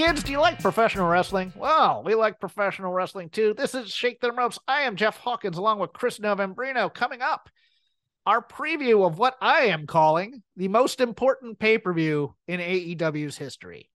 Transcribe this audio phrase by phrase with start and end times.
[0.00, 1.52] Kids, do you like professional wrestling?
[1.54, 3.52] Well, we like professional wrestling too.
[3.52, 4.58] This is Shake Them Ropes.
[4.66, 6.92] I am Jeff Hawkins along with Chris Novembrino.
[6.92, 7.50] Coming up,
[8.24, 13.36] our preview of what I am calling the most important pay per view in AEW's
[13.36, 13.90] history.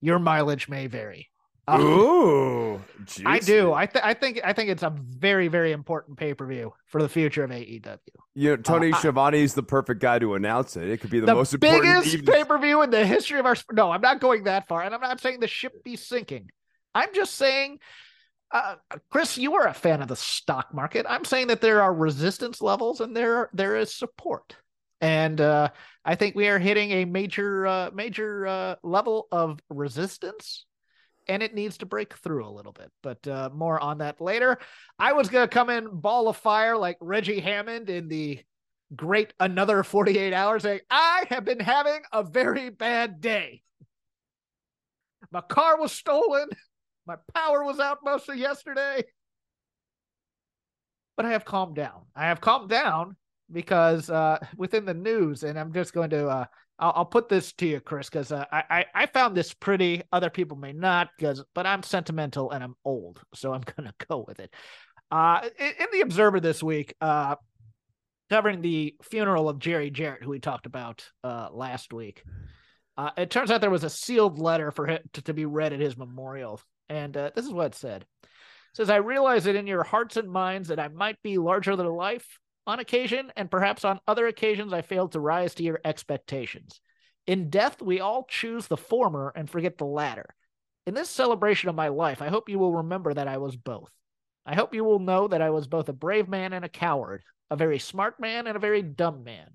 [0.00, 1.28] Your mileage may vary.
[1.68, 2.82] Uh, Ooh,
[3.24, 3.72] I do.
[3.72, 7.02] I, th- I think I think it's a very very important pay per view for
[7.02, 7.98] the future of AEW.
[8.34, 10.88] You know, Tony Uh, Schiavone is the perfect guy to announce it.
[10.88, 12.04] It could be the, the most important.
[12.04, 13.54] biggest pay per view in the history of our.
[13.72, 16.50] No, I'm not going that far, and I'm not saying the ship be sinking.
[16.94, 17.78] I'm just saying,
[18.50, 18.76] uh,
[19.10, 21.06] Chris, you are a fan of the stock market.
[21.08, 24.56] I'm saying that there are resistance levels and there are, there is support,
[25.00, 25.68] and uh,
[26.04, 30.66] I think we are hitting a major uh, major uh, level of resistance.
[31.28, 34.58] And it needs to break through a little bit, but uh, more on that later.
[34.98, 38.40] I was going to come in ball of fire like Reggie Hammond in the
[38.96, 43.62] great another 48 hours saying, I have been having a very bad day.
[45.30, 46.48] My car was stolen.
[47.06, 49.04] My power was out most of yesterday.
[51.16, 52.02] But I have calmed down.
[52.16, 53.16] I have calmed down
[53.52, 56.44] because uh, within the news, and I'm just going to, uh,
[56.80, 60.02] I'll, I'll put this to you, Chris, because uh, I, I found this pretty.
[60.10, 64.24] Other people may not, because but I'm sentimental and I'm old, so I'm to go
[64.26, 64.52] with it.
[65.10, 67.36] Uh, in, in the Observer this week, uh,
[68.30, 72.22] covering the funeral of Jerry Jarrett, who we talked about uh, last week.
[72.96, 75.72] Uh, it turns out there was a sealed letter for him to, to be read
[75.72, 78.04] at his memorial, and uh, this is what it said.
[78.22, 81.76] It says, "I realize that in your hearts and minds that I might be larger
[81.76, 85.80] than life on occasion, and perhaps on other occasions I failed to rise to your
[85.84, 86.80] expectations.
[87.26, 90.34] In death, we all choose the former and forget the latter.
[90.86, 93.90] In this celebration of my life, I hope you will remember that I was both.
[94.46, 97.22] I hope you will know that I was both a brave man and a coward,
[97.50, 99.48] a very smart man and a very dumb man,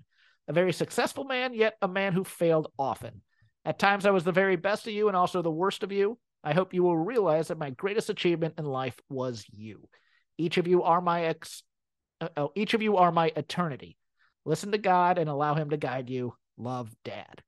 [0.48, 3.22] a very successful man, yet a man who failed often.
[3.64, 6.18] At times I was the very best of you and also the worst of you.
[6.44, 9.88] I hope you will realize that my greatest achievement in life was you.
[10.38, 11.64] Each of you are my ex
[12.36, 13.96] oh, each of you are my eternity.
[14.44, 16.34] Listen to God and allow Him to guide you.
[16.56, 17.42] Love, Dad.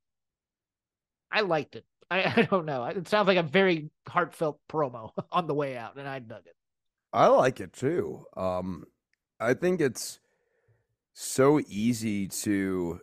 [1.31, 1.85] I liked it.
[2.11, 2.85] I, I don't know.
[2.85, 6.55] It sounds like a very heartfelt promo on the way out, and I dug it.
[7.11, 8.25] I like it too.
[8.37, 8.85] Um,
[9.39, 10.19] I think it's
[11.13, 13.01] so easy to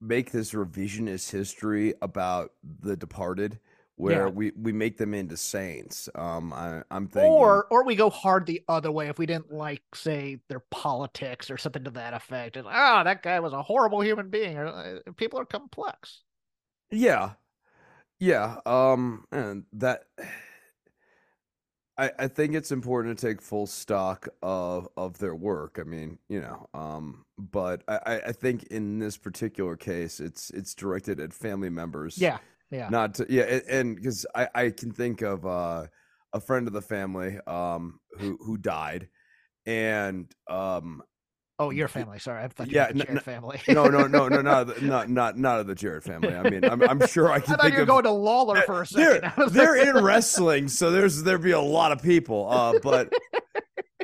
[0.00, 3.58] make this revisionist history about the departed
[3.96, 4.28] where Yeah.
[4.28, 6.08] we, we make them into saints.
[6.14, 9.52] Um, I, I'm thinking, Or or we go hard the other way if we didn't
[9.52, 12.56] like, say, their politics or something to that effect.
[12.56, 14.56] And oh, that guy was a horrible human being.
[14.58, 16.22] Or uh, people are complex.
[16.90, 17.32] yeah,
[18.20, 18.60] yeah.
[18.66, 20.04] Um, and that,
[21.98, 25.78] I, I think it's important to take full stock of of their work.
[25.80, 30.50] I mean, you know, um, but I, I- I think in this particular case, it's
[30.50, 32.20] it's directed at family members.
[32.20, 32.38] Yeah,
[32.70, 32.88] yeah.
[32.88, 35.86] not to yeah and because I, I can think of uh,
[36.32, 39.08] a friend of the family um who who died
[39.66, 41.02] and um
[41.58, 42.18] Oh, your family.
[42.18, 43.60] Sorry, I thought you Yeah, the Jarrett n- family.
[43.68, 46.82] no no no no not not not not of the Jarrett family I mean I'm,
[46.82, 48.86] I'm sure I I can thought think you were of going to Lawler for a
[48.86, 49.32] second.
[49.36, 53.10] they're, they're in wrestling so there's there'd be a lot of people uh but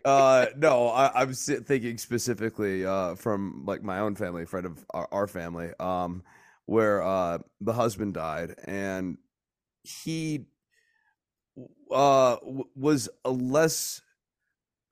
[0.05, 5.09] uh no I, i'm thinking specifically uh from like my own family friend of our,
[5.13, 6.23] our family um
[6.73, 9.19] where uh the husband died and
[9.83, 10.47] he
[11.91, 14.01] uh w- was a less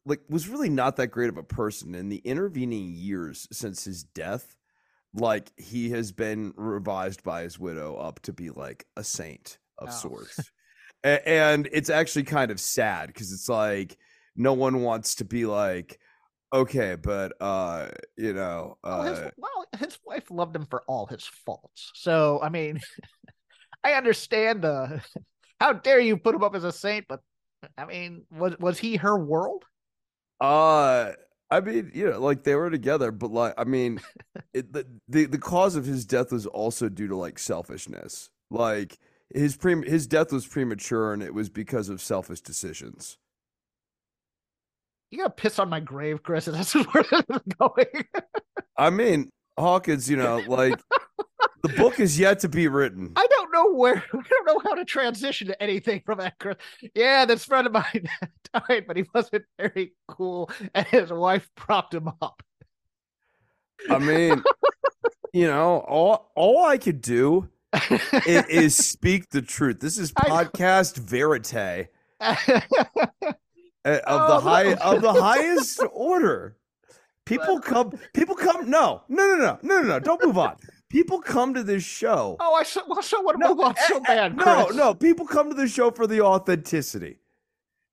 [0.05, 4.03] like was really not that great of a person in the intervening years since his
[4.03, 4.56] death
[5.15, 9.88] like he has been revised by his widow up to be like a saint of
[9.88, 9.93] Oh.
[9.93, 10.50] sorts
[11.05, 13.97] A- and it's actually kind of sad because it's like
[14.37, 15.99] no one wants to be like
[16.52, 21.06] okay but uh you know Well, his, uh well, his wife loved him for all
[21.06, 21.93] his faults.
[21.94, 22.81] So, I mean,
[23.85, 25.02] I understand the.
[25.61, 27.05] How dare you put him up as a saint?
[27.06, 27.20] But
[27.76, 29.64] I mean, was was he her world?
[30.41, 31.12] Uh,
[31.50, 34.00] I mean, you know, like they were together, but like, I mean,
[34.55, 38.31] it, the, the the cause of his death was also due to like selfishness.
[38.50, 38.99] Like
[39.35, 43.19] his pre his death was premature, and it was because of selfish decisions.
[45.10, 46.46] You gotta piss on my grave, Chris.
[46.46, 48.04] and This is where this is going.
[48.76, 50.80] I mean, Hawkins, you know, like
[51.62, 53.12] the book is yet to be written.
[53.16, 53.96] I don't know where.
[54.12, 56.38] I don't know how to transition to anything from that.
[56.38, 56.56] Chris.
[56.94, 58.08] Yeah, this friend of mine
[58.54, 62.42] died, but he wasn't very cool, and his wife propped him up.
[63.88, 64.42] I mean,
[65.32, 67.48] you know, all all I could do
[68.26, 69.80] is, is speak the truth.
[69.80, 71.88] This is podcast verite.
[73.85, 74.75] Uh, of Oh, the high no.
[74.97, 76.56] of the highest order.
[77.27, 77.93] People come.
[78.15, 78.69] People come.
[78.69, 79.99] No, no, no, no, no, no, no.
[80.00, 80.56] Don't move on.
[80.88, 82.37] People come to this show.
[82.41, 84.37] oh, I so, well, so want to No, move on so eh, eh, bad.
[84.37, 84.77] No, Chris.
[84.77, 84.94] no.
[84.94, 87.19] People come to the show for the authenticity.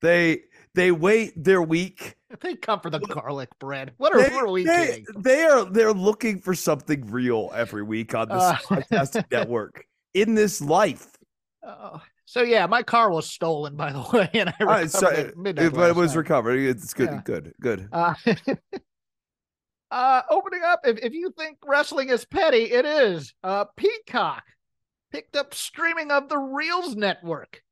[0.01, 0.42] They
[0.74, 2.16] they wait their week.
[2.42, 3.94] They come for the garlic bread.
[3.98, 5.06] What are, They, what are we they, kidding?
[5.22, 8.57] they are they're looking for something real every week on this Uh.
[8.63, 11.07] podcast network in this life.
[11.63, 15.27] Oh, so yeah, my car was stolen, by the way, and I recovered so, it
[15.27, 16.18] at midnight but it was night.
[16.18, 16.59] recovered.
[16.59, 17.21] It's good, Yeah.
[17.24, 17.88] good, good.
[17.89, 18.13] Uh,
[19.91, 23.33] uh, opening up, if, if you think wrestling is petty, it is.
[23.44, 24.44] Uh, Peacock
[25.13, 27.63] picked up streaming of the Reelz Network.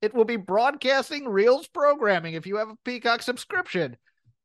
[0.00, 3.96] It will be broadcasting Reelz programming if you have a Peacock subscription.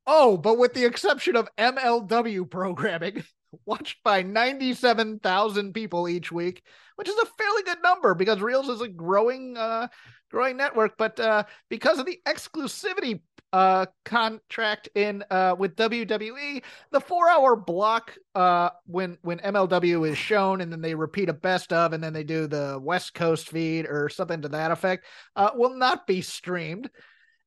[0.08, 3.24] Oh, but with the exception of MLW programming,
[3.66, 6.64] watched by 97,000 people each week,
[6.96, 9.88] which is a fairly good number because Reelz is a growing uh
[10.32, 13.22] growing network, but uh because of the exclusivity
[13.54, 20.62] uh contract in uh with WWE, the 4-hour block uh when when MLW is shown
[20.62, 23.86] and then they repeat a best of and then they do the West Coast feed
[23.86, 26.90] or something to that effect uh will not be streamed.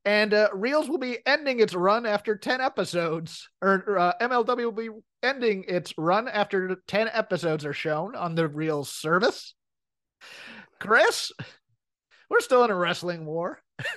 [0.09, 4.73] And uh, Reelz will be ending its run after 10 episodes, or uh, MLW will
[4.73, 4.89] be
[5.23, 9.55] ending its run after 10 episodes are shown on the Reelz service.
[10.81, 11.31] Chris,
[12.31, 13.61] we're still in a wrestling war.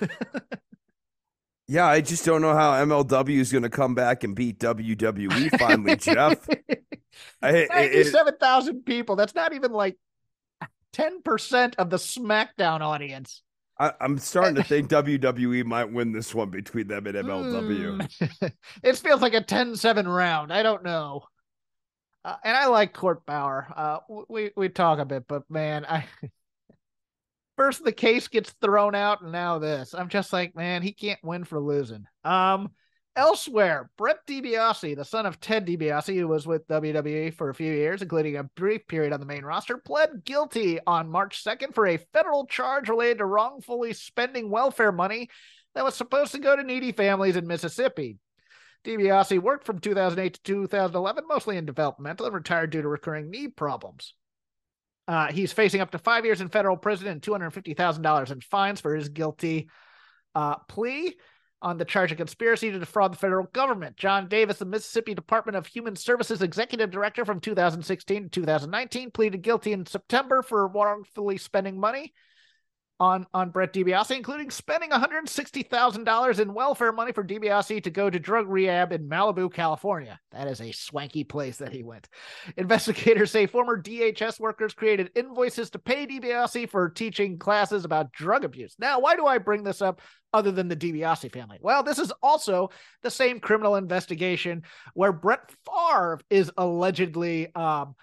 [1.68, 5.58] Yeah, I just don't know how MLW is going to come back and beat WWE
[5.58, 6.46] finally, Jeff.
[7.40, 9.16] I, it- it- 97,000 people.
[9.16, 9.96] That's not even like
[10.92, 13.42] 10% of the SmackDown audience.
[13.78, 18.08] I, I'm starting to think WWE might win this one between them and MLW.
[18.18, 18.46] Hmm.
[18.82, 20.52] it feels like a 10-7 round.
[20.52, 21.24] I don't know.
[22.24, 23.66] Uh, and I like Court Bauer.
[23.74, 23.98] Uh,
[24.28, 26.04] we we talk a bit, but man, I
[27.56, 29.92] first the case gets thrown out, and now this.
[29.92, 32.06] I'm just like, man, he can't win for losing.
[32.22, 32.70] Um,
[33.16, 37.72] elsewhere, Brett DiBiase, the son of Ted DiBiase, who was with WWE for a few
[37.72, 41.86] years, including a brief period on the main roster, pled guilty on March 2nd for
[41.86, 45.28] a federal charge related to wrongfully spending welfare money
[45.74, 48.18] that was supposed to go to needy families in Mississippi.
[48.84, 53.48] DiBiase worked from 2008 to 2011, mostly in developmental, and retired due to recurring knee
[53.48, 54.14] problems.
[55.06, 58.94] Uh, he's facing up to five years in federal prison and $250,000 in fines for
[58.94, 59.68] his guilty
[60.34, 61.14] uh, plea
[61.62, 63.96] on the charge of conspiracy to defraud the federal government.
[63.96, 69.42] John Davis, the Mississippi Department of Human Services executive director from 2016 to 2019, pleaded
[69.42, 72.12] guilty in September for wrongfully spending money
[73.00, 78.18] on on Brett DiBiase, including spending $160,000 in welfare money for DiBiase to go to
[78.18, 80.18] drug rehab in Malibu, California.
[80.30, 82.08] That is a swanky place that he went.
[82.56, 88.44] Investigators say former DHS workers created invoices to pay DiBiase for teaching classes about drug
[88.44, 88.76] abuse.
[88.78, 90.00] Now, why do I bring this up
[90.32, 91.58] other than the DiBiase family?
[91.60, 92.70] Well, this is also
[93.02, 94.62] the same criminal investigation
[94.94, 97.94] where Brett Favre is allegedly um,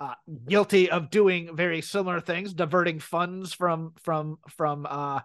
[0.00, 0.14] uh,
[0.48, 5.20] guilty of doing very similar things, diverting funds from from from uh,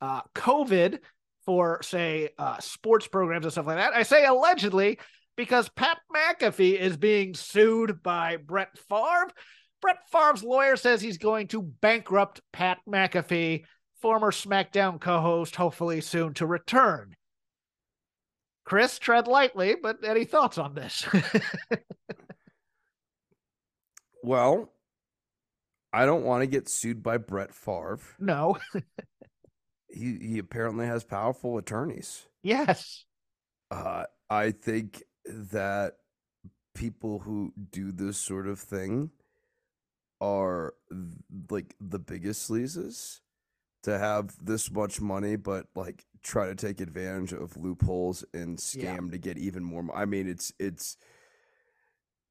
[0.00, 0.98] uh, COVID
[1.44, 3.94] for say uh, sports programs and stuff like that.
[3.94, 4.98] I say allegedly
[5.36, 9.30] because Pat McAfee is being sued by Brett Favre.
[9.80, 13.64] Brett Favre's lawyer says he's going to bankrupt Pat McAfee,
[14.00, 17.16] former SmackDown co-host, hopefully soon to return.
[18.64, 21.04] Chris, tread lightly, but any thoughts on this?
[24.22, 24.70] Well,
[25.92, 28.00] I don't want to get sued by Brett Favre.
[28.18, 28.58] no.
[29.94, 32.26] He he apparently has powerful attorneys.
[32.42, 33.04] yes.
[33.70, 35.96] Uh, I think that
[36.74, 39.10] people who do this sort of thing
[40.20, 40.72] are
[41.50, 43.20] like the biggest sleazes
[43.82, 48.82] to have this much money, but like try to take advantage of loopholes and scam
[49.06, 49.10] Yeah.
[49.10, 49.82] to get even more.
[49.82, 50.96] mo- I mean, it's it's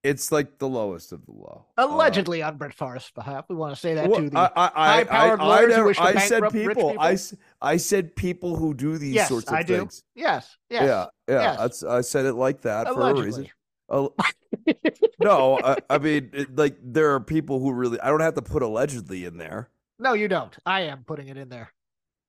[0.03, 1.65] it's like the lowest of the low.
[1.77, 3.45] Uh, Allegedly on Brett Favre's behalf.
[3.49, 5.63] We want to say that well, to the I, I, I, high-powered I, I, lawyers
[5.65, 6.89] who never- wish to I said people.
[6.89, 7.03] I, people?
[7.03, 9.77] s- I said people who do these yes, sorts of I do.
[9.79, 10.03] things.
[10.15, 10.83] Yes, yes.
[10.83, 11.41] Yeah, yeah.
[11.41, 11.57] yes.
[11.59, 13.47] That's I said it like that for a reason.
[13.89, 14.25] Allegedly.
[15.19, 17.99] No, I, I mean, it, like there are people who really.
[17.99, 19.69] I don't have to put allegedly in there.
[19.99, 20.55] No, you don't.
[20.65, 21.71] I am putting it in there.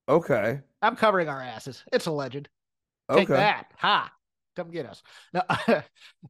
[0.08, 0.60] Okay.
[0.82, 1.82] I'm covering our asses.
[1.92, 2.48] It's alleged.
[3.08, 3.20] Okay.
[3.20, 3.72] Take that.
[3.78, 4.12] Ha.
[4.56, 5.02] Come get us.
[5.32, 5.44] Now,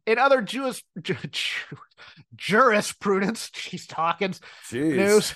[0.07, 1.77] in other Jewish ju- ju-
[2.37, 4.35] jurisprudence, she's talking
[4.71, 4.97] Jeez.
[4.97, 5.35] news.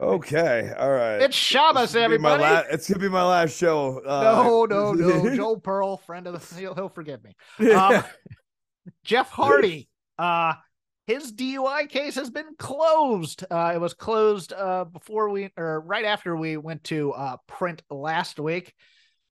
[0.00, 0.72] Okay.
[0.78, 1.20] All right.
[1.20, 2.42] It's Shabbos, This could be my everybody.
[2.68, 3.98] la- it's gonna be my last show.
[4.06, 5.34] Uh, no, no, no.
[5.34, 7.34] Joel Pearl, friend of the, he'll, he'll forgive me.
[7.72, 8.04] Um,
[9.04, 10.54] Jeff Hardy, uh,
[11.08, 13.44] his DUI case has been closed.
[13.50, 17.82] Uh, it was closed uh, before we, or right after we went to uh, print
[17.90, 18.72] last week.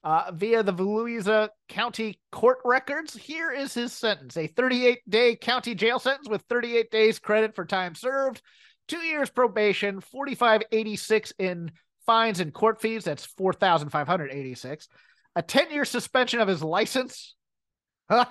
[0.09, 5.75] Uh, via the Volusia County court records, here is his sentence a 38 day county
[5.75, 8.41] jail sentence with 38 days credit for time served,
[8.87, 11.71] two years probation, 4586 in
[12.07, 13.03] fines and court fees.
[13.03, 14.87] That's 4,586.
[15.35, 17.35] A 10 year suspension of his license.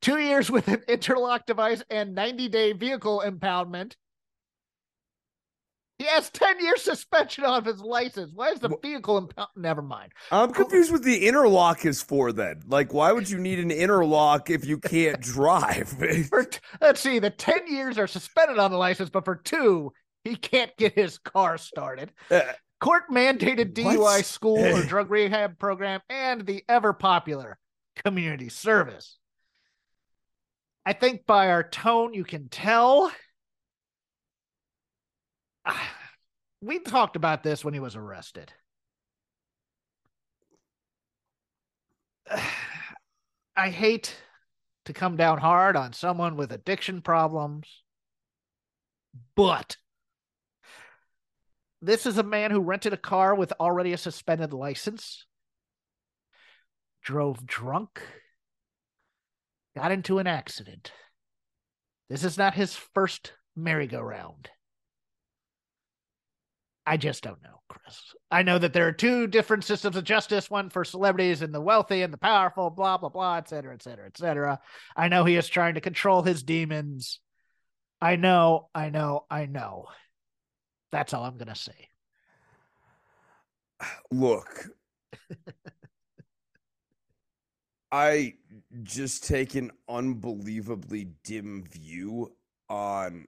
[0.00, 3.94] Two years with an interlock device and 90 day vehicle impoundment.
[5.98, 8.30] He has 10 year suspension of his license.
[8.32, 9.48] Why is the vehicle impound?
[9.56, 10.12] Never mind.
[10.30, 12.30] I'm confused what the interlock is for.
[12.32, 15.88] Then, like, why would you need an interlock if you can't drive?
[16.28, 19.92] For t- let's see, the 10 years are suspended on the license, but for two,
[20.22, 22.12] he can't get his car started.
[22.30, 22.42] Uh,
[22.80, 24.24] Court mandated DUI What?
[24.24, 27.58] school or drug rehab program and the ever popular
[28.04, 29.18] community service.
[30.86, 33.10] I think by our tone, you can tell.
[36.60, 38.52] We talked about this when he was arrested.
[43.56, 44.16] I hate
[44.84, 47.82] to come down hard on someone with addiction problems,
[49.34, 49.76] but
[51.80, 55.26] this is a man who rented a car with already a suspended license,
[57.02, 58.02] drove drunk,
[59.76, 60.92] got into an accident.
[62.08, 64.50] This is not his first merry-go-round.
[66.88, 68.14] I just don't know, Chris.
[68.30, 71.60] I know that there are two different systems of justice, one for celebrities and the
[71.60, 74.58] wealthy and the powerful, blah, blah, blah, et cetera, et cetera, et cetera.
[74.96, 77.20] I know he is trying to control his demons.
[78.00, 79.84] I know, I know, I know.
[80.90, 81.88] That's all I'm going to say.
[84.10, 84.64] look,
[87.92, 88.32] I
[88.82, 92.32] just take an unbelievably dim view
[92.70, 93.26] on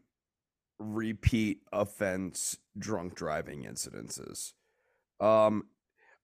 [0.80, 4.52] repeat offense drunk driving incidences.
[5.20, 5.64] Um,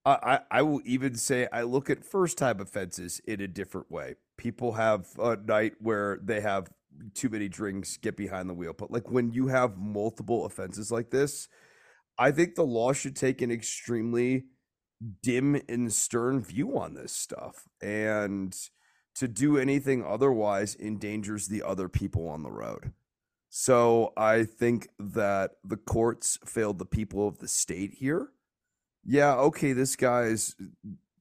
[0.05, 4.15] I, I, will even say I look at first time offenses in a different way.
[4.39, 6.69] People have a night where they have
[7.13, 8.73] too many drinks, get behind the wheel.
[8.73, 11.49] But like when you have multiple offenses like this,
[12.19, 14.45] I think the law should take an extremely
[15.23, 17.65] dim and stern view on this stuff.
[17.83, 18.57] And
[19.17, 22.93] to do anything otherwise endangers the other people on the road.
[23.59, 28.29] So I think that the courts failed the people of the state here.
[29.03, 30.55] Yeah, okay, this guy's,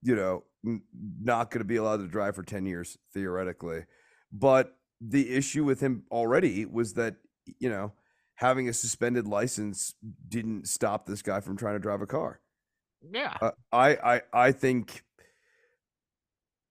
[0.01, 0.43] you know,
[0.91, 3.85] not going to be allowed to drive for 10 years, theoretically.
[4.33, 7.15] But the issue with him already was that,
[7.57, 7.93] you know,
[8.33, 9.95] having a suspended license
[10.27, 12.41] didn't stop this guy from trying to drive a car.
[13.13, 13.37] Yeah.
[13.41, 15.04] Uh, I, I, I think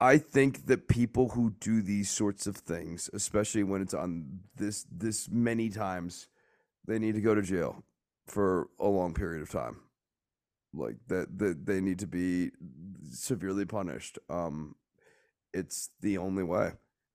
[0.05, 4.85] I think that people who do these sorts of things, especially when it's on this
[4.93, 6.29] this many times,
[6.87, 7.83] they need to go to jail
[8.27, 9.81] for a long period of time.
[10.75, 12.51] Like that, that they need to be
[13.13, 14.19] severely punished.
[14.29, 14.75] Um,
[15.55, 16.73] it's the only way.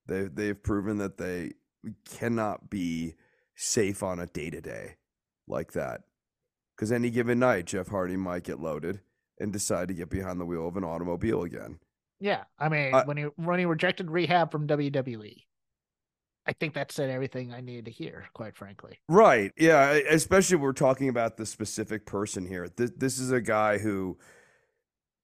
[0.07, 1.51] They they've proven that they
[2.09, 3.13] cannot be
[3.55, 4.95] safe on a day to day
[5.47, 6.01] like that.
[6.75, 9.01] Because any given night, Jeff Hardy might get loaded
[9.39, 11.77] and decide to get behind the wheel of an automobile again.
[12.19, 12.43] Yeah.
[12.57, 15.45] I mean, Uh, when he when he rejected rehab from WWE,
[16.45, 18.99] I think that said everything I needed to hear, quite frankly.
[19.07, 19.51] Right.
[19.57, 19.91] Yeah.
[19.91, 22.69] Especially we're talking about the specific person here.
[22.75, 24.17] This, this is a guy who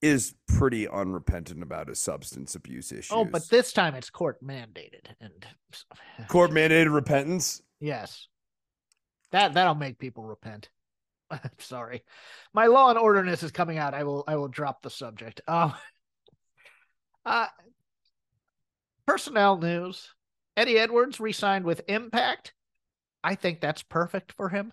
[0.02, 3.12] is pretty unrepentant about his substance abuse issues.
[3.12, 5.46] Oh, but this time it's court mandated and
[6.28, 7.62] court mandated repentance.
[7.80, 8.28] Yes.
[9.32, 10.70] That that'll make people repent.
[11.32, 12.04] I'm sorry.
[12.54, 13.94] My law and orderness is coming out.
[13.96, 15.42] I will I will drop the subject.
[15.48, 15.74] Um
[17.26, 17.48] uh
[19.08, 20.10] personnel news.
[20.58, 22.54] Eddie Edwards re-signed with Impact.
[23.24, 24.72] I think that's perfect for him.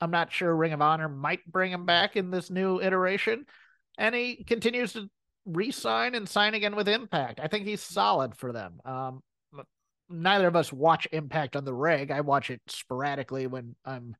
[0.00, 3.46] I'm not sure Ring of Honor might bring him back in this new iteration.
[3.98, 5.08] And he continues to
[5.46, 7.40] re-sign and sign again with Impact.
[7.40, 8.80] I think he's solid for them.
[8.84, 9.22] Um
[10.10, 12.10] neither of us watch Impact on the reg.
[12.10, 14.14] I watch it sporadically when I'm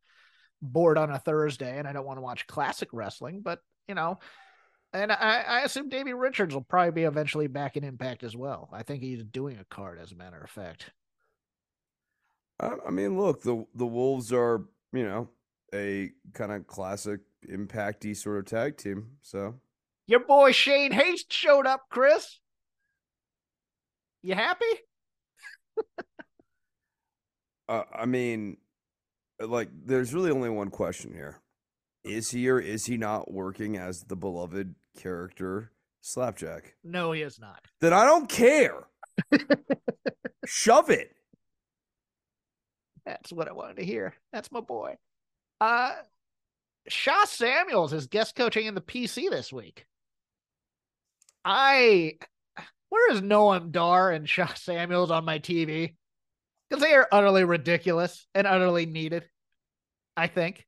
[0.62, 4.18] bored on a Thursday and I don't want to watch classic wrestling, but you know,
[4.94, 8.68] and I, I assume Davey Richards will probably be eventually back in Impact as well.
[8.72, 10.92] I think he's doing a card, as a matter of fact.
[12.60, 15.28] I, I mean, look, the the Wolves are, you know,
[15.74, 19.08] a kind of classic impacty sort of tag team.
[19.20, 19.56] So
[20.06, 22.38] Your boy Shane Haste showed up, Chris.
[24.22, 24.64] You happy?
[27.68, 28.58] uh, I mean,
[29.40, 31.40] like, there's really only one question here:
[32.04, 36.74] Is he or is he not working as the beloved character Slapjack?
[36.84, 37.64] No, he is not.
[37.80, 38.86] Then I don't care.
[40.46, 41.10] Shove it.
[43.06, 44.14] That's what I wanted to hear.
[44.32, 44.96] That's my boy.
[45.60, 45.92] Uh
[46.88, 49.86] Sha Samuels is guest coaching in the PC this week.
[51.44, 52.14] I
[52.90, 55.94] where is Noam Dar and Sha Samuels on my TV?
[56.68, 59.24] Because they are utterly ridiculous and utterly needed.
[60.16, 60.66] I think.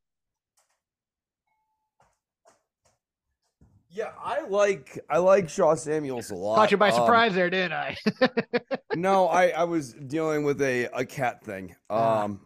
[3.97, 6.57] Yeah, I like I like Sha Samuels a lot.
[6.57, 7.97] Caught you by Um, surprise there, didn't I?
[8.95, 11.75] no, I I was dealing with a a cat thing.
[11.89, 12.25] Ah.
[12.25, 12.41] Um,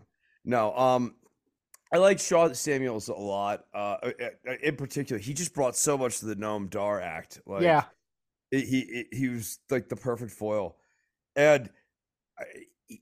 [0.44, 1.16] no, um,
[1.92, 3.64] I like Sha Samuels a lot.
[3.74, 4.10] Uh, uh,
[4.48, 7.40] uh, in particular, he just brought so much to the Noam Dar act.
[7.46, 7.82] Like, yeah.
[8.52, 10.76] it- he it- he was like the perfect foil,
[11.34, 11.68] and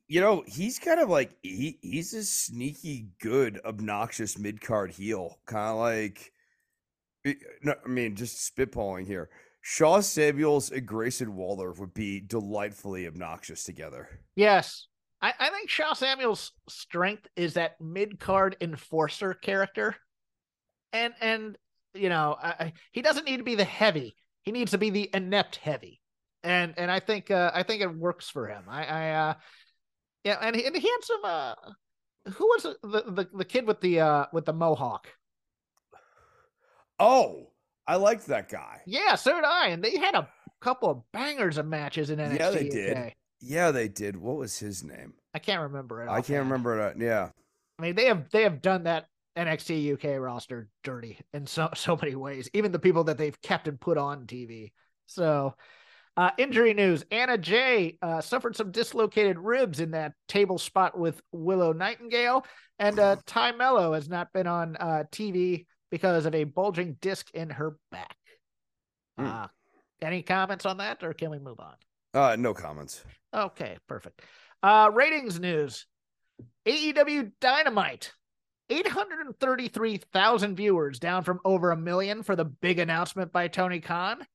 [0.07, 5.39] you know he's kind of like he he's a sneaky good obnoxious mid card heel,
[5.45, 6.33] kind of like.
[7.25, 9.29] No, I mean just spitballing here.
[9.61, 14.09] Sha Samuels and Grayson Waller would be delightfully obnoxious together.
[14.37, 14.87] Yes.
[15.21, 19.97] I, I think Sha Samuel's strength is that mid card enforcer character.
[20.93, 21.59] And and
[21.95, 24.15] you know, I, he doesn't need to be the heavy.
[24.43, 26.01] He needs to be the inept heavy.
[26.45, 28.65] And and I think uh I think it works for him.
[28.69, 29.35] I I uh
[30.25, 31.55] yeah, and he, and he had some uh
[32.33, 35.09] who was the, the the kid with the uh with the mohawk?
[36.99, 37.49] Oh,
[37.87, 38.81] I liked that guy.
[38.87, 39.69] Yeah, so did I.
[39.69, 40.29] And they had a
[40.61, 42.39] couple of bangers of matches in NXT.
[42.39, 42.97] Yeah, they did.
[42.97, 43.13] UK.
[43.41, 44.17] Yeah, they did.
[44.17, 45.15] What was his name?
[45.35, 46.09] I can't remember it.
[46.09, 46.97] I can't remember it.
[46.99, 47.31] Yeah.
[47.79, 49.07] I mean, they have they have done that
[49.37, 52.51] NXT UK roster dirty in so so many ways.
[52.55, 54.73] Even the people that they've kept and put on TV.
[55.07, 55.55] So,
[56.17, 61.21] uh, injury news: Anna Jay uh, suffered some dislocated ribs in that table spot with
[61.31, 62.45] Willow Nightingale,
[62.79, 67.31] and uh, Tay Melo has not been on uh, TV because of a bulging disc
[67.35, 68.17] in her back.
[69.19, 69.27] Hmm.
[69.27, 69.47] Uh,
[70.01, 71.75] any comments on that, or can we move on?
[72.15, 73.05] Uh, no comments.
[73.35, 74.23] Okay, perfect.
[74.63, 75.87] Uh ratings news.
[76.67, 78.13] AEW Dynamite.
[78.71, 84.27] 833,000 viewers, down from over a million for the big announcement by Tony Khan.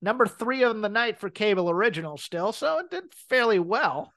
[0.00, 4.12] Number three on the night for cable original still, so it did fairly well.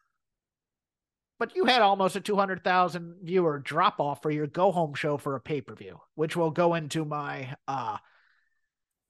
[1.41, 5.36] But you had almost a 200,000 viewer drop off for your go home show for
[5.36, 7.97] a pay per view, which will go into my uh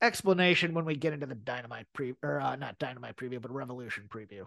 [0.02, 4.06] explanation when we get into the Dynamite pre or uh, not Dynamite preview, but Revolution
[4.08, 4.46] preview.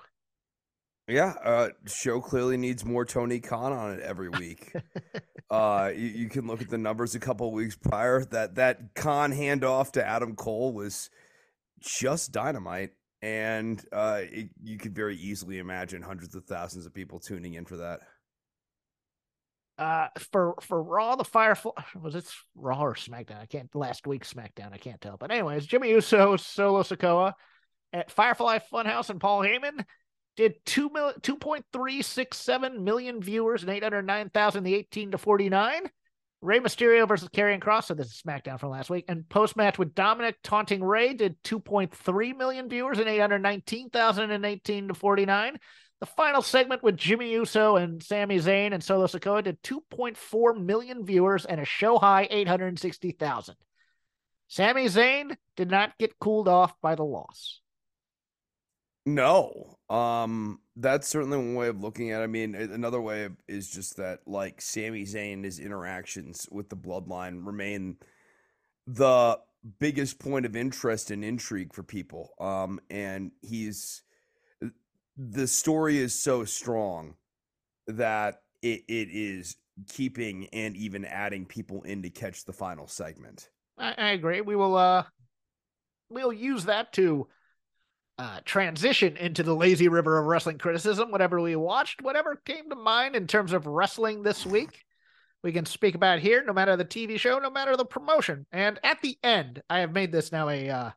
[1.08, 4.72] Yeah, uh, show clearly needs more Tony Khan on it every week.
[5.50, 8.24] uh, you, you, can look at the numbers a couple weeks prior.
[8.24, 11.10] That that Khan handoff to Adam Cole was
[11.82, 12.92] just dynamite,
[13.24, 17.64] and uh, it, you could very easily imagine hundreds of thousands of people tuning in
[17.64, 18.00] for that.
[19.78, 23.40] Uh, for for Raw, the Firefly was it Raw or SmackDown?
[23.40, 23.74] I can't.
[23.74, 25.16] Last week SmackDown, I can't tell.
[25.16, 27.32] But anyways, Jimmy Uso, Solo Sikoa,
[27.94, 29.86] at Firefly Funhouse, and Paul Heyman
[30.36, 35.88] did two mil, 2.367 million viewers and 809,000 the 18 to 49.
[36.44, 37.84] Rey Mysterio versus Karrion Kross.
[37.84, 39.06] So this is SmackDown from last week.
[39.08, 45.58] And post match with Dominic taunting Rey did 2.3 million viewers and 819,018 to 49.
[46.00, 51.06] The final segment with Jimmy Uso and Sami Zayn and Solo Sikoa did 2.4 million
[51.06, 53.54] viewers and a show high 860,000.
[54.48, 57.62] Sami Zayn did not get cooled off by the loss.
[59.06, 59.76] No.
[59.90, 62.24] Um, that's certainly one way of looking at it.
[62.24, 67.46] I mean, another way is just that like Sami Zayn, his interactions with the bloodline
[67.46, 67.96] remain
[68.86, 69.38] the
[69.78, 72.30] biggest point of interest and intrigue for people.
[72.40, 74.02] Um, and he's
[75.16, 77.14] the story is so strong
[77.86, 79.56] that it, it is
[79.88, 83.50] keeping and even adding people in to catch the final segment.
[83.78, 84.40] I, I agree.
[84.40, 85.04] We will uh
[86.08, 87.28] we'll use that to
[88.18, 91.10] uh, transition into the lazy river of wrestling criticism.
[91.10, 94.84] Whatever we watched, whatever came to mind in terms of wrestling this week,
[95.42, 98.46] we can speak about here, no matter the TV show, no matter the promotion.
[98.52, 100.90] And at the end, I have made this now a, uh,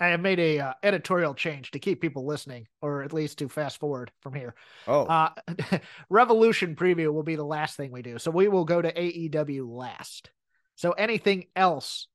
[0.00, 3.48] I have made a uh, editorial change to keep people listening, or at least to
[3.48, 4.54] fast forward from here.
[4.86, 5.30] Oh, uh,
[6.10, 9.66] Revolution preview will be the last thing we do, so we will go to AEW
[9.66, 10.30] last.
[10.74, 12.08] So anything else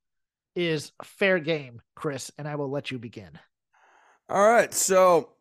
[0.55, 3.39] is fair game, Chris, and I will let you begin.
[4.31, 5.31] All right, so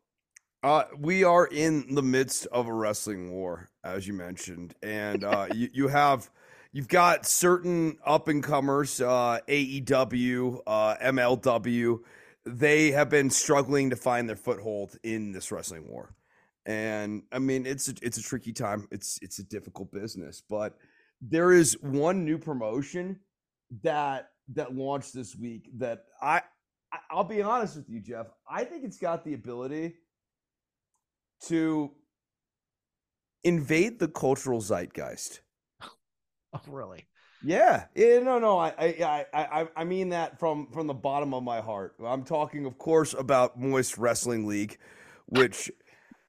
[0.64, 5.46] uh, we are in the midst of a wrestling war, as you mentioned, and uh,
[5.54, 6.28] you, you have
[6.72, 12.00] you've got certain up and comers, uh, AEW, uh, MLW.
[12.44, 16.12] They have been struggling to find their foothold in this wrestling war,
[16.66, 18.88] and I mean it's a, it's a tricky time.
[18.90, 20.76] It's it's a difficult business, but
[21.20, 23.20] there is one new promotion
[23.84, 26.42] that that launched this week that I
[27.10, 28.26] I'll be honest with you, Jeff.
[28.48, 29.94] I think it's got the ability
[31.46, 31.90] to
[33.44, 35.40] invade the cultural zeitgeist.
[36.52, 37.06] Oh, really?
[37.44, 37.84] Yeah.
[37.94, 38.18] Yeah.
[38.18, 38.40] No.
[38.40, 38.58] No.
[38.58, 38.72] I.
[38.76, 39.26] I.
[39.32, 39.68] I.
[39.76, 41.94] I mean that from from the bottom of my heart.
[42.04, 44.78] I'm talking, of course, about Moist Wrestling League,
[45.26, 45.70] which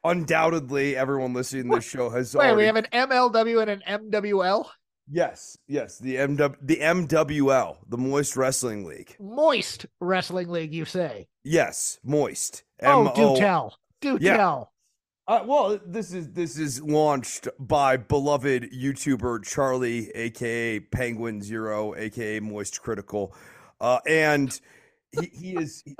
[0.03, 2.35] undoubtedly everyone listening to this show has.
[2.35, 2.57] Wait, already...
[2.57, 4.67] we have an MLW and an MWL.
[5.09, 9.15] Yes, yes, the MW, the MWL, the Moist Wrestling League.
[9.19, 11.27] Moist Wrestling League, you say?
[11.43, 12.63] Yes, moist.
[12.83, 14.37] Oh, do tell, do yeah.
[14.37, 14.71] tell.
[15.27, 22.39] Uh, well, this is this is launched by beloved YouTuber Charlie, aka Penguin Zero, aka
[22.39, 23.33] Moist Critical,
[23.79, 24.59] uh, and
[25.11, 25.95] he, he is he,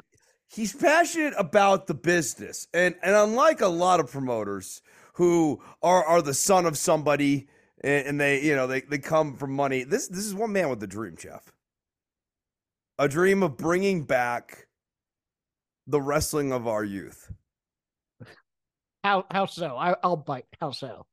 [0.49, 4.81] he's passionate about the business, and and unlike a lot of promoters
[5.13, 7.47] who are are the son of somebody
[7.83, 9.83] and, and they you know they they come from money.
[9.83, 11.51] This this is one man with a dream, Jeff.
[12.99, 14.67] A dream of bringing back
[15.87, 17.31] the wrestling of our youth.
[19.03, 19.75] How how so?
[19.77, 20.45] I, I'll bite.
[20.59, 21.05] How so?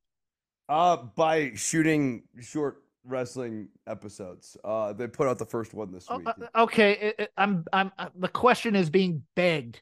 [0.69, 4.57] Uh, by shooting short wrestling episodes.
[4.63, 6.29] Uh, they put out the first one this oh, week.
[6.29, 9.81] Uh, okay, it, it, I'm I'm uh, the question is being begged.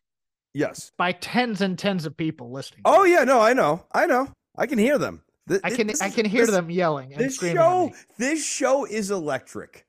[0.55, 0.93] Yes.
[0.97, 2.83] By tens and tens of people listening.
[2.85, 5.23] Oh yeah, no, I know, I know, I can hear them.
[5.47, 7.13] The, I can I can hear this, them yelling.
[7.13, 9.87] And this show this show is electric.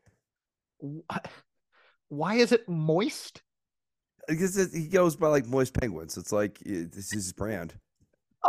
[2.09, 3.41] Why is it moist?
[4.27, 6.17] Because it, he goes by like moist penguins.
[6.17, 7.73] It's like this is his brand.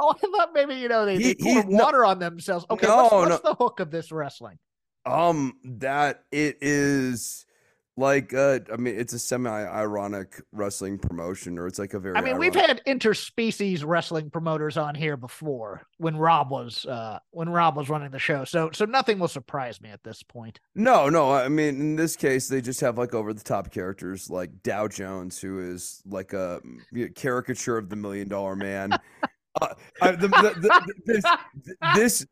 [0.00, 2.64] Oh, I thought maybe you know they, he, they pour he, water no, on themselves.
[2.70, 3.50] Okay, no, what's, what's no.
[3.50, 4.58] the hook of this wrestling?
[5.06, 7.46] Um, that it is
[7.98, 12.20] like uh i mean it's a semi-ironic wrestling promotion or it's like a very i
[12.20, 12.54] mean ironic...
[12.54, 17.88] we've had interspecies wrestling promoters on here before when rob was uh when rob was
[17.88, 18.44] running the show.
[18.44, 20.60] So so nothing will surprise me at this point.
[20.74, 24.30] No no i mean in this case they just have like over the top characters
[24.30, 26.60] like dow jones who is like a
[27.14, 28.98] caricature of the million dollar man
[29.60, 31.24] Uh, I, the, the, the, this,
[31.96, 32.26] this,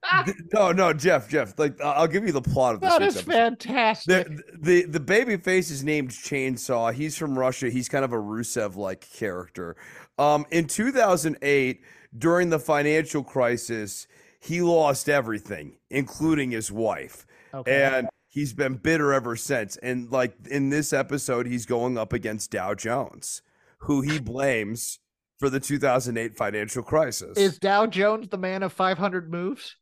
[0.53, 1.59] no, no, Jeff, Jeff.
[1.59, 2.91] Like, I'll give you the plot of this.
[2.91, 3.33] That is episode.
[3.33, 4.29] fantastic.
[4.29, 6.93] The, the the baby face is named Chainsaw.
[6.93, 7.71] He's from Russia.
[7.71, 9.77] He's kind of a Rusev like character.
[10.19, 11.81] Um, in 2008,
[12.17, 14.07] during the financial crisis,
[14.39, 17.83] he lost everything, including his wife, okay.
[17.83, 19.77] and he's been bitter ever since.
[19.79, 23.43] And like in this episode, he's going up against Dow Jones,
[23.79, 24.99] who he blames
[25.39, 27.37] for the 2008 financial crisis.
[27.37, 29.77] Is Dow Jones the man of 500 moves?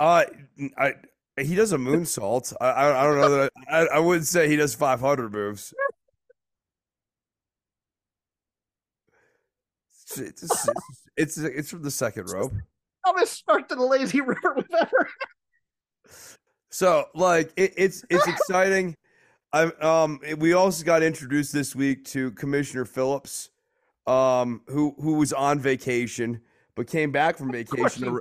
[0.00, 0.24] Uh,
[0.76, 0.94] I
[1.40, 2.52] he does a moonsault.
[2.60, 5.74] I, I I don't know that I, I wouldn't say he does 500 moves.
[10.16, 10.68] It's it's,
[11.16, 12.52] it's, it's from the second rope.
[13.04, 15.08] Dumbest start to the lazy river we've ever.
[16.70, 18.96] So like it, it's it's exciting.
[19.52, 23.50] I um we also got introduced this week to Commissioner Phillips,
[24.06, 26.40] um who who was on vacation
[26.76, 28.04] but came back from Of course vacation.
[28.04, 28.20] he to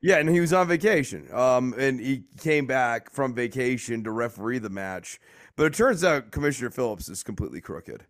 [0.00, 1.26] yeah, and he was on vacation.
[1.32, 5.18] Um, and he came back from vacation to referee the match.
[5.56, 8.06] But it turns out Commissioner Phillips is completely crooked.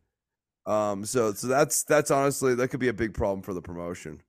[0.67, 4.21] Um, so so that's that's honestly that could be a big problem for the promotion.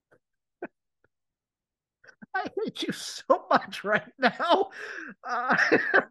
[2.35, 4.69] I hate you so much right now.
[5.27, 5.55] Uh,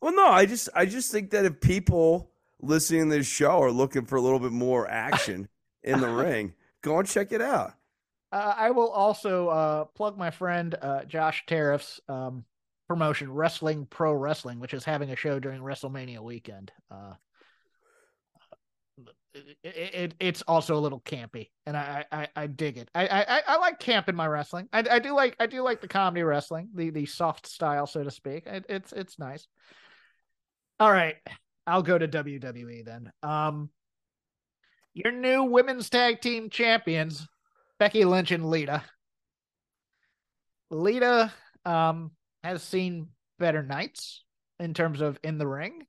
[0.00, 3.70] Well, no, I just I just think that if people listening to this show are
[3.70, 5.48] looking for a little bit more action
[5.84, 7.74] in the ring, go and check it out.
[8.32, 12.44] Uh, I will also uh, plug my friend uh, Josh Tariff's um,
[12.88, 16.72] promotion, Wrestling Pro Wrestling, which is having a show during WrestleMania weekend.
[16.90, 17.14] Uh,
[19.34, 22.88] it, it, it's also a little campy, and I I, I dig it.
[22.94, 24.68] I, I I like camp in my wrestling.
[24.72, 28.04] I, I do like I do like the comedy wrestling, the the soft style, so
[28.04, 28.46] to speak.
[28.46, 29.46] It, it's it's nice.
[30.78, 31.16] All right,
[31.66, 33.10] I'll go to WWE then.
[33.22, 33.70] Um,
[34.94, 37.26] your new women's tag team champions
[37.78, 38.82] Becky Lynch and Lita.
[40.70, 41.32] Lita
[41.64, 44.24] um, has seen better nights
[44.58, 45.86] in terms of in the ring.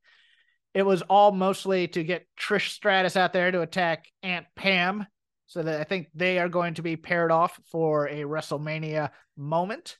[0.74, 5.06] It was all mostly to get Trish Stratus out there to attack Aunt Pam.
[5.48, 9.98] So that I think they are going to be paired off for a WrestleMania moment.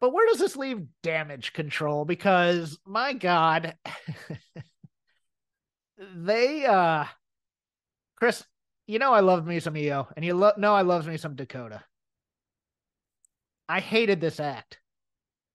[0.00, 2.06] But where does this leave damage control?
[2.06, 3.76] Because my God,
[6.16, 7.04] they uh
[8.22, 8.44] Chris,
[8.86, 11.34] you know I love me some IYO, and you lo- know I love me some
[11.34, 11.82] Dakota.
[13.68, 14.78] I hated this act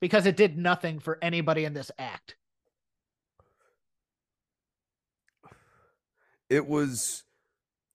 [0.02, 2.36] because it did nothing for anybody in this act.
[6.50, 7.24] It was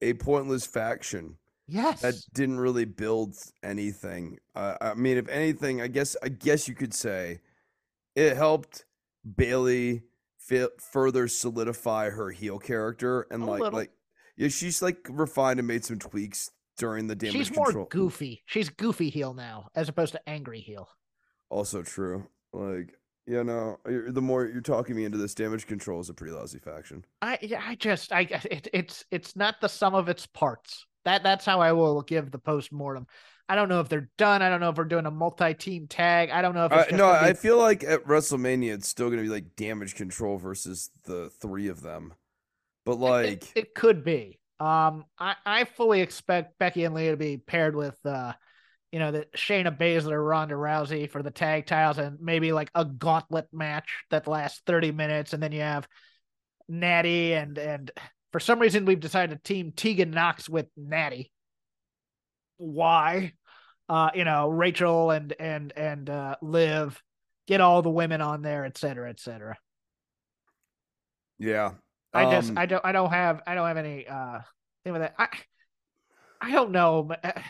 [0.00, 1.36] a pointless faction
[1.68, 2.00] Yes.
[2.00, 4.38] that didn't really build anything.
[4.54, 7.40] Uh, I mean, if anything, I guess I guess you could say
[8.16, 8.86] it helped
[9.36, 10.04] Bayley
[10.38, 13.78] fi- further solidify her heel character and A like little.
[13.78, 13.90] like
[14.36, 17.86] yeah, she's like refined and made some tweaks during the damage She's more control.
[17.90, 18.42] goofy.
[18.46, 20.88] She's goofy heel now, as opposed to angry heel.
[21.50, 22.26] Also true.
[22.52, 22.94] Like
[23.26, 26.32] you know, you're- the more you're talking me into this, damage control is a pretty
[26.32, 27.04] lousy faction.
[27.20, 30.86] I yeah, I just I it, it's it's not the sum of its parts.
[31.04, 33.06] That that's how I will give the post mortem.
[33.48, 34.40] I don't know if they're done.
[34.40, 36.30] I don't know if we're doing a multi-team tag.
[36.30, 39.22] I don't know if Uh, no, be- I feel like at WrestleMania it's still gonna
[39.22, 42.14] be like damage control versus the three of them.
[42.84, 44.38] But like it, it could be.
[44.58, 48.32] Um, I, I fully expect Becky and Leah to be paired with, uh,
[48.92, 52.84] you know, the Shayna Baszler, Ronda Rousey for the tag titles, and maybe like a
[52.84, 55.88] gauntlet match that lasts thirty minutes, and then you have
[56.68, 57.90] Natty and and
[58.32, 61.30] for some reason we've decided to team Tegan Nox with Natty.
[62.58, 63.32] Why?
[63.88, 67.02] Uh, you know, Rachel and and and uh, Liv,
[67.46, 69.56] get all the women on there, et cetera, et cetera.
[71.38, 71.72] yeah.
[72.14, 74.40] I just Um, I don't I don't have I don't have any uh
[74.84, 75.14] thing with that.
[75.18, 75.28] I
[76.40, 77.04] I don't know.
[77.04, 77.40] but, uh,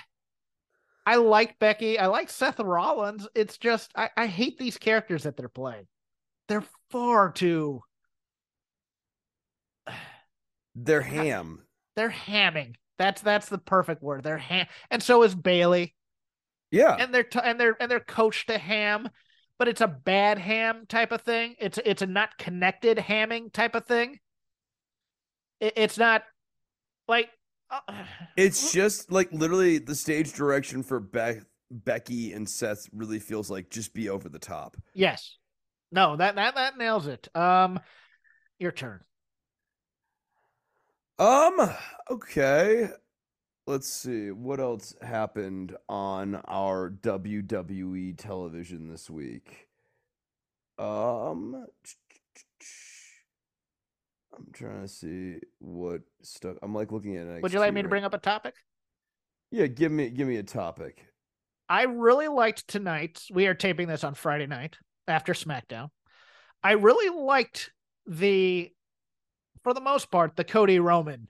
[1.06, 1.98] I like Becky.
[1.98, 3.26] I like Seth Rollins.
[3.34, 5.86] It's just I, I hate these characters that they're playing.
[6.48, 7.82] They're far too
[10.74, 11.66] they're ham.
[11.96, 12.74] they're hamming.
[12.98, 14.22] That's that's the perfect word.
[14.22, 15.94] They're ham and so is Bayley.
[16.70, 16.96] Yeah.
[16.98, 19.08] And they're t- and they're and they're coached to ham,
[19.58, 21.56] but it's a bad ham type of thing.
[21.58, 24.18] It's it's a not connected hamming type of thing.
[25.62, 26.24] It, it's not
[27.08, 27.30] like
[27.70, 27.80] uh,
[28.36, 33.70] It's just like literally the stage direction for Be- Becky and Seth really feels like
[33.70, 34.76] just be over the top.
[34.92, 35.38] Yes.
[35.92, 37.28] No, that that that nails it.
[37.34, 37.80] Um
[38.58, 39.00] your turn.
[41.18, 41.70] Um,
[42.10, 42.88] okay.
[43.66, 49.68] Let's see what else happened on our WWE television this week.
[50.78, 51.66] Um,
[54.34, 56.56] I'm trying to see what stuff.
[56.62, 57.42] I'm like looking at.
[57.42, 58.54] Would you like NXT me to right- bring up a topic?
[59.50, 61.04] Yeah, give me give me a topic.
[61.68, 63.22] I really liked tonight.
[63.30, 65.88] We are taping this on Friday night after SmackDown.
[66.62, 67.70] I really liked
[68.06, 68.70] the,
[69.64, 71.28] for the most part, the Cody Roman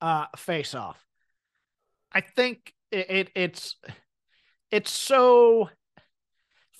[0.00, 1.04] uh face off.
[2.12, 3.76] I think it, it it's
[4.70, 5.68] it's so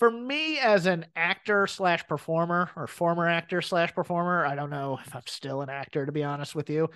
[0.01, 4.99] for me as an actor slash performer or former actor slash performer, I don't know
[5.05, 6.89] if I'm still an actor to be honest with you.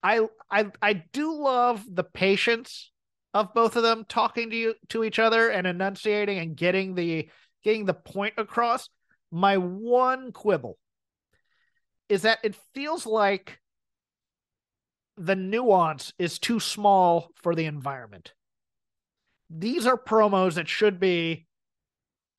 [0.00, 2.92] I I I do love the patience
[3.34, 7.28] of both of them talking to you to each other and enunciating and getting the
[7.64, 8.88] getting the point across.
[9.32, 10.78] My one quibble
[12.08, 13.58] is that it feels like
[15.16, 18.34] the nuance is too small for the environment.
[19.50, 21.48] These are promos that should be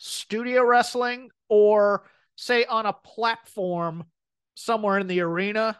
[0.04, 2.04] studio wrestling or
[2.36, 4.04] say on a platform
[4.56, 5.80] somewhere in the arena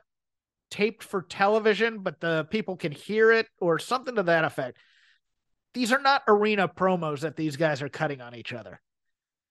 [0.70, 4.78] taped for television but the people can hear it or something to that effect.
[5.74, 8.80] These are not arena promos that these guys are cutting on each other.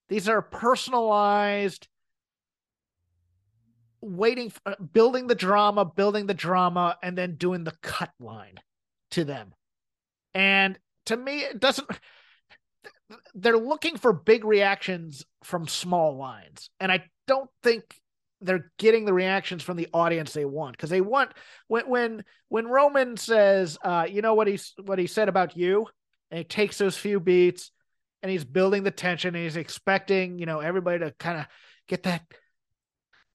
[0.09, 1.89] These are personalized
[4.01, 8.61] waiting for, uh, building the drama building the drama and then doing the cut line
[9.11, 9.53] to them.
[10.33, 11.89] And to me it doesn't
[13.35, 16.71] they're looking for big reactions from small lines.
[16.81, 17.85] And i don't think
[18.41, 21.33] they're getting the reactions from the audience they want because they want
[21.69, 25.87] when when when roman says uh you know what he's what he said about you?
[26.31, 27.71] And he takes those few beats
[28.23, 31.47] and he's building the tension and he's expecting you know everybody to kind of
[31.89, 32.23] get that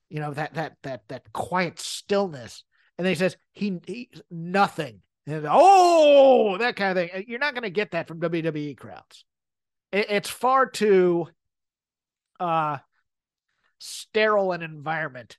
[0.09, 2.63] you know that that that that quiet stillness.
[2.97, 5.01] And then he says he, he nothing.
[5.27, 9.25] And, oh that kind of thing you're not going to get that from wwe crowds
[9.91, 11.27] it, it's far too
[12.39, 12.77] uh
[13.79, 15.37] sterile an environment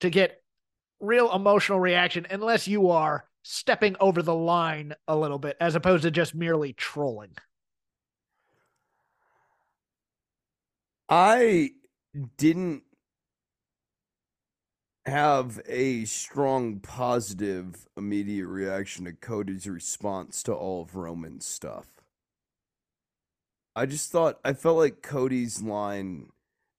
[0.00, 0.42] to get
[1.00, 6.02] real emotional reaction unless you are stepping over the line a little bit as opposed
[6.02, 7.30] to just merely trolling.
[11.08, 11.70] I
[12.36, 12.82] didn't
[15.04, 21.86] have a strong positive immediate reaction to Cody's response to all of Roman's stuff.
[23.76, 26.30] I just thought I felt like Cody's line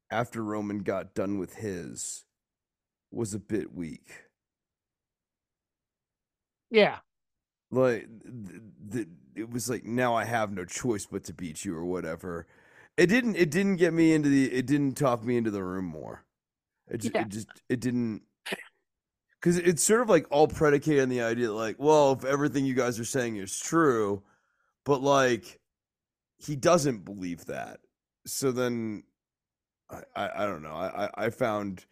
[0.10, 2.26] after Roman got done with his
[3.12, 4.24] was a bit weak.
[6.72, 6.98] Yeah.
[7.70, 11.76] Like the, the, it was like now I have no choice but to beat you
[11.76, 12.48] or whatever.
[12.98, 15.86] It didn't it didn't get me into the it didn't talk me into the room
[15.86, 16.26] more.
[16.90, 17.22] It just, Yeah.
[17.22, 18.24] it just it didn't
[19.40, 22.66] because it's sort of like all predicated on the idea that like well if everything
[22.66, 24.24] you guys are saying is true,
[24.84, 25.60] but like
[26.38, 27.80] he doesn't believe that.
[28.26, 29.04] So then
[29.90, 30.74] I I, I don't know.
[30.76, 31.86] I, I I found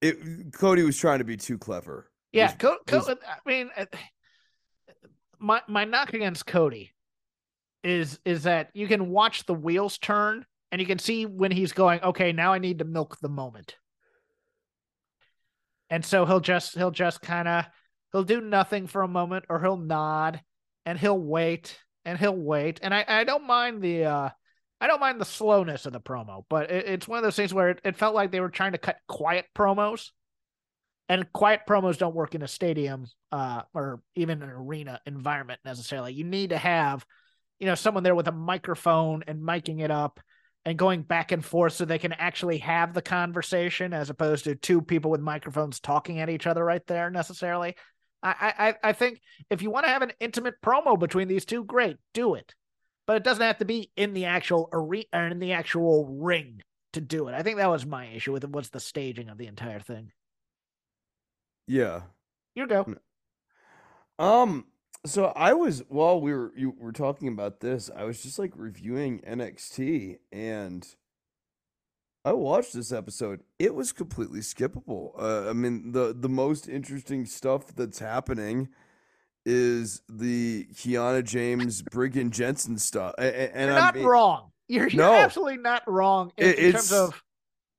[0.00, 2.10] it Cody was trying to be too clever.
[2.32, 3.86] Yeah, Was- Co- Co- was- I mean, uh,
[5.38, 6.92] my my knock against Cody
[7.82, 11.72] is is that you can watch the wheels turn and you can see when he's
[11.72, 12.00] going.
[12.02, 13.76] Okay, now I need to milk the moment,
[15.90, 17.64] and so he'll just he'll just kind of
[18.12, 20.40] he'll do nothing for a moment or he'll nod
[20.84, 24.30] and he'll wait and he'll wait and I I don't mind the uh
[24.80, 27.52] I don't mind the slowness of the promo, but it, it's one of those things
[27.52, 30.10] where it, it felt like they were trying to cut quiet promos
[31.08, 36.12] and quiet promos don't work in a stadium uh, or even an arena environment necessarily.
[36.12, 37.06] You need to have,
[37.58, 40.20] you know, someone there with a microphone and miking it up
[40.64, 44.56] and going back and forth so they can actually have the conversation as opposed to
[44.56, 47.76] two people with microphones talking at each other right there necessarily.
[48.22, 51.64] I I, I think if you want to have an intimate promo between these two,
[51.64, 52.54] great, do it.
[53.06, 57.00] But it doesn't have to be in the actual arena in the actual ring to
[57.00, 57.34] do it.
[57.34, 60.10] I think that was my issue with it was the staging of the entire thing.
[61.66, 62.02] Yeah.
[62.54, 62.94] You go.
[64.18, 64.66] Um.
[65.04, 68.52] So I was while we were you were talking about this, I was just like
[68.56, 70.86] reviewing NXT, and
[72.26, 73.40] I watched this episode.
[73.58, 75.12] It was completely skippable.
[75.18, 78.68] Uh, I mean, the the most interesting stuff that's happening
[79.44, 84.50] is the Kiana James Briggan Jensen stuff, and You're not mean- wrong.
[84.68, 85.14] You're, you're No.
[85.14, 87.22] absolutely not wrong in, It- in terms of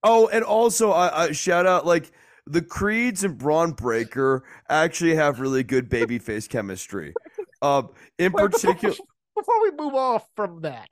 [0.04, 2.14] Oh, and also I, I shout out like
[2.46, 7.14] the Creeds and Bron Breakker actually have really good babyface chemistry.
[7.60, 8.94] Um, in Wait, before- particular,
[9.36, 10.90] Before we move off from that,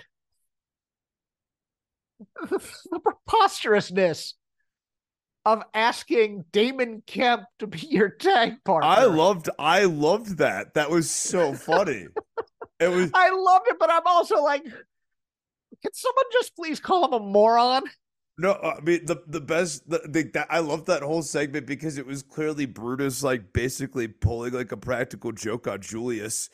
[2.50, 4.36] the preposterousness
[5.46, 8.90] of asking Damon Kemp to be your tag partner.
[8.90, 10.74] I loved I loved that.
[10.74, 12.08] That was so funny.
[12.80, 17.14] it was I loved it, but I'm also like, can someone just please call him
[17.14, 17.84] a moron?
[18.38, 19.90] no, I mean the the best.
[19.90, 24.08] The, the, that, I loved that whole segment because it was clearly Brutus like basically
[24.08, 26.50] pulling like a practical joke on Julius,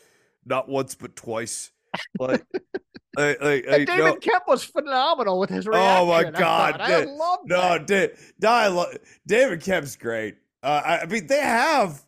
[0.45, 1.71] not once but twice.
[2.19, 2.45] Like,
[3.17, 5.97] like, And like, Damon no, Kemp was phenomenal with his reaction.
[6.01, 6.81] Oh my I God.
[6.81, 7.87] I love No, that.
[7.87, 8.97] Dave, no, I love
[9.27, 10.35] David Kemp's great.
[10.63, 12.05] Uh, I, I mean, they have.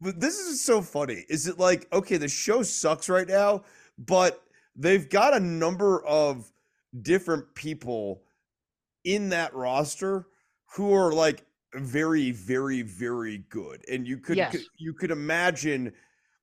[0.00, 1.24] But this is so funny.
[1.28, 3.64] Is it like okay, the show sucks right now,
[3.98, 4.42] but
[4.74, 6.50] they've got a number of
[7.02, 8.22] different people
[9.04, 10.26] in that roster
[10.74, 11.44] who are like
[11.74, 14.56] very, very, very good, and you could Yes.
[14.78, 15.92] you could imagine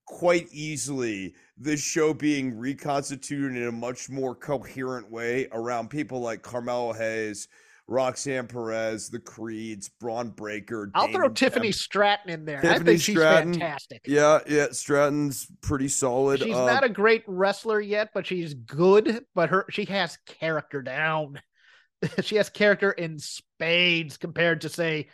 [0.08, 6.42] quite easily this show being reconstituted in a much more coherent way around people like
[6.42, 7.48] Carmelo Hayes,
[7.86, 10.90] Roxanne Perez, the Creeds, Bron Breakker.
[10.94, 11.78] I'll throw Damon Tiffany Temple.
[11.78, 12.58] Stratton in there.
[12.58, 13.52] I Tiffany think she's Stratton.
[13.54, 14.02] fantastic.
[14.06, 16.40] Yeah, yeah, Stratton's pretty solid.
[16.40, 19.24] She's uh, not a great wrestler yet, but she's good.
[19.34, 21.40] But her she has character down.
[22.22, 25.08] she has character in spades compared to say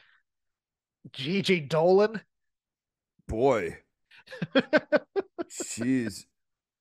[1.12, 2.20] Gigi Dolin.
[3.26, 3.78] boy.
[5.48, 6.26] She's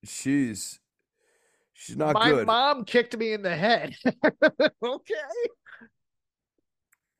[0.04, 0.80] she's
[1.74, 2.48] she's not My good.
[2.48, 3.96] mom kicked me in the head.
[4.84, 5.14] okay.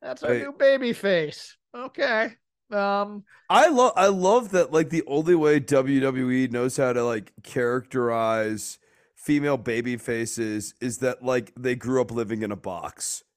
[0.02, 0.40] That's our Hey.
[0.40, 1.56] new baby face.
[1.74, 2.34] Okay.
[2.70, 7.32] Um I love I love that like the only way WWE knows how to like
[7.42, 8.78] characterize
[9.14, 13.22] female baby faces is that like they grew up living in a box.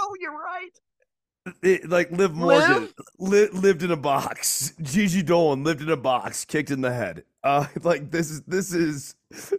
[0.00, 0.70] Oh, you're right.
[1.62, 2.88] It, like Liv Morgan
[3.18, 4.72] li- lived in a box.
[4.82, 7.24] Gigi Dolin lived in a box, kicked in the head.
[7.42, 9.14] Uh, like this is this is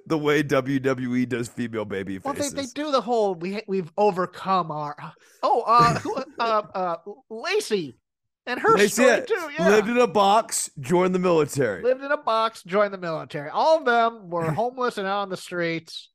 [0.06, 4.70] the way WWE does female baby Well, they, they do the whole we we've overcome
[4.72, 4.96] our
[5.42, 6.96] oh uh who, uh uh
[7.30, 7.98] Lacey
[8.46, 11.82] and her They story said, too yeah Lived in a box, joined the military.
[11.84, 15.30] lived in a box joined the military all of them were homeless and out on
[15.30, 16.10] the streets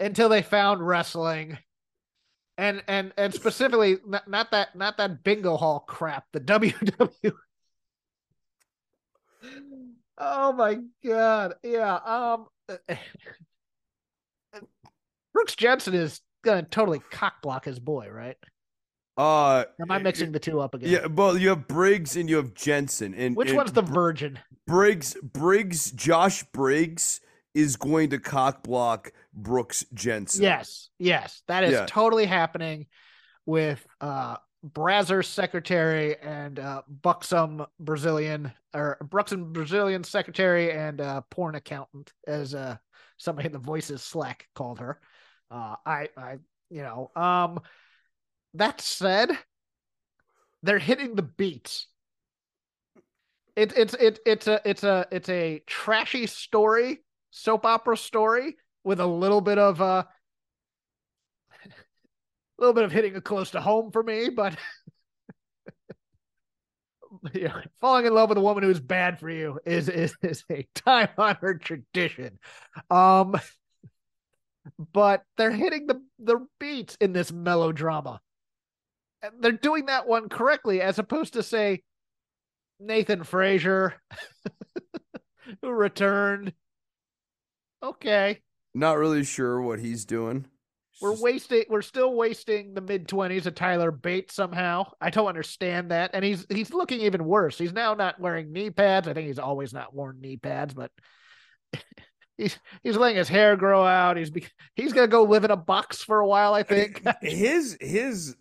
[0.00, 1.56] until they found wrestling
[2.58, 7.32] and and and specifically not, not that not that bingo hall crap the ww
[10.18, 12.46] oh my god yeah um
[15.32, 18.36] Brooks Jensen is gonna totally cockblock his boy right
[19.16, 20.90] Uh, am I mixing the two up again?
[20.90, 24.38] Yeah, well, you have Briggs and you have Jensen, and Which and one's the virgin?
[24.66, 25.16] Briggs?
[25.22, 27.20] Briggs, Josh Briggs
[27.52, 29.10] is going to cockblock
[29.42, 30.42] Brooks Jensen.
[30.42, 31.86] Yes, yes, that is Yeah.
[31.86, 32.86] totally happening
[33.46, 34.36] with uh
[34.66, 42.54] Brazzers secretary and uh buxom Brazilian or buxom Brazilian secretary and uh porn accountant as
[42.54, 42.76] uh
[43.16, 45.00] somebody in the voices Slack called her.
[45.50, 46.38] Uh I I
[46.70, 47.60] you know um
[48.54, 49.30] that said
[50.62, 51.86] they're hitting the beats.
[53.54, 58.56] It, it's it, it's a it's a it's a trashy story soap opera story
[58.88, 60.04] with a little bit of uh
[61.62, 61.68] a
[62.58, 64.56] little bit of hitting it close to home for me, but
[67.80, 71.08] falling in love with a woman who's bad for you is is, is a time
[71.18, 72.38] honored tradition.
[72.90, 73.38] Um,
[74.92, 78.20] but they're hitting the the beats in this melodrama.
[79.20, 81.82] And they're doing that one correctly, as opposed to say
[82.80, 84.00] Nathan Frazer,
[85.62, 86.54] who returned.
[87.82, 88.40] Okay.
[88.78, 90.46] Not really sure what he's doing.
[91.02, 91.64] We're wasting.
[91.68, 94.92] We're still wasting the mid twenties of Tyler Bates somehow.
[95.00, 97.58] I don't understand that, and he's he's looking even worse.
[97.58, 99.08] He's now not wearing knee pads.
[99.08, 100.92] I think he's always not worn knee pads, but
[102.36, 104.16] he's he's letting his hair grow out.
[104.16, 106.54] He's be, he's gonna go live in a box for a while.
[106.54, 107.02] I think.
[107.20, 108.36] his his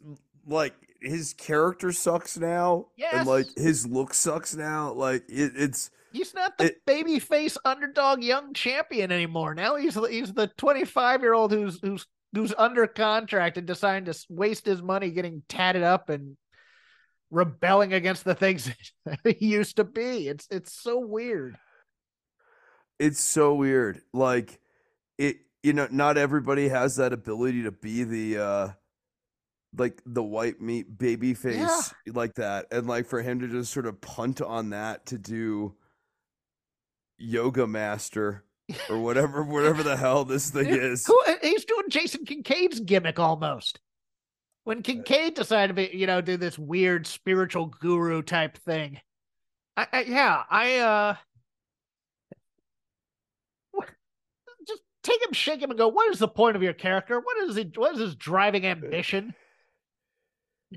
[0.45, 4.93] like his character sucks now, and like his look sucks now.
[4.93, 9.53] Like it, it's He's not the It- baby face underdog young champion anymore.
[9.53, 14.25] Now he's he's the 25 year old who's who's who's under contract and deciding to
[14.29, 16.37] waste his money getting tatted up and
[17.31, 18.69] rebelling against the things
[19.05, 20.27] that he used to be.
[20.27, 21.57] It's it's so weird.
[22.99, 24.01] it's so weird.
[24.13, 24.59] Like
[25.17, 28.69] it, you know, not everybody has that ability to be the uh
[29.77, 32.67] like the white meat baby face like that.
[32.71, 35.75] And like for him to just sort of punt on that to do
[37.17, 38.43] yoga master
[38.89, 41.05] or whatever whatever the hell this thing is.
[41.05, 43.79] Who- He's doing Jason Kincaid's gimmick almost.
[44.63, 48.99] When Kincaid decided to be, you know, do this weird spiritual guru type thing.
[49.77, 51.15] I, I yeah, I uh
[54.67, 57.19] just take him, shake him, and go, what is the point of your character?
[57.19, 59.33] What is it what is his driving ambition?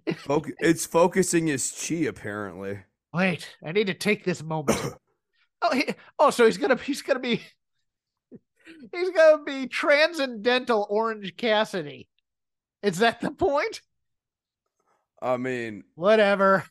[0.09, 2.78] Foc- it's focusing his chi apparently.
[3.12, 4.78] Wait, I need to take this moment.
[5.62, 5.84] oh, he,
[6.18, 7.42] oh, so he's gonna he's gonna be
[8.92, 12.08] he's gonna be transcendental Orange Cassidy.
[12.82, 13.82] Is that the point?
[15.20, 16.64] I mean, Whatever.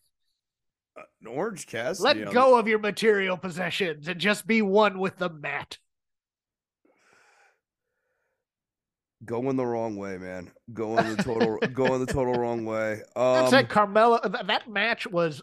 [0.97, 2.23] uh, Orange Cassidy.
[2.23, 5.77] Let go of your material possessions and just be one with the mat.
[9.25, 10.51] going the wrong way, man.
[10.73, 13.01] Going the total going the total wrong way.
[13.15, 15.41] Um, said, Carmelo, th- that match was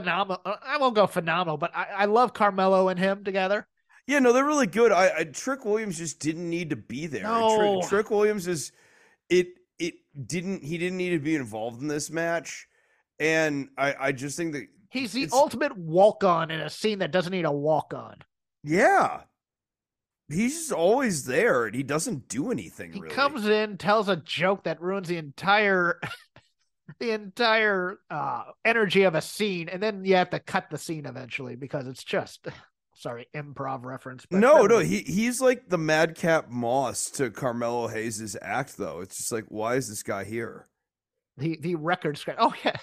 [0.00, 0.40] phenomenal.
[0.44, 3.66] Uh, I won't go phenomenal, but I, I love Carmelo and him together.
[4.06, 4.92] Yeah, no, they're really good.
[4.92, 7.24] I, I Trick Williams just didn't need to be there.
[7.24, 7.80] No.
[7.80, 8.72] Trick, Trick Williams is
[9.28, 9.94] it it
[10.26, 12.68] didn't he didn't need to be involved in this match.
[13.18, 17.10] And I, I just think that He's the ultimate walk on in a scene that
[17.10, 18.16] doesn't need a walk on.
[18.62, 19.22] yeah.
[20.28, 23.14] He's just always there and he doesn't do anything He really.
[23.14, 26.00] comes in, tells a joke that ruins the entire
[26.98, 31.06] the entire uh energy of a scene, and then you have to cut the scene
[31.06, 32.46] eventually because it's just
[32.94, 34.24] sorry, improv reference.
[34.30, 39.00] but no, no, he he's like the madcap Moss to Carmelo Hayes's act though.
[39.00, 40.66] It's just like, why is this guy here?
[41.38, 42.38] the the record scratch.
[42.40, 42.76] Oh yeah.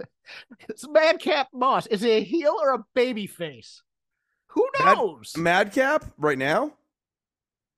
[0.68, 1.86] It's Madcap Moss.
[1.88, 3.82] Is he a heel or a baby face?
[4.48, 5.34] Who Mad- knows?
[5.36, 6.72] Madcap right now?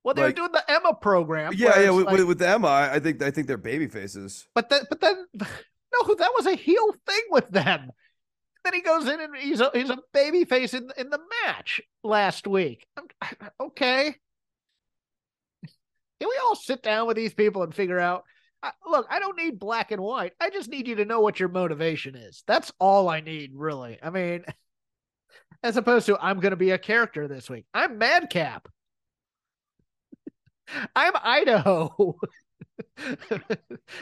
[0.05, 1.53] Well, they were like- doing the Emma program.
[1.57, 1.91] Yeah, yeah.
[1.91, 4.47] With, like- with, Emma, I think I think they're baby faces.
[4.55, 7.91] But then, but then, no, that was a heel thing with them.
[8.65, 11.81] Then he goes in and he's a he's a baby face in in the match
[12.03, 12.87] last week.
[13.61, 14.15] Okay,
[16.21, 18.25] can we all sit down with these people and figure out?
[18.63, 20.33] I, look, I don't need black and white.
[20.41, 22.43] I just need you to know what your motivation is.
[22.47, 23.99] That's all I need, really.
[24.03, 24.45] I mean,
[25.63, 27.67] as opposed to I'm going to be a character this week.
[27.75, 28.69] I'm Madcap.
[30.95, 32.17] I'm Idaho.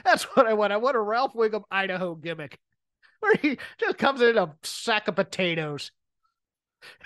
[0.05, 0.73] That's what I want.
[0.73, 2.59] I want a Ralph Wiggum Idaho gimmick
[3.21, 5.91] where he just comes in a sack of potatoes.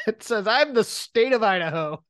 [0.06, 2.02] It says, I'm the state of Idaho.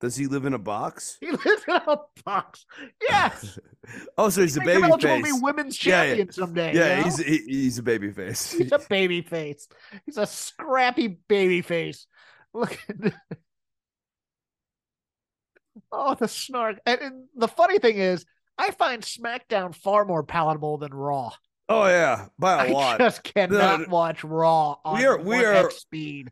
[0.00, 1.16] Does he live in a box?
[1.20, 2.64] He lives in a box.
[3.00, 3.58] Yes.
[4.18, 5.22] oh, so he's a baby face.
[5.22, 6.08] be women's Yeah, yeah.
[6.08, 6.74] champion someday.
[6.74, 7.02] Yeah, you know?
[7.04, 8.52] he's he, he's a baby face.
[8.52, 9.68] He's a baby face.
[10.06, 12.06] He's a scrappy baby face.
[12.54, 13.14] Look at
[15.92, 16.78] Oh, the snark.
[16.86, 18.24] And, and the funny thing is,
[18.56, 21.30] I find SmackDown far more palatable than Raw.
[21.68, 23.00] oh yeah, by a I lot.
[23.00, 23.86] I just cannot no.
[23.88, 26.30] watch Raw on We are- we are- speed.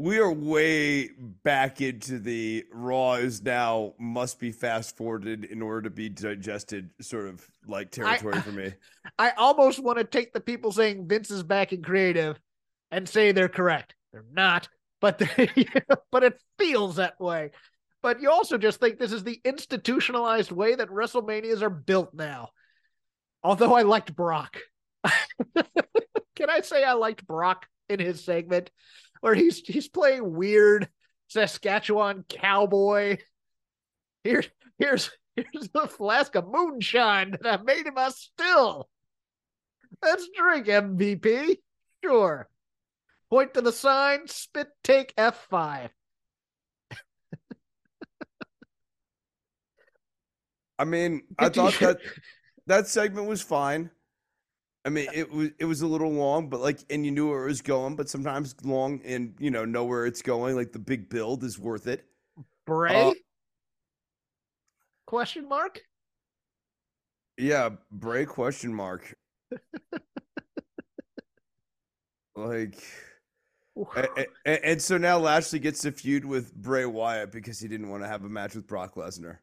[0.00, 1.08] We are way
[1.42, 6.90] back into the Raw is now must be fast forwarded in order to be digested
[7.00, 8.74] sort of like territory for me.
[9.18, 12.38] I almost want to take the people saying Vince is back in creative
[12.92, 13.96] and say they're correct.
[14.12, 14.68] They're not,
[15.00, 15.66] but they,
[16.12, 17.50] but it feels that way.
[18.08, 22.48] But you also just think this is the institutionalized way that WrestleManias are built now.
[23.42, 24.56] Although I liked Brock.
[25.54, 28.70] Can I say I liked Brock in his segment
[29.20, 30.88] where he's he's playing weird
[31.26, 33.18] Saskatchewan cowboy?
[34.24, 34.42] Here,
[34.78, 38.88] here's here's the flask of moonshine that I made him a still.
[40.02, 41.58] Let's drink, MVP.
[42.02, 42.48] Sure.
[43.28, 45.90] Point to the sign, spit take F5.
[50.78, 51.98] I mean, I thought that
[52.66, 53.90] that segment was fine.
[54.84, 57.42] I mean, it was it was a little long, but like, and you knew where
[57.44, 57.96] it was going.
[57.96, 60.54] But sometimes long and you know know where it's going.
[60.56, 62.04] Like the big build is worth it.
[62.66, 63.08] Bray?
[63.08, 63.14] Uh,
[65.06, 65.80] Question mark?
[67.38, 69.14] Yeah, Bray question mark.
[72.36, 72.76] like,
[73.96, 77.68] a- a- a- and so now Lashley gets to feud with Bray Wyatt because he
[77.68, 79.38] didn't want to have a match with Brock Lesnar.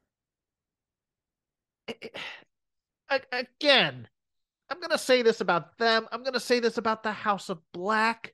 [3.10, 4.08] Again,
[4.70, 6.08] I'm going to say this about them.
[6.12, 8.34] I'm going to say this about the House of Black.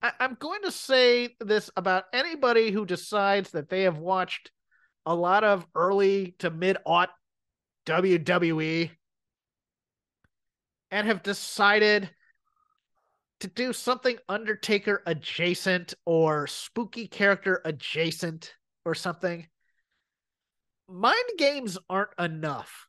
[0.00, 4.50] I- I'm going to say this about anybody who decides that they have watched
[5.06, 7.10] a lot of early to mid aught
[7.86, 8.90] WWE
[10.90, 12.10] and have decided
[13.40, 19.46] to do something Undertaker adjacent or spooky character adjacent or something.
[20.88, 22.86] Mind games aren't enough.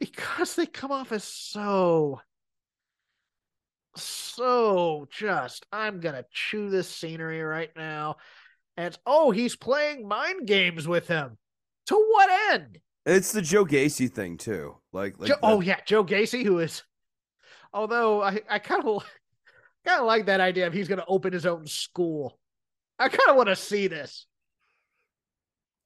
[0.00, 2.20] Because they come off as so
[3.96, 8.16] so just i'm gonna chew this scenery right now.
[8.76, 11.38] And oh he's playing mind games with him.
[11.86, 12.78] To what end?
[13.06, 14.76] It's the Joe Gacy thing too.
[14.92, 16.82] Like, like Joe, oh, the- oh yeah joe gacy who is
[17.72, 19.04] although i i kind of
[19.86, 22.38] kind of like that idea of he's gonna open his own school.
[22.98, 24.26] I kind of want to see this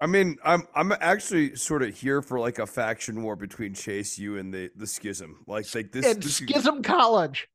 [0.01, 4.18] I mean, I'm I'm actually sort of here for like a faction war between Chase
[4.18, 5.44] U and the the Schism.
[5.46, 6.07] Like, like this.
[6.07, 7.49] in this schism college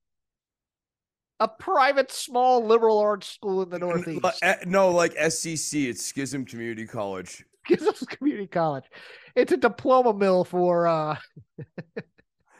[1.43, 5.89] a private small liberal arts school in the northeast eh, no, like SCC.
[5.89, 7.43] It's Schism Community College.
[7.65, 8.85] Schism Community College.
[9.35, 11.17] It's a diploma mill for uh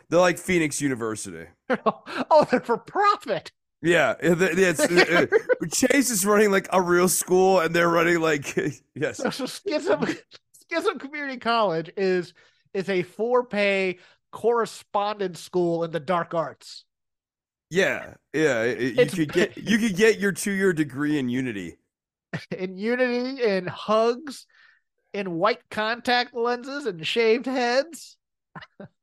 [0.09, 1.45] They're like Phoenix University.
[1.69, 3.51] oh, they're for profit.
[3.83, 8.21] Yeah, yeah, it's, uh, uh, Chase is running like a real school, and they're running
[8.21, 8.55] like
[8.95, 10.05] yes, So, so Schism
[10.69, 12.33] Schism Community College is
[12.73, 13.99] is a for pay
[14.31, 16.85] correspondence school in the dark arts.
[17.69, 18.63] Yeah, yeah.
[18.63, 21.77] it- you It's could get you could get your two year degree in Unity.
[22.51, 24.45] in unity, in hugs,
[25.13, 28.17] in white contact lenses and shaved heads.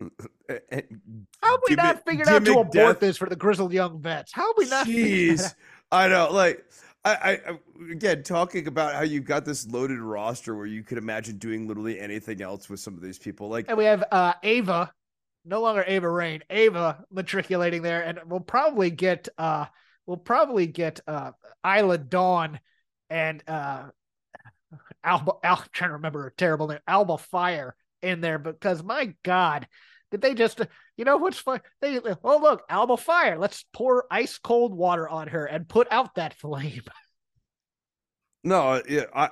[0.00, 0.08] How
[0.48, 3.00] have we not figured out to abort death.
[3.00, 4.32] this for the grizzled young vets?
[4.32, 4.86] How have we not?
[4.86, 5.54] Jeez.
[5.92, 6.30] I know.
[6.32, 6.64] Like,
[7.04, 11.36] I, I, again talking about how you've got this loaded roster where you could imagine
[11.36, 13.48] doing literally anything else with some of these people.
[13.48, 14.92] Like, And we have uh, Ava,
[15.44, 19.66] no longer Ava Raine, Ava matriculating there, and we'll probably get uh,
[20.06, 21.32] we'll probably get uh,
[21.64, 22.58] Isla Dawn
[23.10, 23.84] and uh,
[25.04, 25.32] Alba.
[25.42, 29.66] Al, I'm trying to remember her terrible name, Alba Fyre in there because my God,
[30.10, 30.60] did they just?
[30.96, 31.60] You know what's fun?
[31.80, 33.36] They oh look, Alba Fyre.
[33.38, 36.82] Let's pour ice cold water on her and put out that flame.
[38.44, 39.30] no, uh, yeah, I.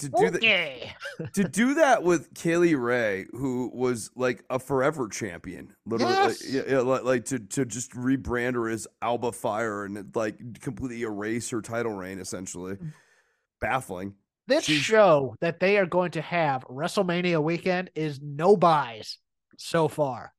[0.00, 0.94] To do that, Okay.
[1.34, 6.28] to do that with Kay Lee Ray, who was like a forever champion, literally, like,
[6.40, 6.50] Yes.
[6.50, 11.02] yeah, yeah, like, like to to just rebrand her as Alba Fyre and like completely
[11.02, 12.92] erase her title reign, essentially, mm.
[13.60, 14.14] baffling.
[14.46, 19.18] This She's- show that they are going to have WrestleMania weekend is no buys
[19.58, 20.32] so far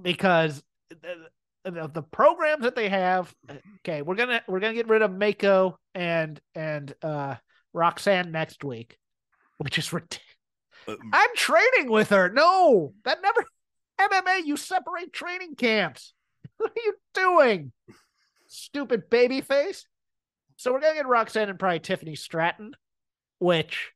[0.00, 0.62] because
[1.64, 3.32] the, the, programs that they have.
[3.80, 7.36] Okay, we're gonna we're gonna get rid of Meiko and and uh
[7.72, 8.96] Roxanne next week,
[9.58, 10.26] which is ridiculous.
[10.88, 12.30] Uh, I'm training with her.
[12.30, 13.44] No, that never
[14.00, 14.44] MMA.
[14.44, 16.14] You separate training camps.
[16.58, 17.72] What are you doing,
[18.46, 19.84] stupid baby face?
[20.56, 22.74] So we're gonna get Roxanne and probably Tiffany Stratton,
[23.38, 23.92] which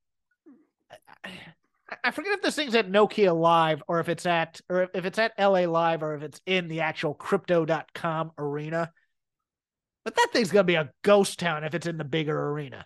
[1.25, 1.31] I,
[2.05, 5.19] I forget if this thing's at Nokia Live or if it's at or if it's
[5.19, 8.93] at LA Live or if it's in the actual crypto.com arena.
[10.05, 12.85] But that thing's gonna be a ghost town if it's in the bigger arena.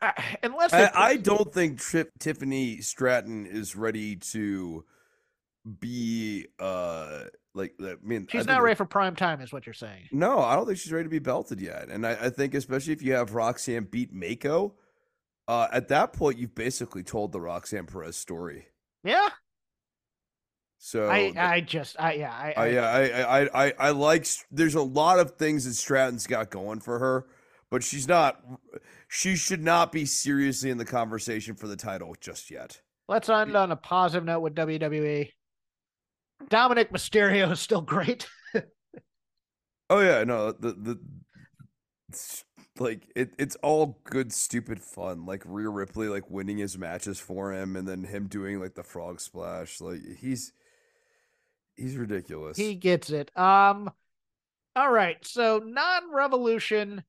[0.00, 4.84] I- unless I, I don't think Trip, Tiffany Stratton is ready to
[5.80, 9.72] be uh like I mean she's think not ready for prime time, is what you're
[9.74, 10.08] saying.
[10.12, 11.88] No, I don't think she's ready to be belted yet.
[11.88, 14.72] And I, I think especially if you have Roxanne beat Meiko,
[15.46, 18.66] uh, at that point you've basically told the Roxanne Perez story.
[19.04, 19.28] Yeah,
[20.78, 23.90] So I I just I yeah I, I, I yeah, I, I, I, I, I
[23.90, 24.26] like.
[24.50, 27.26] There's a lot of things that Stratton's got going for her,
[27.70, 28.40] but she's not.
[29.08, 32.80] She should not be seriously in the conversation for the title just yet.
[33.08, 35.30] let's end on a positive note with WWE.
[36.44, 38.26] Dominik Mysterio is still great.
[39.90, 40.98] Oh yeah, no, the the
[42.08, 42.44] it's
[42.78, 45.24] like it, it's all good, stupid fun.
[45.24, 48.82] Like Rhea Ripley, like winning his matches for him, and then him doing like the
[48.82, 49.80] frog splash.
[49.80, 50.52] Like he's
[51.74, 52.56] he's ridiculous.
[52.56, 53.30] He gets it.
[53.36, 53.90] Um,
[54.76, 55.16] all right.
[55.26, 57.02] So non-revolution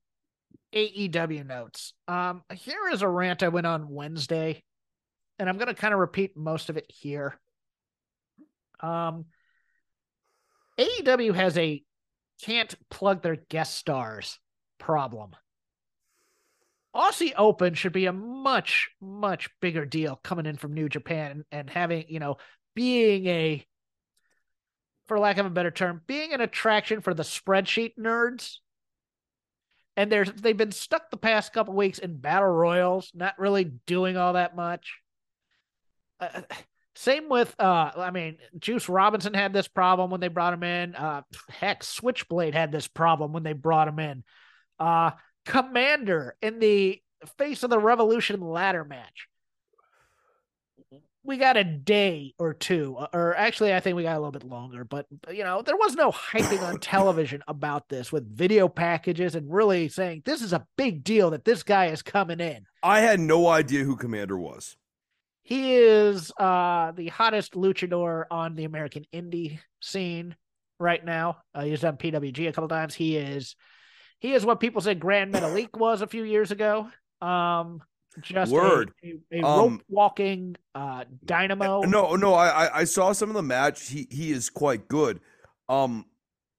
[0.74, 1.92] AEW notes.
[2.08, 4.62] Um, here is a rant I went on Wednesday,
[5.38, 7.38] and I'm gonna kind of repeat most of it here.
[8.82, 9.26] Um,
[10.78, 11.82] AEW has a
[12.42, 14.38] can't plug their guest stars
[14.78, 15.36] problem.
[16.94, 21.70] Aussie Open should be a much, much bigger deal coming in from New Japan and
[21.70, 22.38] having, you know,
[22.74, 23.64] being a
[25.06, 28.56] for lack of a better term, being an attraction for the spreadsheet nerds.
[29.96, 34.16] And there's they've been stuck the past couple weeks in battle royals, not really doing
[34.16, 34.98] all that much.
[36.18, 36.42] Uh,
[36.94, 40.94] same with uh I mean, Juice Robinson had this problem when they brought him in.
[40.94, 44.24] Uh heck, Switchblade had this problem when they brought him in.
[44.78, 45.12] Uh
[45.46, 47.00] Komander in the
[47.38, 49.28] face of the Revolution ladder match
[51.22, 54.32] we got a day or two, uh, or actually, I think we got a little
[54.32, 54.84] bit longer.
[54.84, 59.52] But you know, there was no hyping on television about this with video packages and
[59.52, 62.64] really saying this is a big deal that this guy is coming in.
[62.82, 64.76] I had no idea who Komander was.
[65.42, 70.36] He is uh, the hottest luchador on the American indie scene
[70.78, 71.38] right now.
[71.54, 72.94] Uh, he's done PWG a couple times.
[72.94, 73.56] He is
[74.20, 76.88] he is what people said Gran Metalik was a few years ago.
[77.22, 77.80] Um,
[78.20, 78.92] just a- Word.
[79.04, 81.82] a, a, Um, rope walking uh, dynamo.
[81.82, 83.88] No, no, I, I I saw some of the match.
[83.88, 85.20] He he is quite good.
[85.68, 86.04] Um,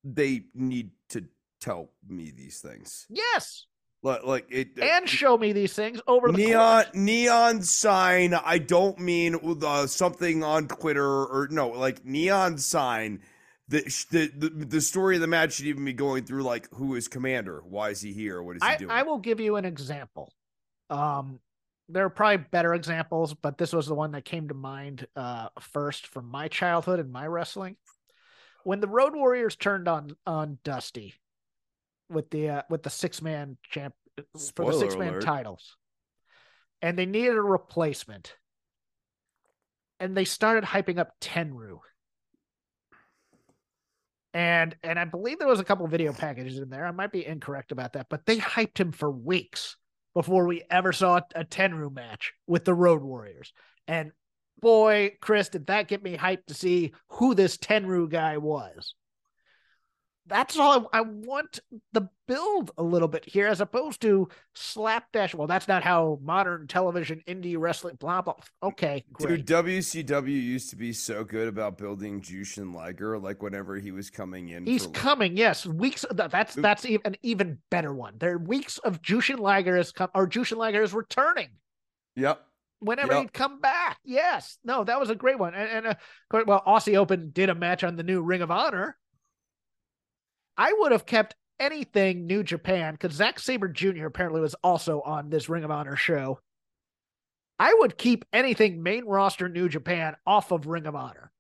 [0.03, 1.25] they need to
[1.59, 3.05] tell me these things.
[3.09, 3.67] Yes,
[4.03, 6.95] Like like it and show me these things over the neon course.
[6.95, 8.33] neon sign.
[8.33, 13.21] I don't mean uh, something on Twitter or no, like neon sign.
[13.67, 16.95] The, the the the story of the match should even be going through like who
[16.95, 17.61] is Komander?
[17.63, 18.41] Why is he here?
[18.41, 18.89] What is he I, doing?
[18.89, 20.33] I will give you an example.
[20.89, 21.39] Um,
[21.87, 25.49] there are probably better examples, but this was the one that came to mind uh,
[25.59, 27.75] first from my childhood and my wrestling.
[28.63, 31.13] When the Road Warriors turned on on Dusty
[32.11, 33.93] with the uh, with the six man champ
[34.55, 35.77] for the six man titles,
[36.81, 38.35] and they needed a replacement,
[39.99, 41.79] and they started hyping up Tenryu.
[44.33, 46.85] And and I believe there was a couple video packages in there.
[46.85, 49.75] I might be incorrect about that, but they hyped him for weeks
[50.13, 53.53] before we ever saw a, Tenryu match with the Road Warriors.
[53.87, 54.11] And
[54.59, 58.95] boy, Chris, did that get me hyped to see who this Tenryu guy was
[60.31, 61.59] that's all I, I, want
[61.91, 65.35] the build a little bit here as opposed to slapdash.
[65.35, 68.35] Well, that's not how modern television indie wrestling blah blah.
[68.63, 69.45] Okay, great.
[69.45, 73.19] Dude, WCW used to be so good about building Jushin Liger.
[73.19, 75.35] Like whenever he was coming in, he's for, coming.
[75.35, 76.05] Yes, weeks.
[76.09, 78.15] That's that's even an even better one.
[78.17, 81.49] There are weeks of Jushin Liger is come or Jushin Liger is returning.
[82.15, 82.41] Yep.
[82.79, 83.21] Whenever yep.
[83.21, 85.53] he'd come back, yes, no, that was a great one.
[85.53, 88.97] And, and uh, well, Aussie Open did a match on the new Ring of Honor
[90.61, 94.05] I would have kept anything New Japan because Zack Sabre Jr.
[94.05, 96.39] apparently was also on this Ring of Honor show.
[97.57, 101.31] I would keep anything main roster New Japan off of Ring of Honor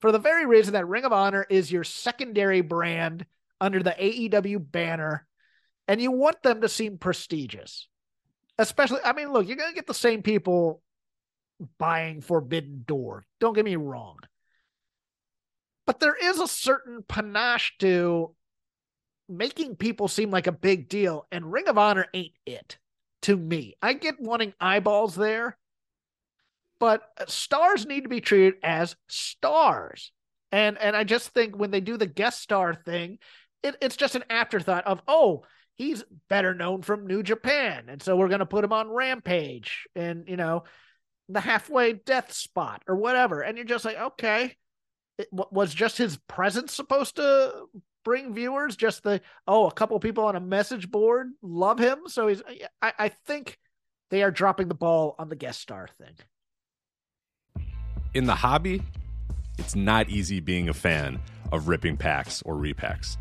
[0.00, 3.26] for the very reason that Ring of Honor is your secondary brand
[3.60, 5.26] under the AEW banner,
[5.88, 7.88] and you want them to seem prestigious.
[8.58, 10.82] Especially, I mean, look, you're going to get the same people
[11.78, 13.26] buying Forbidden Door.
[13.40, 14.18] Don't get me wrong.
[15.84, 18.36] But there is a certain panache to
[19.28, 22.78] making people seem like a big deal, and Ring of Honor ain't it
[23.22, 23.74] to me.
[23.80, 25.56] I get wanting eyeballs there,
[26.78, 30.12] but uh, stars need to be treated as stars.
[30.50, 33.18] And and I just think when they do the guest star thing,
[33.62, 35.44] it, it's just an afterthought of oh
[35.76, 40.28] he's better known from New Japan, and so we're gonna put him on Rampage and
[40.28, 40.64] you know
[41.28, 44.56] the halfway death spot or whatever, and you're just like okay.
[45.18, 47.66] It, was just his presence supposed to
[48.04, 48.76] bring viewers.
[48.76, 52.42] Just the oh, a couple people on a message board love him, so he's.
[52.80, 53.58] I, I think
[54.10, 56.14] they are dropping the ball on the guest star thing.
[58.14, 58.82] In the hobby,
[59.58, 61.18] it's not easy being a fan
[61.50, 63.16] of ripping packs or repacks.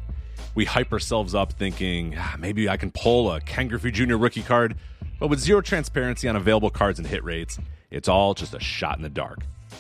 [0.54, 4.16] We hype ourselves up thinking ah, maybe I can pull a Ken Griffey Jr.
[4.16, 4.76] rookie card,
[5.20, 7.58] but with zero transparency on available cards and hit rates,
[7.90, 9.40] it's all just a shot in the dark.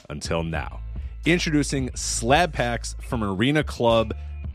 [0.09, 0.81] Until now.
[1.25, 4.13] Introducing slab packs from Arena Club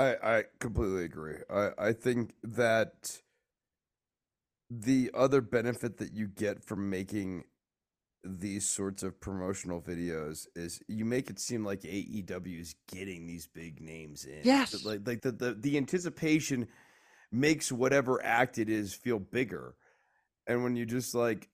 [0.00, 1.36] I, I completely agree.
[1.52, 3.20] I, I think that
[4.70, 7.44] the other benefit that you get from making
[8.24, 13.46] these sorts of promotional videos is you make it seem like AEW is getting these
[13.46, 14.40] big names in.
[14.42, 14.84] Yes.
[14.84, 16.68] Like like the, the, the anticipation
[17.30, 19.74] makes whatever act it is feel bigger.
[20.46, 21.48] And when you just like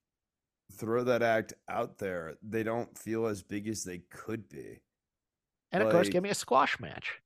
[0.73, 4.83] throw that act out there, they don't feel as big as they could be.
[5.73, 7.21] And of course, give me a squash match.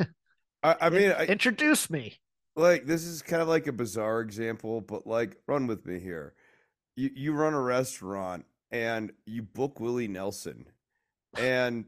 [0.62, 2.18] I, I mean, I, introduce me.
[2.56, 6.34] like this is kind of like a bizarre example, but like run with me here.
[6.96, 10.66] You you run a restaurant and you book Willie Nelson,
[11.36, 11.86] and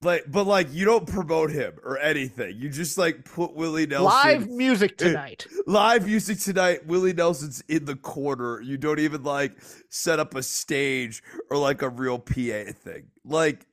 [0.00, 2.56] like, but like you don't promote him or anything.
[2.56, 5.46] You just like put Willie Nelson Live music tonight.
[5.66, 6.86] live music tonight.
[6.86, 8.60] Willie Nelson's in the corner.
[8.60, 9.56] You don't even like
[9.88, 13.08] set up a stage or like a real PA thing.
[13.24, 13.66] Like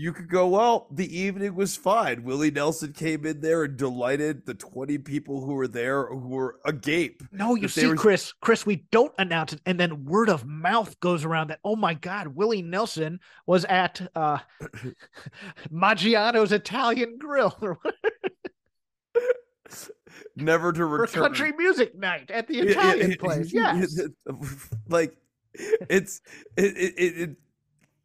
[0.00, 2.22] you could go, well, the evening was fine.
[2.22, 6.56] Willie Nelson came in there and delighted the 20 people who were there who were
[6.64, 7.22] agape.
[7.32, 10.98] No, you see, were- Chris, Chris, we don't announce it, and then word of mouth
[11.00, 14.38] goes around that oh my God, Willie Nelson was at uh
[15.70, 17.78] Maggiano's Italian Grill or
[20.36, 21.06] Never to return.
[21.06, 23.52] for country music night at the Yeah, yeah, Italian place.
[23.52, 24.00] yeah, Yes,
[24.88, 25.16] like
[25.88, 26.20] it's
[26.56, 27.36] it it, it, it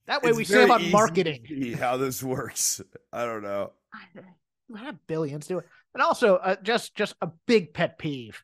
[0.08, 1.74] that way it's we very save on marketing.
[1.80, 2.82] how this works.
[3.14, 3.72] I don't know.
[4.70, 8.44] We have billions do it, and also uh, just just a big pet peeve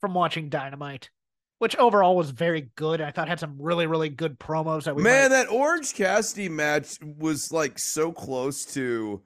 [0.00, 1.10] from watching Dynamite,
[1.58, 3.00] which overall was very good.
[3.00, 6.48] I thought had some really really good promos that we Man, might- that Orange Cassidy
[6.48, 9.22] match was like so close to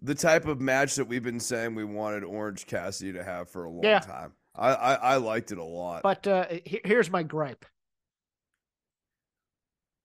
[0.00, 3.64] the type of match that we've been saying we wanted Orange Cassidy to have for
[3.64, 4.00] a long Yeah.
[4.00, 4.32] time.
[4.54, 6.02] I, I I liked it a lot.
[6.04, 7.64] But uh, here's my gripe.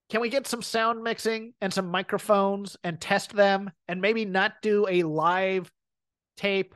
[0.10, 4.53] Can we get some sound mixing and some microphones and test them and maybe not
[4.62, 5.72] do a live
[6.36, 6.74] tape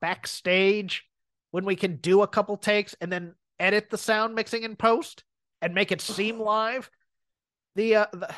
[0.00, 1.04] backstage
[1.50, 5.24] when we can do a couple takes and then edit the sound mixing in post
[5.60, 6.88] and make it seem live?
[7.74, 8.34] The uh the,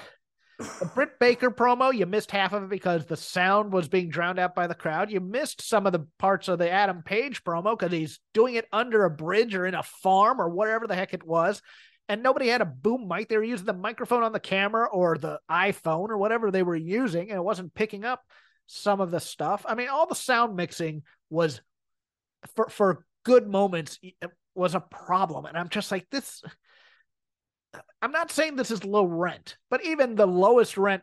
[0.80, 4.38] the Britt Baker promo, you missed half of it because the sound was being drowned
[4.38, 5.10] out by the crowd.
[5.10, 8.66] You missed some of the parts of the Adam Page promo because he's doing it
[8.72, 11.60] under a bridge or in a farm or whatever the heck it was.
[12.08, 13.28] And nobody had a boom mic.
[13.28, 16.76] They were using the microphone on the camera or the iPhone or whatever they were
[16.76, 18.22] using, and it wasn't picking up
[18.66, 19.64] some of the stuff.
[19.68, 21.60] I mean, all the sound mixing was
[22.54, 23.98] for for good moments
[24.54, 25.46] was a problem.
[25.46, 26.42] And I'm just like, this
[28.00, 31.02] I'm not saying this is low rent, but even the lowest rent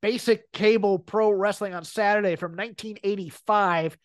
[0.00, 3.96] basic cable pro wrestling on Saturday from 1985,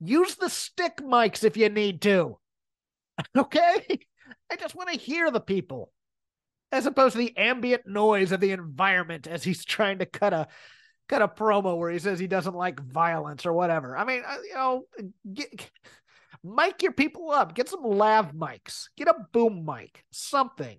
[0.00, 2.38] use the stick mics if you need to.
[3.36, 3.98] Okay?
[4.50, 5.92] I just want to hear the people
[6.70, 10.48] as opposed to the ambient noise of the environment as he's trying to cut a
[11.08, 13.96] cut a promo where he says he doesn't like violence or whatever.
[13.96, 14.82] I mean, uh, you know,
[15.32, 15.70] get
[16.44, 17.54] mic your people up.
[17.54, 18.88] Get some lav mics.
[18.96, 20.04] Get a boom mic.
[20.10, 20.78] Something.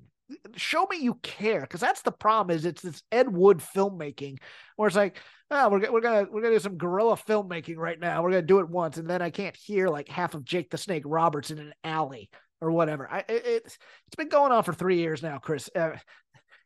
[0.56, 2.56] Show me you care, because that's the problem.
[2.56, 4.38] Is it's this Ed Wood filmmaking
[4.76, 5.18] where it's like,
[5.50, 8.22] oh, we're we're gonna we're gonna do some guerrilla filmmaking right now.
[8.22, 10.78] We're gonna do it once, and then I can't hear like half of Jake the
[10.78, 12.30] Snake Roberts in an alley
[12.62, 13.10] or whatever.
[13.10, 15.70] I it, it's it's been going on for three years now, Chris.
[15.76, 15.92] Uh,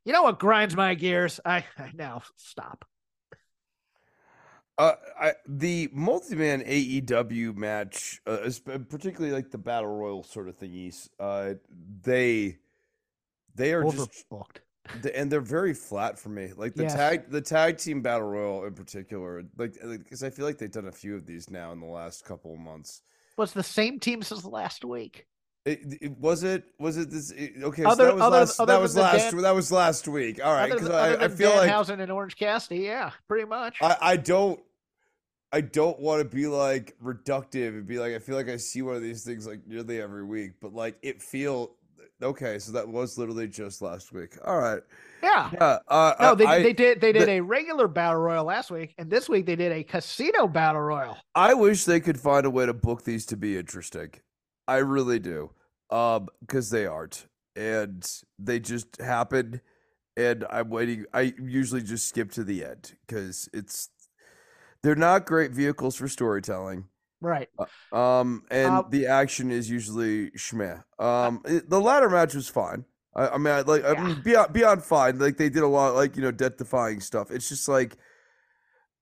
[0.06, 1.39] you know what grinds my gears?
[1.46, 2.86] I, I now stop.
[4.78, 8.50] Uh, I the multi-man AEW match, uh,
[8.89, 11.54] particularly like the battle royal sort of thingies, uh,
[12.02, 12.58] they
[13.56, 14.58] they are just Overbooked.
[15.14, 16.54] and they're very flat for me.
[16.58, 16.96] Like the Yes.
[16.96, 20.88] tag the tag team battle royal in particular, like because I feel like they've done
[20.88, 23.04] a few of these now in the last couple of months.
[23.38, 25.28] Was the same team since last week.
[25.66, 27.84] It, it was it was it this it- okay?
[27.86, 30.43] Other- so that was other- last other that was last Dan- that was last week.
[30.43, 33.78] All right, because I, I feel like Danhausen and Orange Cassidy, yeah, pretty much.
[33.82, 34.59] I, I don't
[35.53, 38.82] I don't want to be like reductive and be like I feel like I see
[38.82, 41.76] one of these things like nearly every week, but like it feel
[42.22, 42.59] okay.
[42.59, 44.36] So that was literally just last week.
[44.43, 44.82] All right,
[45.24, 45.49] yeah.
[45.53, 45.78] yeah.
[45.88, 48.95] Uh, No, they, I, they did they did the- a regular battle royal last week,
[48.97, 51.16] and this week they did a casino battle royal.
[51.36, 54.09] I wish they could find a way to book these to be interesting.
[54.68, 55.51] I really do.
[55.89, 58.03] Um, because they aren't, and
[58.39, 59.61] they just happen.
[60.18, 61.05] And I'm waiting.
[61.14, 63.89] I usually just skip to the end because it's
[64.82, 66.86] they're not great vehicles for storytelling.
[67.22, 67.49] Right.
[67.91, 70.84] Um, and Uh, the action is usually schmeh.
[70.99, 72.86] Um, it- the latter match was fine.
[73.16, 74.03] I, I mean, I, like, I Yeah.
[74.03, 75.20] mean, beyond beyond fine.
[75.20, 77.30] Like they did a lot, like you know, death defying stuff.
[77.32, 77.97] It's just like,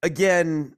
[0.03, 0.75] again,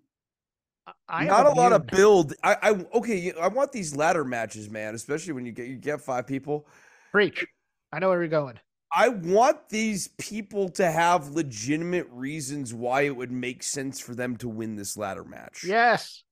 [1.10, 2.34] I not a lot of build.
[2.44, 3.34] I, I okay.
[3.34, 4.96] I want these ladder matches, man.
[4.96, 6.68] Especially when you get you get five people.
[7.12, 7.46] Preach.
[7.92, 8.60] I know where you're going.
[8.96, 14.38] I want these people to have legitimate reasons why it would make sense for them
[14.38, 15.64] to win this ladder match.
[15.64, 16.24] Yes.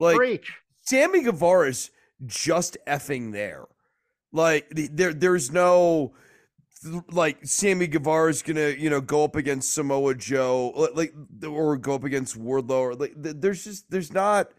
[0.00, 0.52] like Preach.
[0.80, 1.90] Sammy Guevara's
[2.26, 3.66] just effing there.
[4.32, 6.14] Like there, there's no
[7.10, 11.12] like Sammy Guevara is gonna you know go up against Samoa Joe like
[11.46, 14.50] or go up against Wardlow or like there's just there's not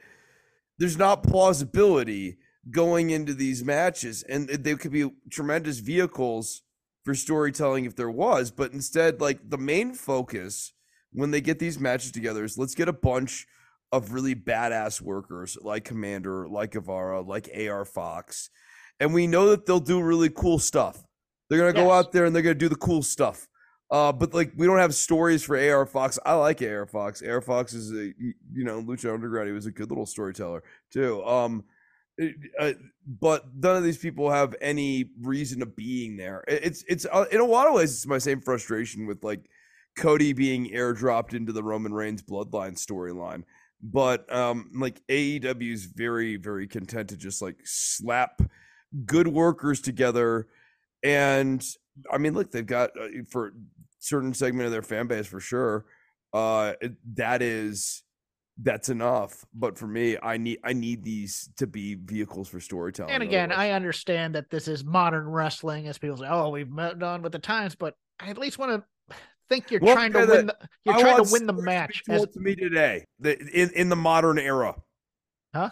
[0.78, 2.38] there's not plausibility
[2.72, 6.62] going into these matches and they could be tremendous vehicles
[7.04, 10.74] for storytelling if there was but instead like the main focus
[11.12, 13.48] when they get these matches together is let's get a bunch
[13.92, 18.50] of really badass workers like Komander, like Guevara, like AR Fox.
[19.00, 21.04] And we know that they'll do really cool stuff.
[21.50, 23.48] They're gonna go out there and they're gonna do the cool stuff.
[23.92, 26.20] Uh, but like we don't have stories for AR Fox.
[26.26, 27.22] I like AR Fox.
[27.24, 29.48] AR Fox is a you know Lucha Underground.
[29.48, 31.24] He was a good little storyteller too.
[31.26, 31.64] Um,
[32.18, 32.74] it- uh,
[33.08, 36.44] but none of these people have any reason of being there.
[36.48, 39.50] It- It's it's uh, in a lot of ways it's my same frustration with like
[39.98, 43.44] Cody being airdropped into the Roman Reigns bloodline storyline
[43.82, 48.42] but um like AEW is very very content to just like slap
[49.06, 50.48] good workers together
[51.04, 51.64] and
[52.12, 53.54] I mean look they've got uh, for
[54.00, 55.86] certain segment of their fan base for sure
[56.34, 58.04] uh it, that is
[58.62, 63.14] that's enough but for me I need I need these to be vehicles for storytelling
[63.14, 66.70] And again, otherwise- I understand that this is modern wrestling, as people say, "Oh, we've
[66.70, 69.16] moved on with the times," but I at least want to
[69.48, 70.46] think you're Well, trying to win.
[70.48, 72.04] the- you're I trying to win the stories to match.
[72.10, 74.76] As, to me today the, in in the modern era
[75.56, 75.70] Huh?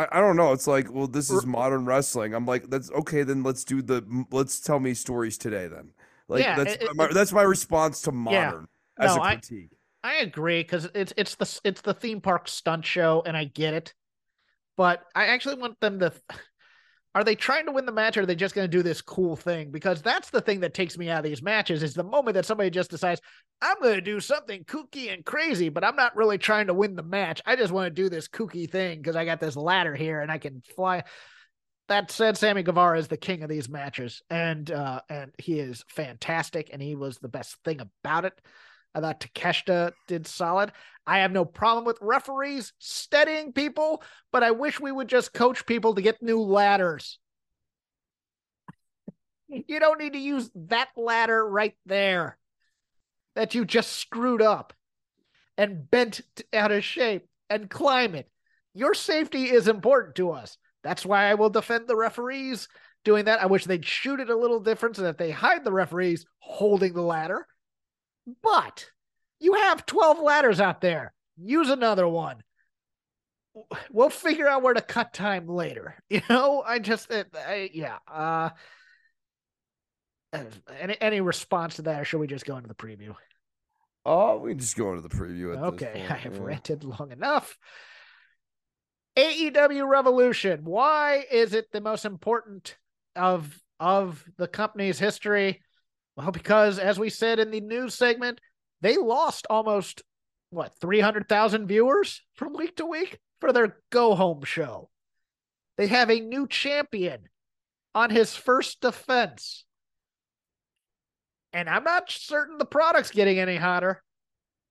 [0.00, 0.52] I, I don't know.
[0.52, 2.34] It's like, well, this is modern wrestling.
[2.34, 3.22] I'm like, that's okay.
[3.22, 5.68] Then let's do the let's tell me stories today.
[5.68, 5.92] Then,
[6.28, 8.66] like, Yeah, that's it- it- my, that's my response to modern
[8.98, 9.70] as No, a I- critique.
[10.02, 13.74] I agree because it's it's the it's the theme park stunt show, and I get
[13.74, 13.92] it,
[14.78, 16.12] but I actually want them to.
[17.14, 19.02] Are they trying to win the match, or are they just going to do this
[19.02, 19.72] cool thing?
[19.72, 22.46] Because that's the thing that takes me out of these matches is the moment that
[22.46, 23.20] somebody just decides
[23.60, 26.94] I'm going to do something kooky and crazy, but I'm not really trying to win
[26.94, 27.42] the match.
[27.44, 30.30] I just want to do this kooky thing because I got this ladder here and
[30.30, 31.02] I can fly.
[31.88, 35.84] That said, Sammy Guevara is the king of these matches, and uh, and he is
[35.88, 38.40] fantastic, and he was the best thing about it.
[38.94, 40.72] I thought Takeshita did solid.
[41.06, 45.66] I have no problem with referees steadying people, but I wish we would just coach
[45.66, 47.18] people to get new ladders.
[49.48, 52.38] You don't need to use that ladder right there
[53.34, 54.72] that you just screwed up
[55.56, 56.20] and bent
[56.52, 58.28] out of shape and climb it.
[58.74, 60.56] Your safety is important to us.
[60.82, 62.68] That's why I will defend the referees
[63.04, 63.42] doing that.
[63.42, 66.92] I wish they'd shoot it a little different so that they hide the referees holding
[66.92, 67.46] the ladder.
[68.42, 68.90] But
[69.38, 71.12] you have 12 ladders out there.
[71.36, 72.42] Use another one.
[73.90, 75.94] We'll figure out where to cut time later.
[76.10, 77.98] You know, I just, it, I, yeah.
[78.06, 78.50] Uh,
[80.78, 83.14] any any response to that, or should we just go into the preview?
[84.04, 85.52] Oh, we can just go into the preview.
[85.54, 86.42] At this Okay, point, I have yeah.
[86.42, 87.58] ranted long enough.
[89.16, 90.60] AEW Revolution.
[90.64, 92.76] Why is it the most important
[93.16, 95.62] of of the company's history?
[96.16, 98.40] Well, because as we said in the news segment,
[98.80, 100.02] they lost almost
[100.50, 104.90] what three hundred thousand viewers from week to week for their go home show.
[105.76, 107.28] They have a new champion
[107.94, 109.64] on his first defense.
[111.52, 114.02] And I'm not certain the product's getting any hotter.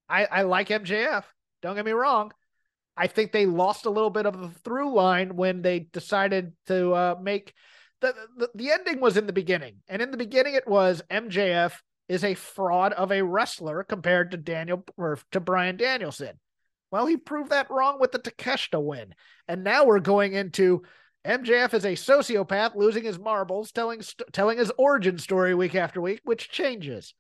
[0.08, 1.24] I, I like MJF.
[1.62, 2.32] Don't get me wrong.
[2.96, 6.94] I think they lost a little bit of the through line when they decided to
[6.94, 7.54] uh, make
[8.02, 11.74] the, the the ending was in the beginning, and in the beginning it was MJF
[12.08, 16.40] is a fraud of a wrestler compared to Daniel or to Bryan Danielson.
[16.92, 19.14] Well, he proved that wrong with the Takeshita win,
[19.48, 20.84] and now we're going into
[21.26, 26.02] MJF is a sociopath losing his marbles, telling st- telling his origin story week after
[26.02, 27.14] week, which changes.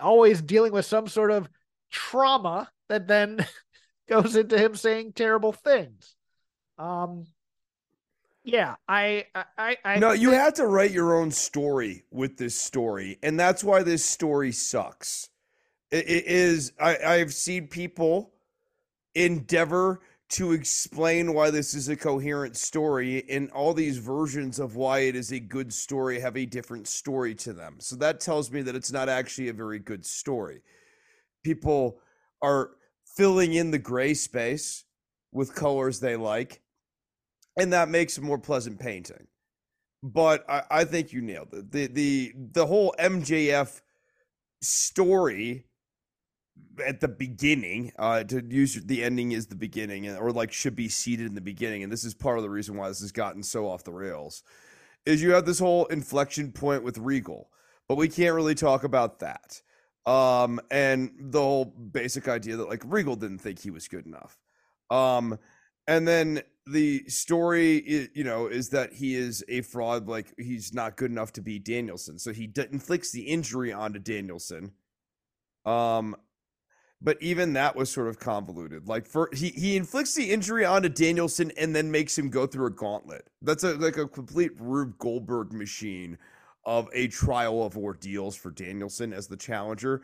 [0.00, 1.48] Always dealing with some sort of
[1.90, 3.44] trauma that then
[4.08, 6.16] goes into him saying terrible things.
[6.78, 7.26] Um,
[8.52, 9.26] yeah, I,
[9.58, 9.98] I, I.
[9.98, 14.04] No, you have to write your own story with this story, and that's why this
[14.04, 15.28] story sucks.
[15.90, 16.72] It, it is.
[16.80, 18.32] I, I've seen people
[19.14, 25.00] endeavor to explain why this is a coherent story, and all these versions of why
[25.00, 27.76] it is a good story have a different story to them.
[27.80, 30.62] So that tells me that it's not actually a very good story.
[31.44, 32.00] People
[32.40, 32.70] are
[33.04, 34.84] filling in the gray space
[35.32, 36.62] with colors they like,
[37.58, 39.26] and that makes a more pleasant painting.
[40.02, 41.72] But I, I think you nailed it.
[41.72, 43.80] The the the whole MJF
[44.62, 45.64] story
[46.84, 50.88] at the beginning uh to use the ending is the beginning or like should be
[50.88, 53.42] seated in the beginning and this is part of the reason why this has gotten
[53.42, 54.42] so off the rails
[55.06, 57.50] is you have this whole inflection point with regal
[57.88, 59.60] but we can't really talk about that
[60.06, 64.38] um and the whole basic idea that like regal didn't think he was good enough
[64.90, 65.38] um
[65.86, 70.96] and then the story you know is that he is a fraud like he's not
[70.96, 74.72] good enough to beat danielson so he inflicts the injury onto danielson
[75.64, 76.14] um
[77.00, 78.88] but even that was sort of convoluted.
[78.88, 82.66] Like for he he inflicts the injury onto Danielson and then makes him go through
[82.66, 83.28] a gauntlet.
[83.42, 86.18] That's a like a complete Rube Goldberg machine
[86.64, 90.02] of a trial of ordeals for Danielson as the challenger,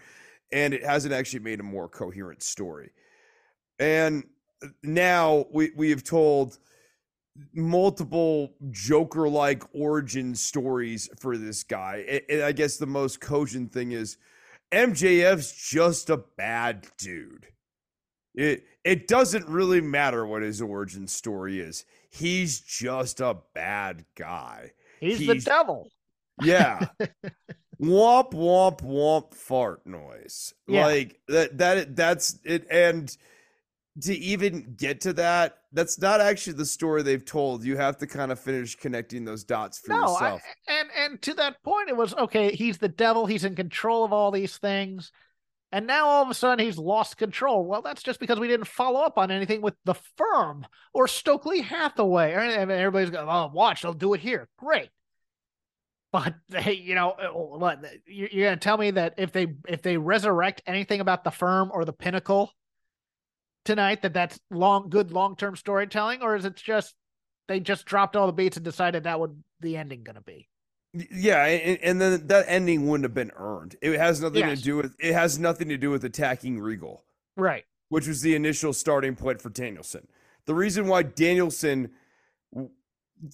[0.52, 2.90] and it hasn't actually made a more coherent story.
[3.78, 4.24] And
[4.82, 6.58] now we we have told
[7.52, 12.22] multiple Joker like origin stories for this guy.
[12.28, 14.18] And I guess the most cogent thing is
[14.72, 17.48] MJF's just a bad dude.
[18.34, 21.84] It it doesn't really matter what his origin story is.
[22.10, 24.72] He's just a bad guy.
[25.00, 25.88] He's, He's the devil.
[26.42, 26.86] Yeah.
[27.80, 30.54] womp womp womp fart noise.
[30.66, 30.86] Yeah.
[30.86, 33.16] Like that that that's it and
[34.03, 37.64] to even get to that, that's not actually the story they've told.
[37.64, 40.42] You have to kind of finish connecting those dots for no, yourself.
[40.68, 42.55] I, and and to that point, it was okay.
[42.55, 43.26] He's the devil.
[43.26, 45.12] He's in control of all these things,
[45.70, 47.64] and now all of a sudden he's lost control.
[47.64, 51.61] Well, that's just because we didn't follow up on anything with the firm or Stokely
[51.61, 52.32] Hathaway.
[52.32, 54.90] And everybody's going, "Oh, watch, they'll do it here." Great.
[56.11, 59.82] But they, you know, uh, what you're going to tell me that if they if
[59.82, 62.53] they resurrect anything about the firm or the pinnacle,
[63.64, 66.94] tonight that that's long good long-term storytelling or is it just
[67.48, 70.48] they just dropped all the beats and decided that would the ending going to be
[71.10, 73.76] yeah and, and, then that ending wouldn't have been earned.
[73.82, 74.58] It has nothing yes.
[74.58, 77.02] to do with it has nothing to do with attacking regal.
[77.36, 77.64] Right.
[77.88, 80.06] Which was the initial starting point for danielson.
[80.46, 81.90] The reason why danielson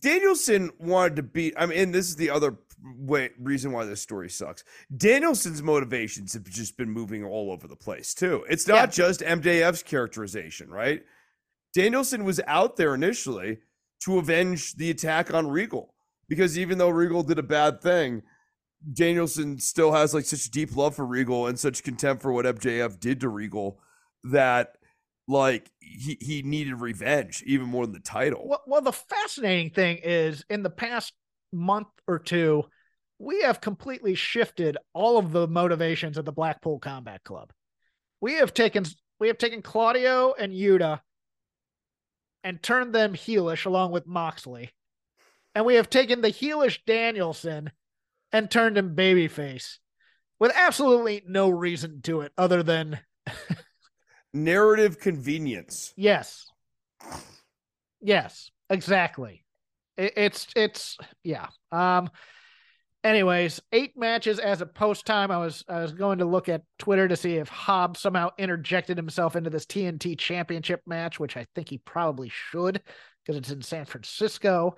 [0.00, 4.30] danielson wanted to beat i mean this is the other way reason why this story
[4.30, 4.64] sucks.
[4.96, 8.44] Danielson's motivations have just been moving all over the place too.
[8.48, 8.86] It's not yeah.
[8.86, 11.02] just MJF's characterization, right?
[11.74, 13.58] Danielson was out there initially
[14.04, 15.94] to avenge the attack on Regal
[16.28, 18.22] because even though Regal did a bad thing,
[18.92, 22.46] Danielson still has like such a deep love for Regal and such contempt for what
[22.46, 23.78] MJF did to Regal
[24.24, 24.76] that
[25.28, 28.42] like he, he needed revenge even more than the title.
[28.46, 31.12] Well, well, the fascinating thing is in the past
[31.52, 32.64] month or two,
[33.18, 37.52] we have completely shifted all of the motivations of the Blackpool Combat Club.
[38.20, 38.84] We have taken
[39.18, 41.00] we have taken Claudio and Yuta
[42.42, 44.70] and turned them heelish along with Moxley.
[45.54, 47.70] And we have taken the heelish Danielson
[48.32, 49.76] and turned him babyface
[50.38, 53.00] with absolutely no reason to it other than
[54.32, 55.92] narrative convenience.
[55.96, 56.46] Yes.
[58.00, 59.44] Yes, exactly
[60.00, 61.46] it, it's it's yeah.
[61.70, 62.10] Um.
[63.02, 65.30] Anyways, eight matches as a post time.
[65.30, 68.96] I was I was going to look at Twitter to see if Hobbs somehow interjected
[68.96, 72.82] himself into this TNT Championship match, which I think he probably should
[73.24, 74.76] because it's in San Francisco.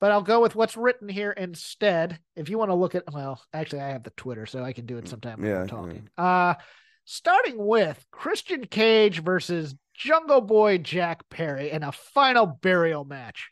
[0.00, 2.18] But I'll go with what's written here instead.
[2.36, 4.86] If you want to look at, well, actually, I have the Twitter, so I can
[4.86, 6.08] do it sometime yeah, we're talking.
[6.18, 6.24] Yeah.
[6.24, 6.54] Uh,
[7.04, 13.50] starting with Christian Cage versus Jungle Boy Jack Perry in a final burial match.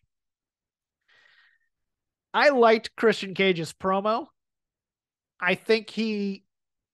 [2.35, 4.27] I liked Christian Cage's promo.
[5.41, 6.45] I think he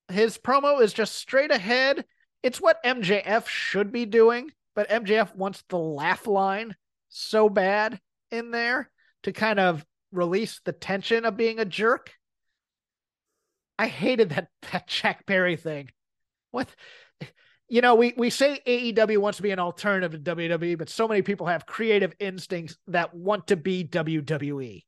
[0.09, 2.05] his promo is just straight ahead.
[2.43, 6.75] it's what MJF should be doing, but MJF wants the laugh line
[7.11, 8.01] so bad
[8.31, 8.91] in there
[9.25, 12.15] to kind of release the tension of being a jerk.
[13.79, 15.91] I hated that that Jack Perry thing.
[16.51, 16.69] What
[17.69, 21.07] you know, we we say AEW wants to be an alternative to WWE, but so
[21.07, 24.85] many people have creative instincts that want to be WWE.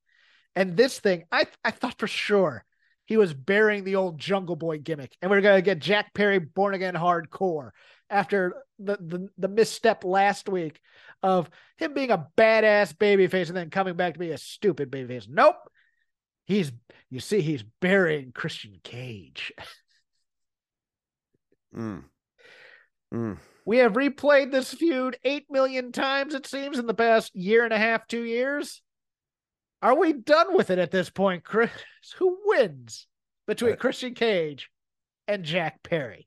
[0.56, 2.64] And this thing, I I thought for sure
[3.06, 6.74] he was burying the old Jungle Boy gimmick, and we're gonna get Jack Perry born
[6.74, 7.70] again hardcore
[8.08, 10.80] after the the, the misstep last week
[11.22, 15.28] of him being a badass babyface and then coming back to be a stupid babyface.
[15.28, 15.56] Nope.
[16.46, 16.72] He's
[17.10, 19.52] you see, he's burying Christian Cage.
[21.72, 22.02] Mm.
[23.14, 23.38] Mm.
[23.64, 27.72] We have replayed this feud 8 million times, it seems, in the past year and
[27.72, 28.82] a half, two years.
[29.82, 31.70] Are we done with it at this point, Chris?
[32.18, 33.06] Who wins
[33.46, 34.70] between I- Christian Cage
[35.26, 36.26] and Jack Perry?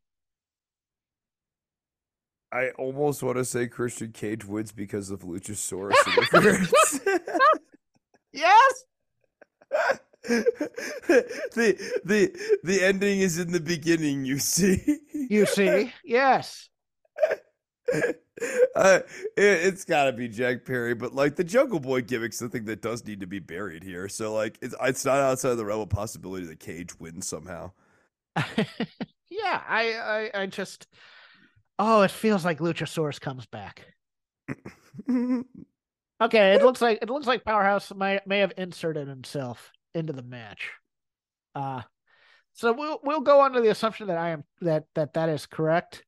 [2.52, 7.00] I almost want to say Christian Cage wins because of Luchasaurus interference.
[8.34, 8.84] Yes.
[10.24, 14.26] the the the ending is in the beginning.
[14.26, 15.00] You see.
[15.14, 15.94] You see?
[16.04, 16.70] Yes.
[17.92, 19.00] Uh,
[19.36, 22.66] it, it's got to be Jack Perry, but like the Jungle Boy gimmick's the thing
[22.66, 24.08] that does need to be buried here.
[24.10, 27.72] So like, it's it's not outside of the realm of possibility that Cage wins somehow.
[28.58, 30.88] yeah, I, I I just
[31.80, 33.86] oh, it feels like Luchasaurus comes back.
[36.24, 40.22] Okay, it looks like it looks like Powerhouse may may have inserted himself into the
[40.22, 40.72] match.
[41.54, 41.82] Uh
[42.54, 46.06] so we'll we'll go under the assumption that I am that that that is correct.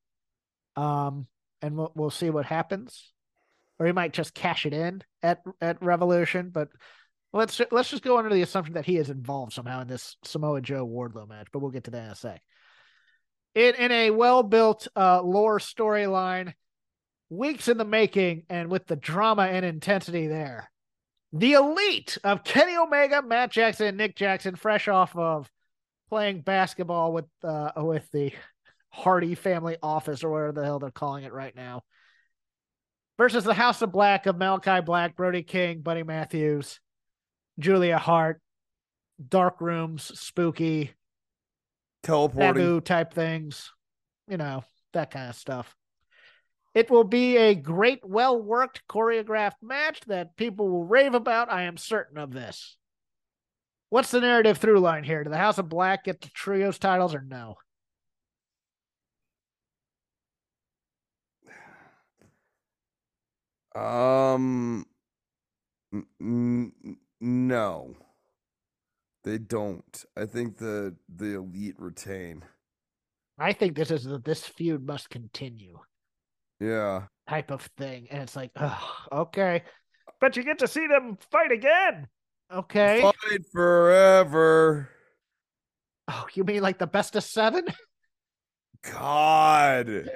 [0.78, 1.28] Um
[1.66, 3.12] and we'll we'll see what happens.
[3.80, 6.70] Or he might just cash it in at at Revolution, but
[7.34, 10.62] let's let's just go under the assumption that he is involved somehow in this Samoa
[10.62, 12.42] Joe Wardlow match, but we'll get to that in a sec.
[13.56, 16.54] In in a well-built uh lore storyline,
[17.30, 20.72] weeks in the making and with the drama and intensity there.
[21.34, 25.50] The elite of Kenny Omega, Matt Jackson, and Nick Jackson, fresh off of
[26.10, 28.32] playing basketball with uh, with the
[28.96, 31.84] Hardy family office or whatever the hell they're calling it right now,
[33.18, 36.80] versus the House of Black of Malachi Black, Brody King, Buddy Matthews,
[37.60, 38.42] Julia Hart,
[39.28, 40.94] dark rooms, spooky,
[42.04, 42.54] Teleporting.
[42.54, 43.72] taboo type things,
[44.30, 44.64] you know,
[44.94, 45.76] that kind of stuff.
[46.74, 51.52] It will be a great, well worked, choreographed match that people will rave about.
[51.52, 52.78] I am certain of this.
[53.90, 55.24] What's the narrative through line here?
[55.24, 57.56] Do the House of Black get the trios titles or no?
[63.76, 64.86] Um,
[66.22, 67.96] n- no,
[69.24, 70.06] they don't.
[70.16, 72.44] I think the the elite retain.
[73.38, 75.80] I think this is the this feud must continue
[76.60, 78.08] Yeah, type of thing.
[78.10, 79.64] And it's like, oh, okay.
[80.22, 82.08] But you get to see them fight again.
[82.54, 83.02] Okay.
[83.02, 84.90] fight forever.
[86.08, 87.66] Oh, you mean like the best of seven
[88.84, 89.88] God,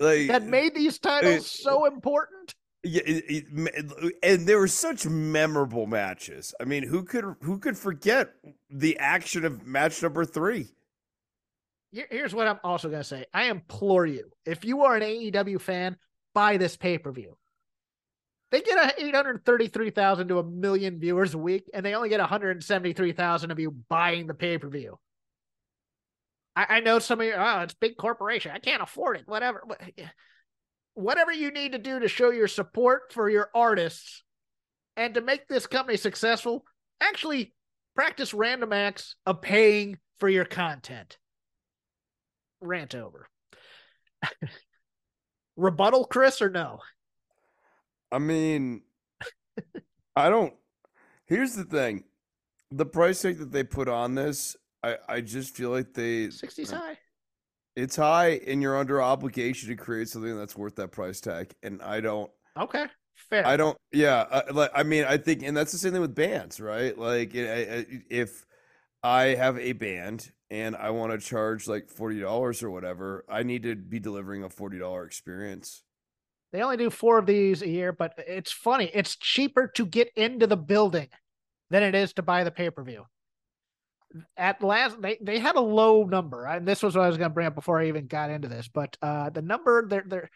[0.00, 2.54] like that made these titles so important?
[2.88, 6.54] Yeah, it, it, and there were such memorable matches.
[6.60, 8.30] I mean, who could who could forget
[8.70, 10.68] the action of match number three?
[11.92, 13.24] Here- Here's what I'm also to say.
[13.34, 15.96] I implore you, if you are an AEW fan,
[16.34, 17.36] buy this pay per view.
[18.52, 23.50] They get a 833,000 to a million viewers a week, and they only get 173,000
[23.50, 24.98] of you buying the pay per view.
[26.54, 28.52] I, I know some of you, oh, it's big corporation.
[28.54, 29.24] I can't afford it.
[29.26, 29.62] Whatever.
[29.66, 29.76] Wha-
[30.96, 34.24] Whatever you need to do to show your support for your artists
[34.96, 36.64] and to make this company successful,
[37.00, 37.54] actually
[37.94, 41.18] practice random acts of paying for your content
[42.60, 43.28] rant over.
[45.56, 46.80] Rebuttal, Chris, or no?
[48.10, 48.82] I mean,
[50.14, 50.54] I don't.
[51.26, 52.04] Here's the thing:
[52.70, 56.72] the price tag that they put on this, I I just feel like they 60s
[56.72, 56.98] high.
[57.76, 61.82] It's high, and you're under obligation to create something that's worth that price tag, and
[61.82, 62.30] I don't.
[62.58, 63.46] Okay, fair.
[63.46, 63.76] I don't.
[63.92, 66.96] Yeah, uh, like I mean, I think, and that's the same thing with bands, right?
[66.96, 68.46] Like, i- i- if
[69.02, 73.42] I have a band and I want to charge like forty dollars or whatever, I
[73.42, 75.82] need to be delivering a forty dollar experience.
[76.52, 78.90] They only do four of these a year, but it's funny.
[78.94, 81.08] It's cheaper to get into the building
[81.70, 83.04] than it is to buy the pay per view.
[84.36, 87.30] At last, they, they had a low number, and this was what I was going
[87.30, 88.68] to bring up before I even got into this.
[88.68, 90.30] But uh, the number they're they're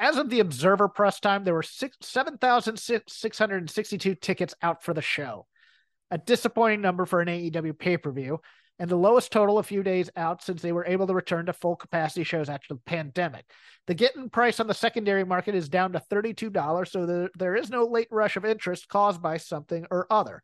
[0.00, 3.98] as of the Observer press time, there were six seven thousand six hundred and sixty
[3.98, 5.46] two tickets out for the show.
[6.10, 8.40] A disappointing number for an AEW pay per view.
[8.78, 11.52] and the lowest total a few days out since they were able to return to
[11.52, 13.44] full capacity shows after the pandemic.
[13.86, 17.70] The getting price on the secondary market is down to $32, so there, there is
[17.70, 20.42] no late rush of interest caused by something or other.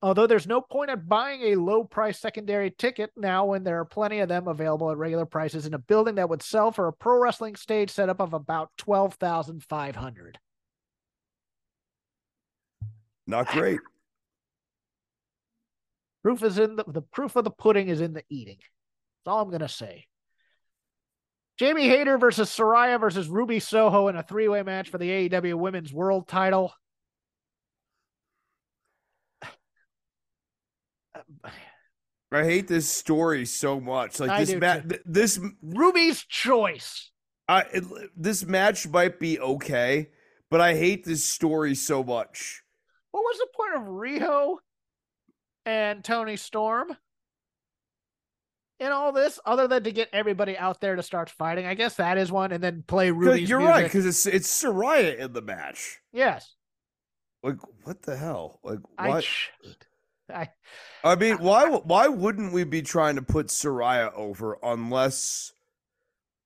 [0.00, 3.84] Although there's no point in buying a low price secondary ticket now when there are
[3.84, 6.92] plenty of them available at regular prices in a building that would sell for a
[6.92, 10.38] pro wrestling stage setup of about 12,500.
[13.26, 13.52] Not ah.
[13.52, 13.80] great.
[16.22, 18.58] Proof is in the, the proof of the pudding is in the eating.
[18.58, 20.06] That's all I'm gonna say.
[21.58, 25.54] Jamie Hayter versus Saraya versus Ruby Soho in a three way match for the AEW
[25.54, 26.72] Women's World Title.
[32.30, 34.20] I hate this story so much.
[34.20, 37.10] Like I this match, this Ruby's choice.
[37.48, 37.84] I it,
[38.16, 40.10] this match might be okay,
[40.50, 42.62] but I hate this story so much.
[43.12, 44.56] What was the point of Riho
[45.64, 46.94] and Toni Storm
[48.78, 51.64] in all this, other than to get everybody out there to start fighting?
[51.64, 53.74] I guess that is one, and then play Ruby's You're music.
[53.74, 55.98] right because it's it's Saraya in the match.
[56.12, 56.54] Yes,
[57.42, 58.60] Like what the hell?
[58.62, 59.24] Like what?
[60.34, 60.48] I
[61.04, 65.52] I mean, why why wouldn't we be trying to put Saraya over unless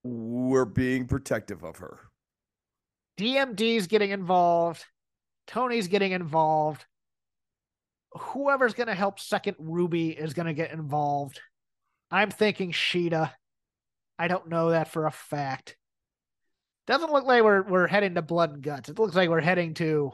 [0.02, 2.00] we're being protective of her?
[3.18, 4.84] DMD's getting involved.
[5.46, 6.84] Toni's getting involved.
[8.12, 11.40] Whoever's going to help second Ruby is going to get involved.
[12.10, 13.32] I'm thinking Sheeta.
[14.18, 15.76] I don't know that for a fact.
[16.86, 18.88] Doesn't look like we're we're heading to blood and guts.
[18.88, 20.12] It looks like we're heading to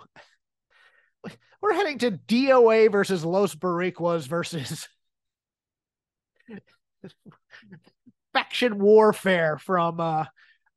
[1.60, 4.88] we're heading to DOA versus Los Boricuas versus
[8.32, 10.24] faction warfare from uh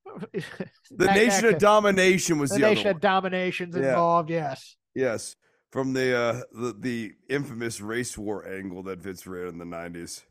[0.34, 3.00] The back- Nation back of Domination was the the, Nation of.
[3.00, 3.90] Domination's Yeah.
[3.90, 4.30] involved.
[4.30, 4.76] Yes.
[4.94, 5.36] Yes,
[5.72, 10.24] from the uh the, the infamous race war angle that Vince ran in the nineties.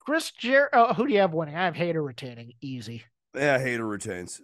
[0.00, 0.68] Chris Jer.
[0.72, 1.54] Oh, who do you have winning?
[1.54, 2.54] I have Hayter retaining.
[2.60, 3.04] Easy.
[3.36, 4.40] Yeah, Hayter retains.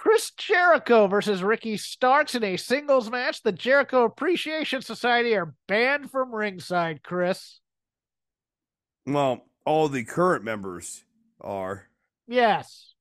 [0.00, 3.42] Chris Jericho versus Ricky Starks in a singles match.
[3.42, 7.60] The Jericho Appreciation Society are banned from ringside, Chris.
[9.06, 11.04] Well, all the current members
[11.38, 11.86] are.
[12.26, 12.94] Yes.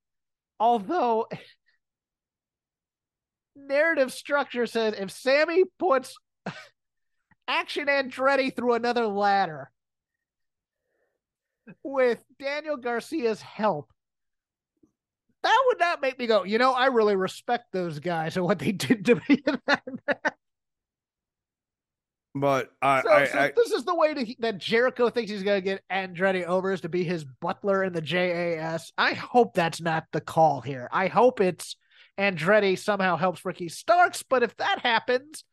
[0.60, 1.30] Although
[3.56, 6.18] narrative structure says if Sammy puts
[7.48, 9.72] Action Andretti through another ladder
[11.82, 13.90] with Daniel Garcia's help,
[15.44, 18.60] that would not make me go, you know, I really respect those guys and what
[18.60, 20.36] they did to me in that.
[22.36, 25.44] But I, So, I, so I this is the way to, that Jericho thinks he's
[25.44, 28.92] going to get Andretti over is to be his butler in the JAS.
[28.98, 30.90] I hope that's not the call here.
[30.92, 31.76] I hope it's
[32.20, 34.24] Andretti somehow helps Ricky Starks.
[34.24, 35.44] But if that happens,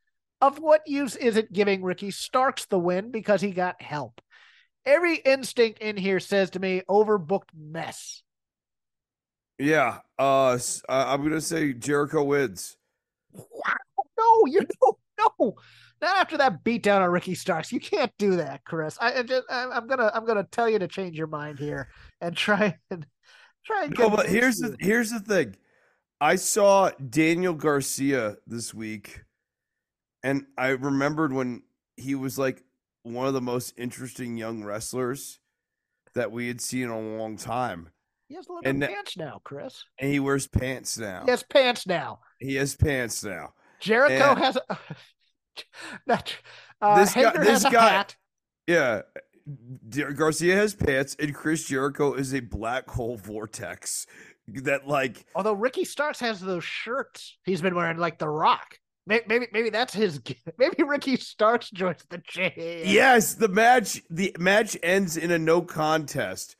[0.40, 4.20] of what use is it giving Ricky Starks the win because he got help?
[4.84, 8.22] Every instinct in here says to me, overbooked mess.
[9.58, 9.98] Yeah.
[10.18, 10.58] Uh,
[10.88, 12.76] I- I'm gonna say Jericho wins.
[13.32, 13.42] Wow.
[14.18, 14.96] No, you don't.
[15.38, 15.54] No,
[16.00, 17.70] not after that beatdown on Ricky Starks.
[17.70, 18.96] You can't do that, Chris.
[19.00, 21.90] I, I just, I, I'm gonna, I'm gonna tell you to change your mind here
[22.22, 23.06] and try and
[23.64, 23.98] try and.
[23.98, 24.70] No, but here's you.
[24.70, 25.56] the here's the thing.
[26.18, 29.20] I saw Daniel Garcia this week,
[30.22, 31.62] and I remembered when
[31.98, 32.64] he was like
[33.02, 35.40] one of the most interesting young wrestlers
[36.14, 37.90] that we had seen in a long time.
[38.28, 39.84] He has leather and pants now, Chris.
[39.98, 41.22] And he wears pants now.
[41.24, 42.20] He has pants now.
[42.40, 43.54] He has pants now.
[43.80, 44.78] Jericho And- has a.
[46.06, 46.36] Not,
[46.80, 48.16] uh, This guy- this guy- hat.
[48.66, 49.02] Yeah.
[50.14, 54.06] Garcia has pants, and Chris Jericho is a black hole vortex
[54.48, 58.78] that, like, Although Ricky Starks has those shirts he's been wearing, like The Rock.
[59.08, 60.20] Maybe, maybe, maybe that's his.
[60.58, 62.52] Maybe Ricky Starks joins the JAS.
[62.92, 66.56] Yes, the match the match ends in a no contest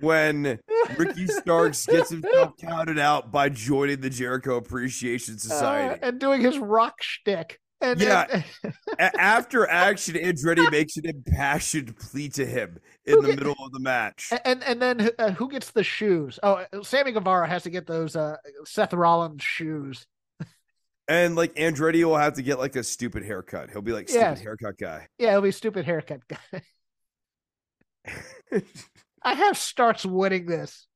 [0.00, 0.58] when
[0.96, 6.00] Ricky Starks gets himself counted out by joining the Jericho Appreciation Uh, Society.
[6.02, 7.60] and doing his rock shtick.
[7.80, 8.42] And, Yeah.
[8.58, 8.74] and-
[9.18, 13.80] after action, Andretti makes an impassioned plea to him in the get- middle of the
[13.80, 14.32] match.
[14.44, 16.38] and and then uh, who gets the shoes?
[16.42, 20.06] Oh, uh, Sammy Guevara has to get those uh, Seth Rollins shoes.
[21.08, 23.70] And like Andretti will have to get like a stupid haircut.
[23.70, 24.40] He'll be like stupid Yes.
[24.40, 25.06] haircut guy.
[25.18, 26.62] Yeah, he'll be stupid haircut guy.
[29.22, 30.86] I have Starks winning this,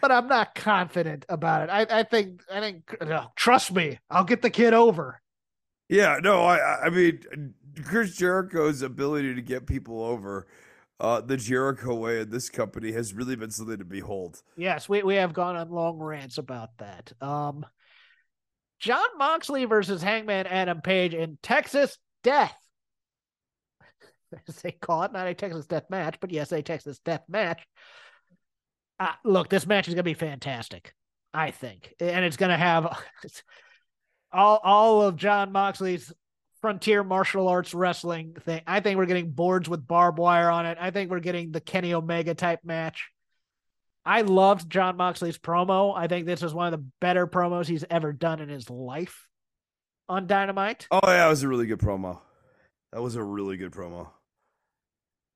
[0.00, 1.70] but I'm not confident about it.
[1.72, 5.20] I, I think I think no, trust me, I'll get the kid over.
[5.88, 7.54] Yeah, no, I I- I mean
[7.84, 10.46] Chris Jericho's ability to get people over
[10.98, 14.42] uh the Jericho way in this company has really been something to behold.
[14.56, 17.12] Yes, we, we have gone on long rants about that.
[17.20, 17.64] Um,
[18.78, 22.56] Jon Moxley versus Hangman Adam Page in Texas Death.
[24.48, 27.66] as they call it, not a Texas death match, but yes, a Texas death match.
[28.98, 30.94] Uh, look, this match is going to be fantastic,
[31.34, 32.98] I think, and it's going to have
[34.32, 36.12] all all of Jon Moxley's
[36.62, 38.62] frontier martial arts wrestling thing.
[38.66, 40.78] I think we're getting boards with barbed wire on it.
[40.80, 43.10] I think we're getting the Kenny Omega type match.
[44.06, 45.92] I loved Jon Moxley's promo.
[45.96, 49.26] I think this was one of the better promos he's ever done in his life
[50.08, 50.86] on Dynamite.
[50.92, 52.20] Oh yeah, it was a really good promo.
[52.92, 54.08] That was a really good promo.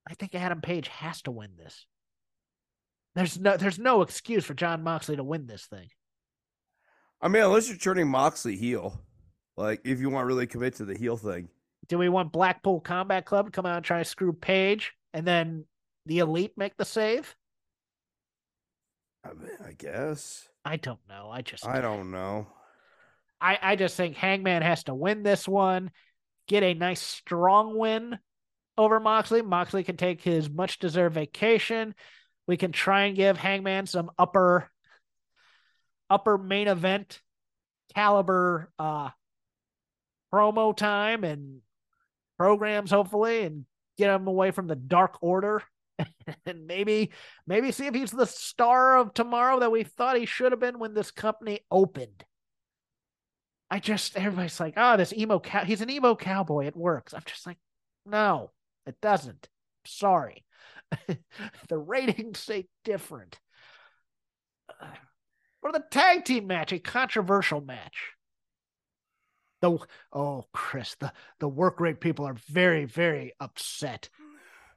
[0.09, 1.85] I think Adam Page has to win this.
[3.17, 5.89] There's no there's no excuse for John Moxley to win this thing.
[7.21, 9.01] I mean, unless you're turning Moxley heel,
[9.57, 11.49] like if you want to really commit to the heel thing.
[11.89, 15.27] Do we want Blackpool Combat Club to come out and try to screw Page and
[15.27, 15.65] then
[16.07, 17.35] the Elite make the save?
[19.25, 20.49] I mean, I guess.
[20.65, 21.31] I don't know.
[21.31, 22.47] I just I don't know.
[23.41, 25.91] I, I just think Hangman has to win this one,
[26.47, 28.19] get a nice strong win
[28.77, 29.43] over Moxley.
[29.43, 31.95] Moxley can take his much deserved vacation.
[32.47, 34.71] We can try and give Hangman some upper
[36.09, 37.21] upper main event
[37.95, 39.11] caliber uh
[40.33, 41.61] promo time and
[42.37, 43.65] programs hopefully and
[43.97, 45.63] get him away from the dark order
[46.47, 47.11] and maybe
[47.47, 50.79] maybe see if he's the star of tomorrow that we thought he should have been
[50.79, 52.25] when this company opened.
[53.71, 55.65] I just everybody's like, oh, this emo cow.
[55.65, 56.67] He's an emo cowboy.
[56.67, 57.15] It works.
[57.15, 57.59] I'm just like,
[58.05, 58.51] no,
[58.87, 59.49] it doesn't.
[59.87, 60.45] Sorry,
[61.69, 63.39] the ratings say different.
[65.61, 68.13] For the tag team match, a controversial match.
[69.61, 69.79] The
[70.13, 74.09] oh, Chris, the the work rate people are very very upset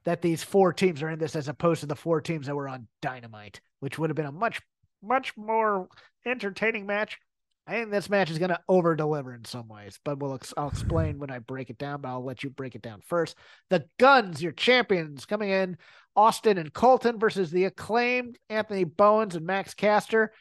[0.04, 2.68] that these four teams are in this as opposed to the four teams that were
[2.68, 4.60] on Dynamite, which would have been a much
[5.02, 5.88] much more
[6.26, 7.18] entertaining match.
[7.66, 10.68] I think this match is going to over deliver in some ways, but we'll I'll
[10.68, 12.02] explain when I break it down.
[12.02, 13.36] But I'll let you break it down first.
[13.70, 15.78] The Guns, your champions, coming in
[16.14, 20.32] Austin and Colton versus the acclaimed Anthony Bowens and Max Caster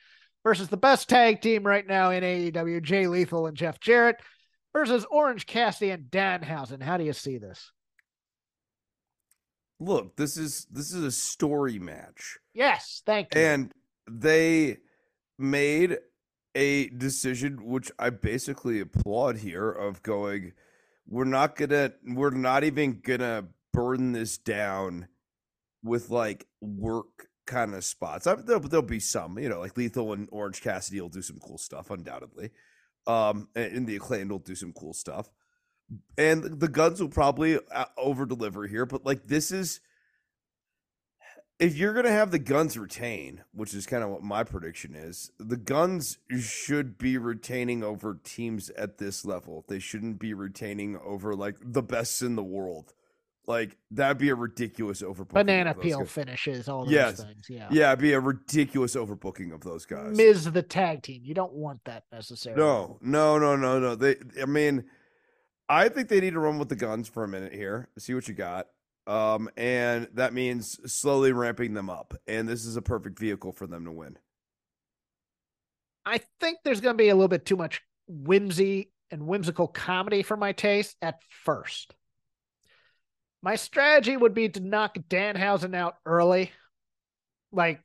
[0.43, 4.17] versus the best tag team right now in AEW, Jay Lethal and Jeff Jarrett
[4.73, 6.81] versus Orange Cassidy and Danhausen.
[6.81, 7.71] How do you see this?
[9.83, 12.37] Look, this is this is a story match.
[12.53, 13.41] Yes, thank you.
[13.41, 13.71] And
[14.09, 14.77] they
[15.37, 15.97] made
[16.55, 20.53] a decision which I basically applaud here of going
[21.07, 25.07] we're not to we're not even going to burn this down
[25.83, 28.25] with like work kind of spots.
[28.27, 31.39] I, there'll, there'll be some, you know, like Lethal and Orange Cassidy will do some
[31.39, 32.51] cool stuff, undoubtedly.
[33.05, 35.29] Um, and, and the acclaimed will do some cool stuff,
[36.17, 38.85] and the guns will probably uh, over deliver here.
[38.85, 39.79] But like, this is
[41.59, 45.31] if you're gonna have the guns retain, which is kind of what my prediction is,
[45.39, 49.63] the guns should be retaining over teams at this level.
[49.67, 52.93] They shouldn't be retaining over like the best in the world.
[53.45, 55.33] Like that'd be a ridiculous overbooking.
[55.33, 56.11] Banana peel guys.
[56.11, 57.23] finishes, all those yes.
[57.23, 57.47] things.
[57.49, 57.67] Yeah.
[57.71, 60.15] Yeah, it'd be a ridiculous overbooking of those guys.
[60.15, 61.21] Miz the tag team.
[61.25, 62.61] You don't want that necessarily.
[62.61, 63.95] No, no, no, no, no.
[63.95, 64.85] They I mean,
[65.69, 67.89] I think they need to run with the guns for a minute here.
[67.97, 68.67] See what you got.
[69.05, 72.13] Um, and that means slowly ramping them up.
[72.27, 74.17] And this is a perfect vehicle for them to win.
[76.05, 80.35] I think there's gonna be a little bit too much whimsy and whimsical comedy for
[80.35, 81.93] my taste at first.
[83.41, 86.51] My strategy would be to knock Danhausen out early,
[87.51, 87.81] like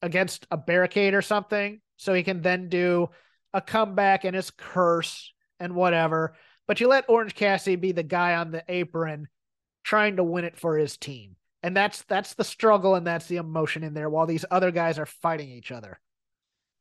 [0.00, 3.10] against a barricade or something, so he can then do
[3.52, 6.34] a comeback and his curse and whatever.
[6.72, 9.28] But you let Orange Cassidy be the guy on the apron
[9.84, 11.36] trying to win it for his team.
[11.62, 14.98] And that's that's the struggle and that's the emotion in there while these other guys
[14.98, 16.00] are fighting each other.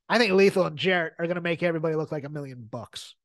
[0.08, 3.16] I think Lethal and Jarrett are going to make everybody look like a million bucks.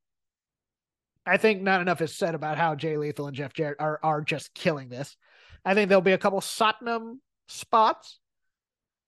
[1.24, 4.20] I think not enough is said about how Jay Lethal and Jeff Jarrett are are
[4.20, 5.16] just killing this.
[5.64, 8.18] I think there'll be a couple Satnam spots.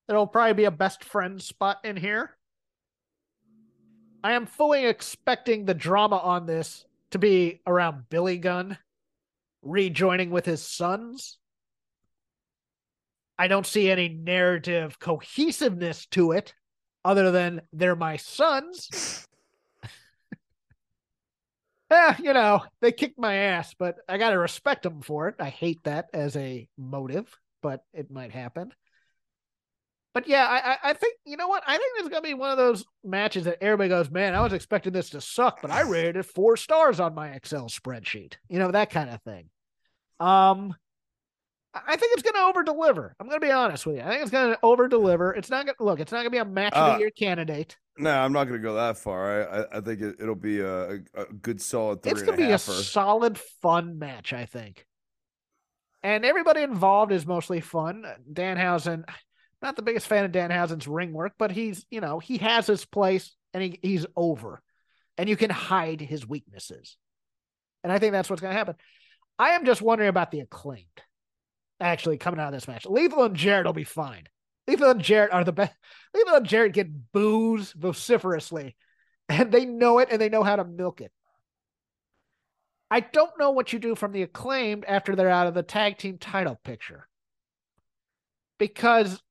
[0.07, 2.37] There'll probably be a best friend spot in here.
[4.23, 8.79] I am fully expecting the drama on this to be around Billy Gunn
[9.63, 11.39] rejoining with his sons.
[13.39, 16.55] I don't see any narrative cohesiveness to it
[17.05, 19.27] other than they're my sons.
[21.91, 25.37] eh, you know, they kicked my ass, but I got to respect them for it.
[25.39, 28.73] I hate that as a motive, but it might happen.
[30.19, 31.63] But yeah, I, I think you know what?
[31.65, 34.53] I think there's gonna be one of those matches that everybody goes, "Man, I was
[34.53, 38.59] expecting this to suck, but I rated it four stars on my Excel spreadsheet." You
[38.59, 39.49] know that kind of thing.
[40.19, 40.75] Um,
[41.73, 43.15] I think it's going to over deliver.
[43.21, 44.03] I'm going to be honest with you.
[44.03, 45.35] I think it's going to over deliver.
[45.35, 46.01] It's not to look.
[46.01, 47.77] It's not going to be a match of the uh, year candidate.
[47.97, 49.49] No, I'm not going to go that far.
[49.49, 52.05] I I, I think it, will be a, a, good solid.
[52.05, 54.33] it's going to be a solid, fun match.
[54.33, 54.85] I think.
[56.03, 58.05] and everybody involved is mostly fun.
[58.33, 59.05] Danhausen,
[59.63, 62.85] not the biggest fan of Danhausen's ring work, but he's you know he has his
[62.85, 64.63] place and he, he's over,
[65.17, 66.97] and you can hide his weaknesses,
[67.83, 68.77] and I think that's what's going to happen.
[69.39, 70.87] I am just wondering about the acclaimed
[71.81, 72.87] actually coming out of this match.
[72.87, 74.25] Lethal and Jarrett will be fine.
[74.67, 75.75] Lethal and Jarrett are the best.
[76.15, 78.77] Lethal and Jarrett get boos vociferously,
[79.29, 81.13] and they know it and they know how to milk it.
[82.91, 85.99] I don't know what you do from the acclaimed after they're out of the tag
[85.99, 87.07] team title picture.
[88.59, 89.23] Because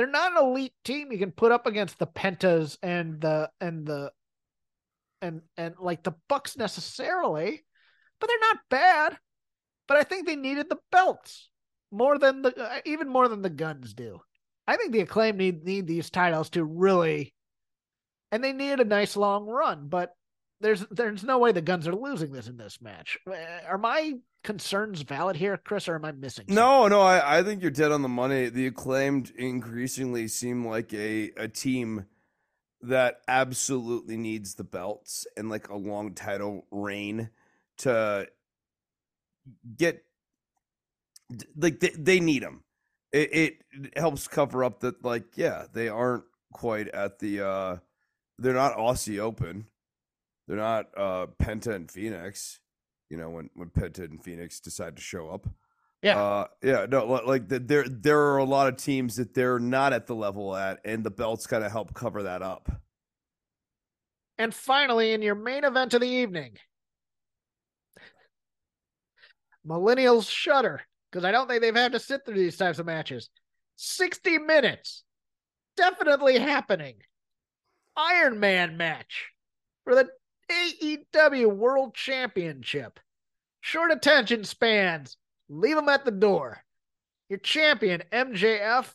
[0.00, 3.86] they're not an elite team you can put up against the Pentas and the and
[3.86, 4.10] the
[5.20, 7.62] and and like the Bucks necessarily,
[8.18, 9.18] but they're not bad.
[9.86, 11.50] But I think they needed the belts
[11.90, 14.22] more than the uh, even more than the guns do.
[14.66, 17.34] I think the acclaim need need these titles to really
[18.32, 20.14] and they needed a nice long run, but
[20.60, 23.18] there's there's no way the guns are losing this in this match.
[23.26, 23.34] Uh,
[23.66, 24.14] are my
[24.44, 26.44] concerns valid here, Chris, or am I missing?
[26.44, 26.54] Something?
[26.54, 28.48] No, no, I, I think you're dead on the money.
[28.48, 32.06] The acclaimed increasingly seem like a, a team
[32.82, 37.30] that absolutely needs the belts and like a long title reign
[37.78, 38.26] to
[39.76, 40.02] get
[41.56, 42.64] like they, they need them.
[43.12, 47.76] It, it helps cover up that like yeah they aren't quite at the uh
[48.38, 49.66] they're not Aussie Open
[50.50, 52.58] they're not uh, Penta and Fénix.
[53.08, 55.46] You know when when Penta and Fénix decide to show up.
[56.02, 59.60] Yeah, uh, yeah, no, like the, there there are a lot of teams that they're
[59.60, 62.68] not at the level at, and the belts kind of help cover that up.
[64.38, 66.56] And finally, in your main event of the evening,
[69.64, 70.80] Millennials shudder
[71.12, 73.30] because I don't think they've had to sit through these types of matches.
[73.76, 75.04] 60 minutes.
[75.76, 76.96] Definitely happening.
[77.96, 79.30] Iron Man match
[79.84, 80.08] for the
[80.50, 83.00] AEW World Championship.
[83.60, 85.16] Short attention spans.
[85.48, 86.62] Leave them at the door.
[87.28, 88.94] Your champion, MJF,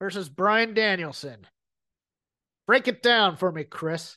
[0.00, 1.46] versus Bryan Danielson.
[2.66, 4.16] Break it down for me, Chris.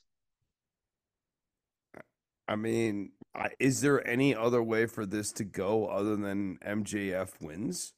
[2.47, 3.11] I mean,
[3.59, 7.93] is there any other way for this to go other than MJF wins?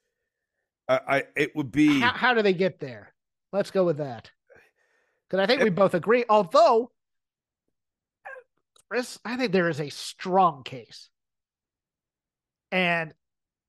[0.90, 2.02] I, I it would be.
[2.02, 3.14] How, how do they get there?
[3.54, 4.30] Let's go with that.
[5.30, 6.26] Because I think we both agree.
[6.28, 6.91] Although
[8.92, 11.10] Chris, I think there is a strong case.
[12.74, 13.14] And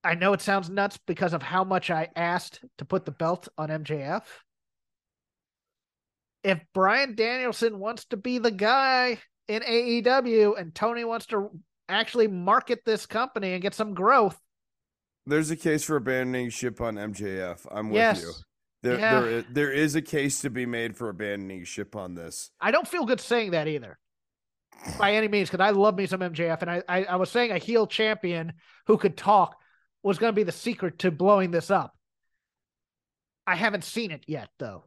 [0.03, 3.47] I know it sounds nuts because of how much I asked to put the belt
[3.57, 4.25] on MJF.
[6.43, 11.51] If Bryan Danielson wants to be the guy in AEW and Tony wants to
[11.89, 14.37] actually market this company and get some growth,
[15.25, 17.65] there's a case for abandoning ship on MJF.
[17.71, 18.23] I'm with yes.
[18.23, 18.33] you.
[18.83, 19.21] There, yeah.
[19.21, 22.51] there, is, there is a case to be made for abandoning ship on this.
[22.61, 24.01] I don't feel good saying that either
[24.99, 27.51] by any means because I love me some MJF, and I, I, I was saying
[27.53, 28.53] a heel champion
[28.87, 29.57] who could talk
[30.03, 31.97] was going to be the secret to blowing this up.
[33.47, 34.85] I haven't seen it yet though.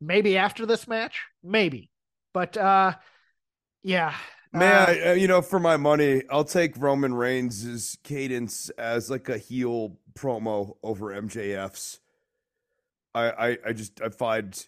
[0.00, 1.90] Maybe after this match, maybe,
[2.32, 2.92] but uh,
[3.82, 4.14] yeah.
[4.52, 9.38] Man, uh, you know, for my money, I'll take Roman Reigns' cadence as like a
[9.38, 11.98] heel promo over MJF's.
[13.14, 14.66] I, I, I just I find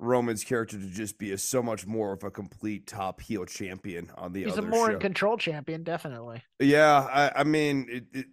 [0.00, 4.10] Roman's character to just be a, so much more of a complete top heel champion
[4.16, 4.94] on the He's other a more show.
[4.94, 6.42] in control champion, definitely.
[6.58, 8.26] Yeah, I, I mean, it, it,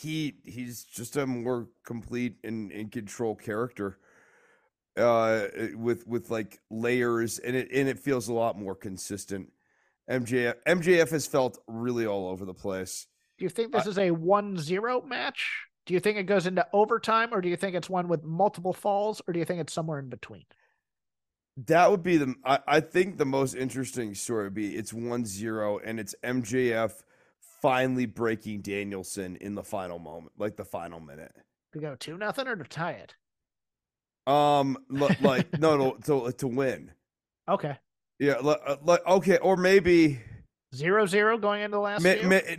[0.00, 3.98] he he's just a more complete and in control character
[4.96, 5.46] uh
[5.76, 9.52] with with like layers and it and it feels a lot more consistent
[10.10, 13.06] mjf mjf has felt really all over the place
[13.38, 16.66] do you think this uh, is a 1-0 match do you think it goes into
[16.72, 19.72] overtime or do you think it's one with multiple falls or do you think it's
[19.72, 20.44] somewhere in between
[21.66, 25.80] that would be the I, I think the most interesting story would be it's 1-0
[25.84, 26.92] and it's MJF
[27.60, 31.32] finally breaking Danielson in the final moment, like the final minute.
[31.72, 33.14] To go two nothing or to tie it?
[34.30, 36.92] Um, like no, no, to to win.
[37.48, 37.76] Okay.
[38.18, 38.36] Yeah,
[38.82, 40.20] like okay, or maybe
[40.72, 42.04] Zero zero going into the last.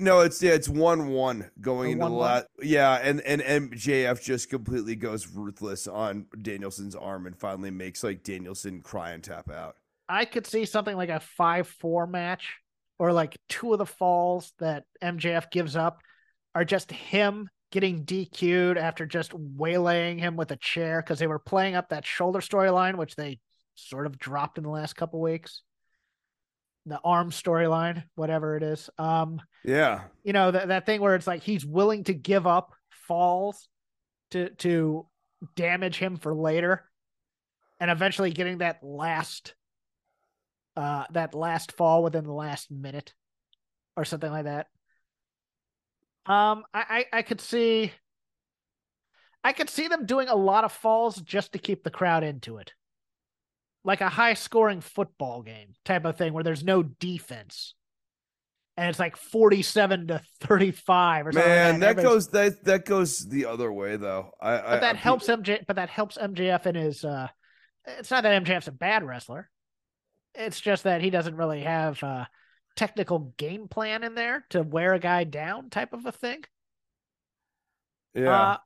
[0.02, 2.46] No, it's yeah, it's one one going into the last.
[2.62, 8.22] Yeah, and and MJF just completely goes ruthless on Danielson's arm and finally makes like
[8.22, 9.78] Danielson cry and tap out.
[10.10, 12.58] I could see something like a five four match,
[13.00, 16.02] or like two of the falls that MJF gives up
[16.54, 21.40] are just him getting DQ'd after just waylaying him with a chair because they were
[21.40, 23.40] playing up that shoulder storyline, which they
[23.76, 25.62] sort of dropped in the last couple weeks
[26.86, 28.90] the arm storyline, whatever it is.
[28.98, 32.74] Um, yeah, you know that that thing where it's like he's willing to give up
[33.08, 33.68] falls
[34.32, 35.08] to to
[35.56, 36.84] damage him for later,
[37.80, 39.56] and eventually getting that last
[40.78, 43.14] uh that last fall within the last minute
[43.98, 44.68] or something like that.
[46.26, 47.92] Um, I, I I could see,
[49.44, 52.58] I could see them doing a lot of falls just to keep the crowd into
[52.58, 52.74] it,
[53.84, 57.74] like a high scoring football game type of thing where there's no defense,
[58.78, 61.50] and it's like forty seven to thirty five or something.
[61.50, 64.32] Man, like that Everybody's- goes that that goes the other way though.
[64.42, 65.66] I, I that I- helps MJ.
[65.68, 67.04] But that helps MJF in his.
[67.04, 67.28] uh
[67.86, 69.50] It's not that MJF's a bad wrestler.
[70.36, 72.28] It's just that he doesn't really have a
[72.78, 76.44] technical game plan in there to wear a guy down, type of a thing.
[78.14, 78.32] Yeah.
[78.52, 78.58] Uh,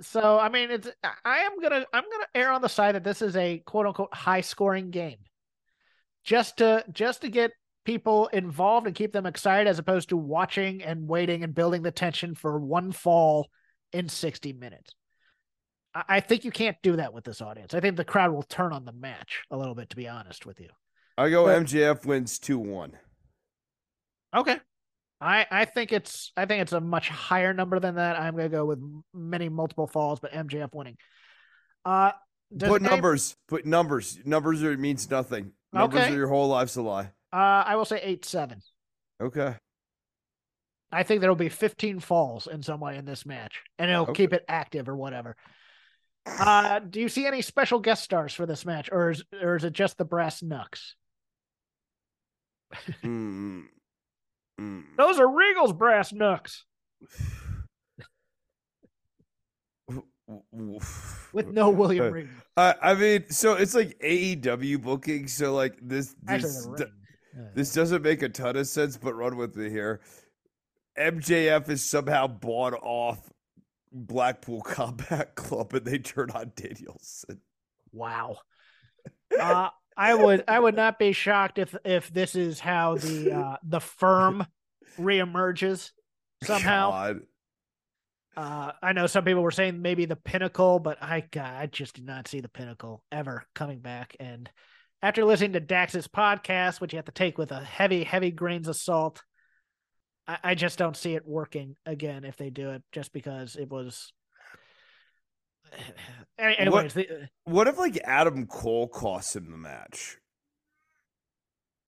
[0.00, 0.88] so I mean, it's
[1.24, 4.14] I- am gonna I'm gonna err on the side that this is a quote unquote
[4.14, 5.18] high scoring game,
[6.24, 7.52] just to just to get
[7.84, 11.90] people involved and keep them excited, as opposed to watching and waiting and building the
[11.90, 13.48] tension for one fall
[13.92, 14.94] in 60 minutes.
[15.94, 17.74] I, I think you can't do that with this audience.
[17.74, 20.46] I think the crowd will turn on the match a little bit, to be honest
[20.46, 20.70] with you.
[21.16, 22.92] I go but- MJF wins two one.
[24.34, 24.58] Okay.
[25.24, 28.20] I, I think it's I think it's a much higher number than that.
[28.20, 28.78] I'm gonna go with
[29.14, 30.98] many multiple falls, but MJF winning.
[31.84, 32.12] Uh,
[32.58, 33.34] Put any- numbers.
[33.48, 34.18] Put numbers.
[34.24, 35.52] Numbers are means nothing.
[35.72, 36.12] Numbers Okay.
[36.12, 37.10] are your whole life's a lie.
[37.32, 37.36] Uh,
[37.66, 38.60] I will say eight seven.
[39.20, 39.56] Okay.
[40.92, 44.02] I think there will be 15 falls in some way in this match, and it'll
[44.04, 44.12] Okay.
[44.12, 45.36] keep it active or whatever.
[46.26, 49.64] Uh, do you see any special guest stars for this match, or is or is
[49.64, 50.94] it just the brass knucks?
[53.02, 53.64] Mm,
[54.60, 54.82] mm.
[54.96, 56.64] Those are Regal's brass knucks
[61.32, 62.30] with no William Regal.
[62.56, 65.28] I, I mean, so it's like AEW booking.
[65.28, 67.48] So like this, this, the d- ring.
[67.54, 68.96] This doesn't make a ton of sense.
[68.96, 70.00] But run with me here.
[70.98, 73.30] MJF is somehow bought off
[73.92, 77.40] Blackpool Combat Club, and they turn on Danielson.
[77.92, 78.38] Wow.
[79.40, 83.56] Uh, I would I would not be shocked if if this is how the uh,
[83.62, 84.46] the firm
[84.98, 85.90] reemerges
[86.42, 86.90] somehow.
[86.90, 87.20] God.
[88.36, 91.94] Uh, I know some people were saying maybe the pinnacle, but I God, I just
[91.94, 94.16] did not see the pinnacle ever coming back.
[94.18, 94.50] And
[95.02, 98.66] after listening to Dax's podcast, which you have to take with a heavy, heavy grains
[98.66, 99.22] of salt,
[100.26, 103.70] I, I just don't see it working again if they do it, just because it
[103.70, 104.12] was.
[106.38, 110.18] Any- Anyways, the, uh, What if like Adam Cole costs him the match?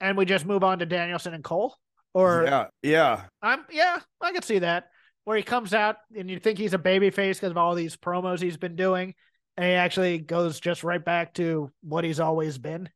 [0.01, 1.75] and we just move on to Danielson and Cole,
[2.13, 3.23] or yeah, yeah.
[3.43, 4.89] I'm yeah, I could see that
[5.25, 7.97] where he comes out and you think he's a baby face because of all these
[7.97, 9.15] promos he's been doing,
[9.57, 12.89] and he actually goes just right back to what he's always been.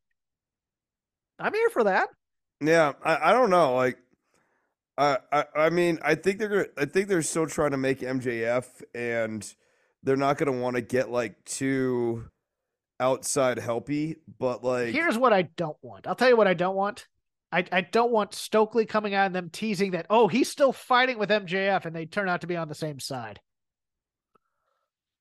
[1.39, 2.11] I'm here for that.
[2.61, 3.75] Yeah, I, I don't know.
[3.75, 3.97] Like,
[4.99, 6.67] I, I I mean, I think they're gonna.
[6.77, 9.55] I think they're still trying to make MJF, and
[10.03, 12.25] they're not gonna want to get like too
[12.99, 14.17] outside helpy.
[14.39, 16.07] But like, Here's what I don't want.
[16.07, 17.07] I'll tell you what I don't want.
[17.53, 21.19] I, I don't want Stokely coming out and them teasing that, oh, he's still fighting
[21.19, 23.41] with MJF and they turn out to be on the same side.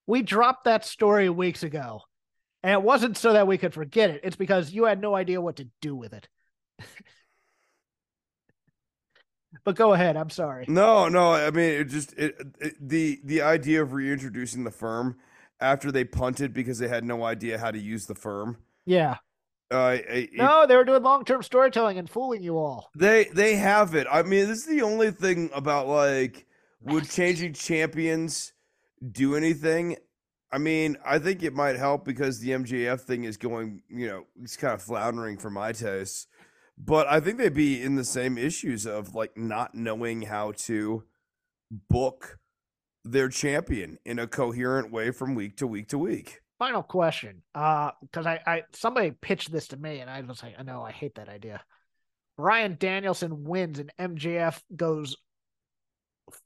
[0.06, 2.01] We dropped that story weeks ago.
[2.61, 4.22] And it wasn't so that we could forget it.
[4.23, 6.27] It's because you had no idea what to do with it.
[9.63, 10.17] but go ahead.
[10.17, 10.65] I'm sorry.
[10.67, 11.34] no, no.
[11.34, 15.17] I mean, it just it, it the the idea of reintroducing the firm
[15.59, 18.57] after they punted because they had no idea how to use the firm.
[18.85, 19.17] Yeah.
[19.71, 22.89] Uh, it, No, they were doing long term storytelling and fooling you all.
[22.95, 24.07] They they have it.
[24.11, 26.45] I mean, this is the only thing about like
[26.81, 28.53] would changing champions
[29.11, 29.97] do anything?
[30.51, 34.26] I mean, I think it might help because the MJF thing is going, you know,
[34.41, 36.27] it's kind of floundering for my taste.
[36.80, 41.03] But I think they'd be in the same issues of like not knowing how to
[41.89, 42.39] book
[43.03, 46.39] their champion in a coherent way from week to week to week.
[46.57, 47.41] Final question.
[47.53, 50.81] Uh, because I, I somebody pitched this to me and I was like, I know
[50.81, 51.61] I hate that idea.
[52.38, 55.18] Bryan Danielson wins and MJF goes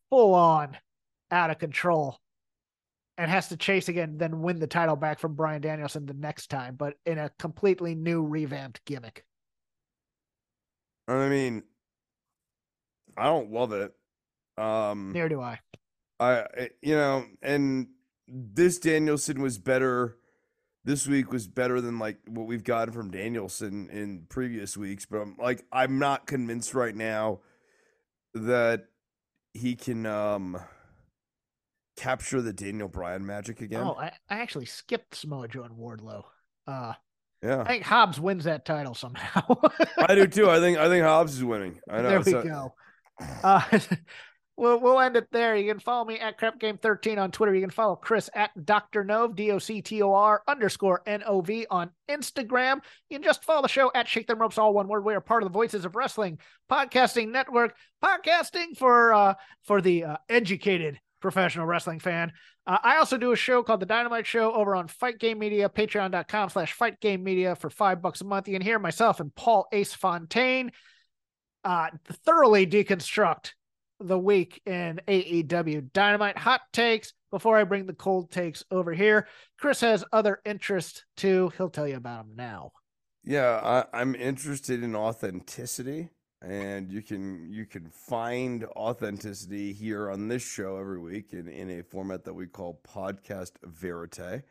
[0.09, 0.75] full on
[1.29, 2.19] out of control
[3.17, 6.49] and has to chase again, then win the title back from Bryan Danielson the next
[6.49, 9.23] time, but in a completely new revamped gimmick.
[11.07, 11.63] I mean,
[13.17, 13.93] I don't love it.
[14.57, 15.59] Um, Neither do I.
[16.19, 17.87] I, I- you know, and
[18.27, 20.17] this Danielson was better.
[20.85, 25.19] This week was better than like what we've gotten from Danielson in previous weeks, but
[25.19, 27.39] I'm like, I'm not convinced right now
[28.33, 28.87] that
[29.53, 30.59] he can um
[31.95, 33.83] capture the Daniel Bryan magic again.
[33.83, 36.23] Oh, I, I actually skipped Samoa Joe and Wardlow.
[36.67, 36.93] Uh,
[37.43, 39.55] I think Hobbs wins that title somehow.
[39.97, 40.49] I do too.
[40.49, 41.79] I think I think Hobbs is winning.
[41.89, 42.09] I know.
[42.09, 42.73] there we so- go.
[43.43, 43.61] Uh,
[44.57, 45.55] we'll, we'll end it there.
[45.55, 47.53] You can follow me at Crap Game 13 on Twitter.
[47.53, 49.03] You can follow Chris at Dr.
[49.03, 52.79] Nove, D O C T O R underscore N O V on Instagram.
[53.09, 55.05] You can just follow the show at Shake Them Ropes, all one word.
[55.05, 56.39] We are part of the Voices of Wrestling
[56.71, 59.33] Podcasting Network, podcasting for uh,
[59.63, 62.33] for the uh, educated professional wrestling fan.
[62.67, 65.69] Uh, I also do a show called The Dynamite Show over on Fight Game Media,
[65.69, 68.47] patreon.com slash Fight Game Media for five bucks a month.
[68.47, 70.71] You can hear myself and Paul Ace Fontaine
[71.63, 71.87] uh,
[72.25, 73.53] thoroughly deconstruct
[74.01, 79.27] the week in AEW Dynamite hot takes before I bring the cold takes over here.
[79.57, 81.51] Chris has other interests too.
[81.57, 82.73] He'll tell you about them now.
[83.23, 86.09] Yeah, I, I'm interested in authenticity,
[86.43, 91.69] and you can you can find authenticity here on this show every week in, in
[91.71, 94.43] a format that we call podcast verite.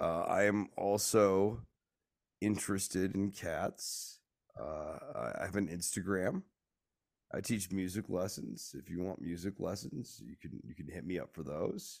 [0.00, 1.60] Uh, I am also
[2.40, 4.20] interested in cats.
[4.58, 4.98] Uh,
[5.38, 6.42] I have an Instagram.
[7.32, 8.74] I teach music lessons.
[8.78, 12.00] If you want music lessons, you can you can hit me up for those.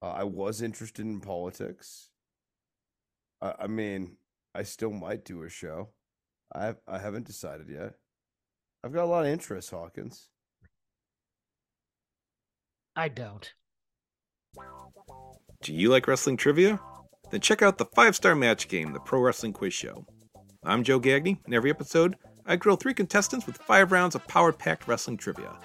[0.00, 2.08] Uh, I was interested in politics.
[3.42, 4.16] I, I mean,
[4.54, 5.90] I still might do a show.
[6.54, 7.94] I I haven't decided yet.
[8.82, 10.28] I've got a lot of interest, Hawkins.
[12.94, 13.52] I don't.
[15.62, 16.78] Do you like wrestling trivia?
[17.30, 20.06] Then check out the five star match game, the Pro Wrestling Quiz Show.
[20.62, 22.16] I'm Joe Gagney, and every episode,
[22.46, 25.58] I grill three contestants with five rounds of power packed wrestling trivia.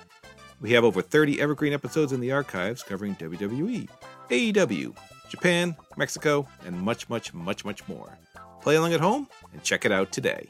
[0.61, 3.87] We have over 30 evergreen episodes in the archives covering WWE,
[4.29, 4.97] AEW,
[5.29, 8.17] Japan, Mexico, and much, much, much, much more.
[8.61, 10.49] Play along at home and check it out today.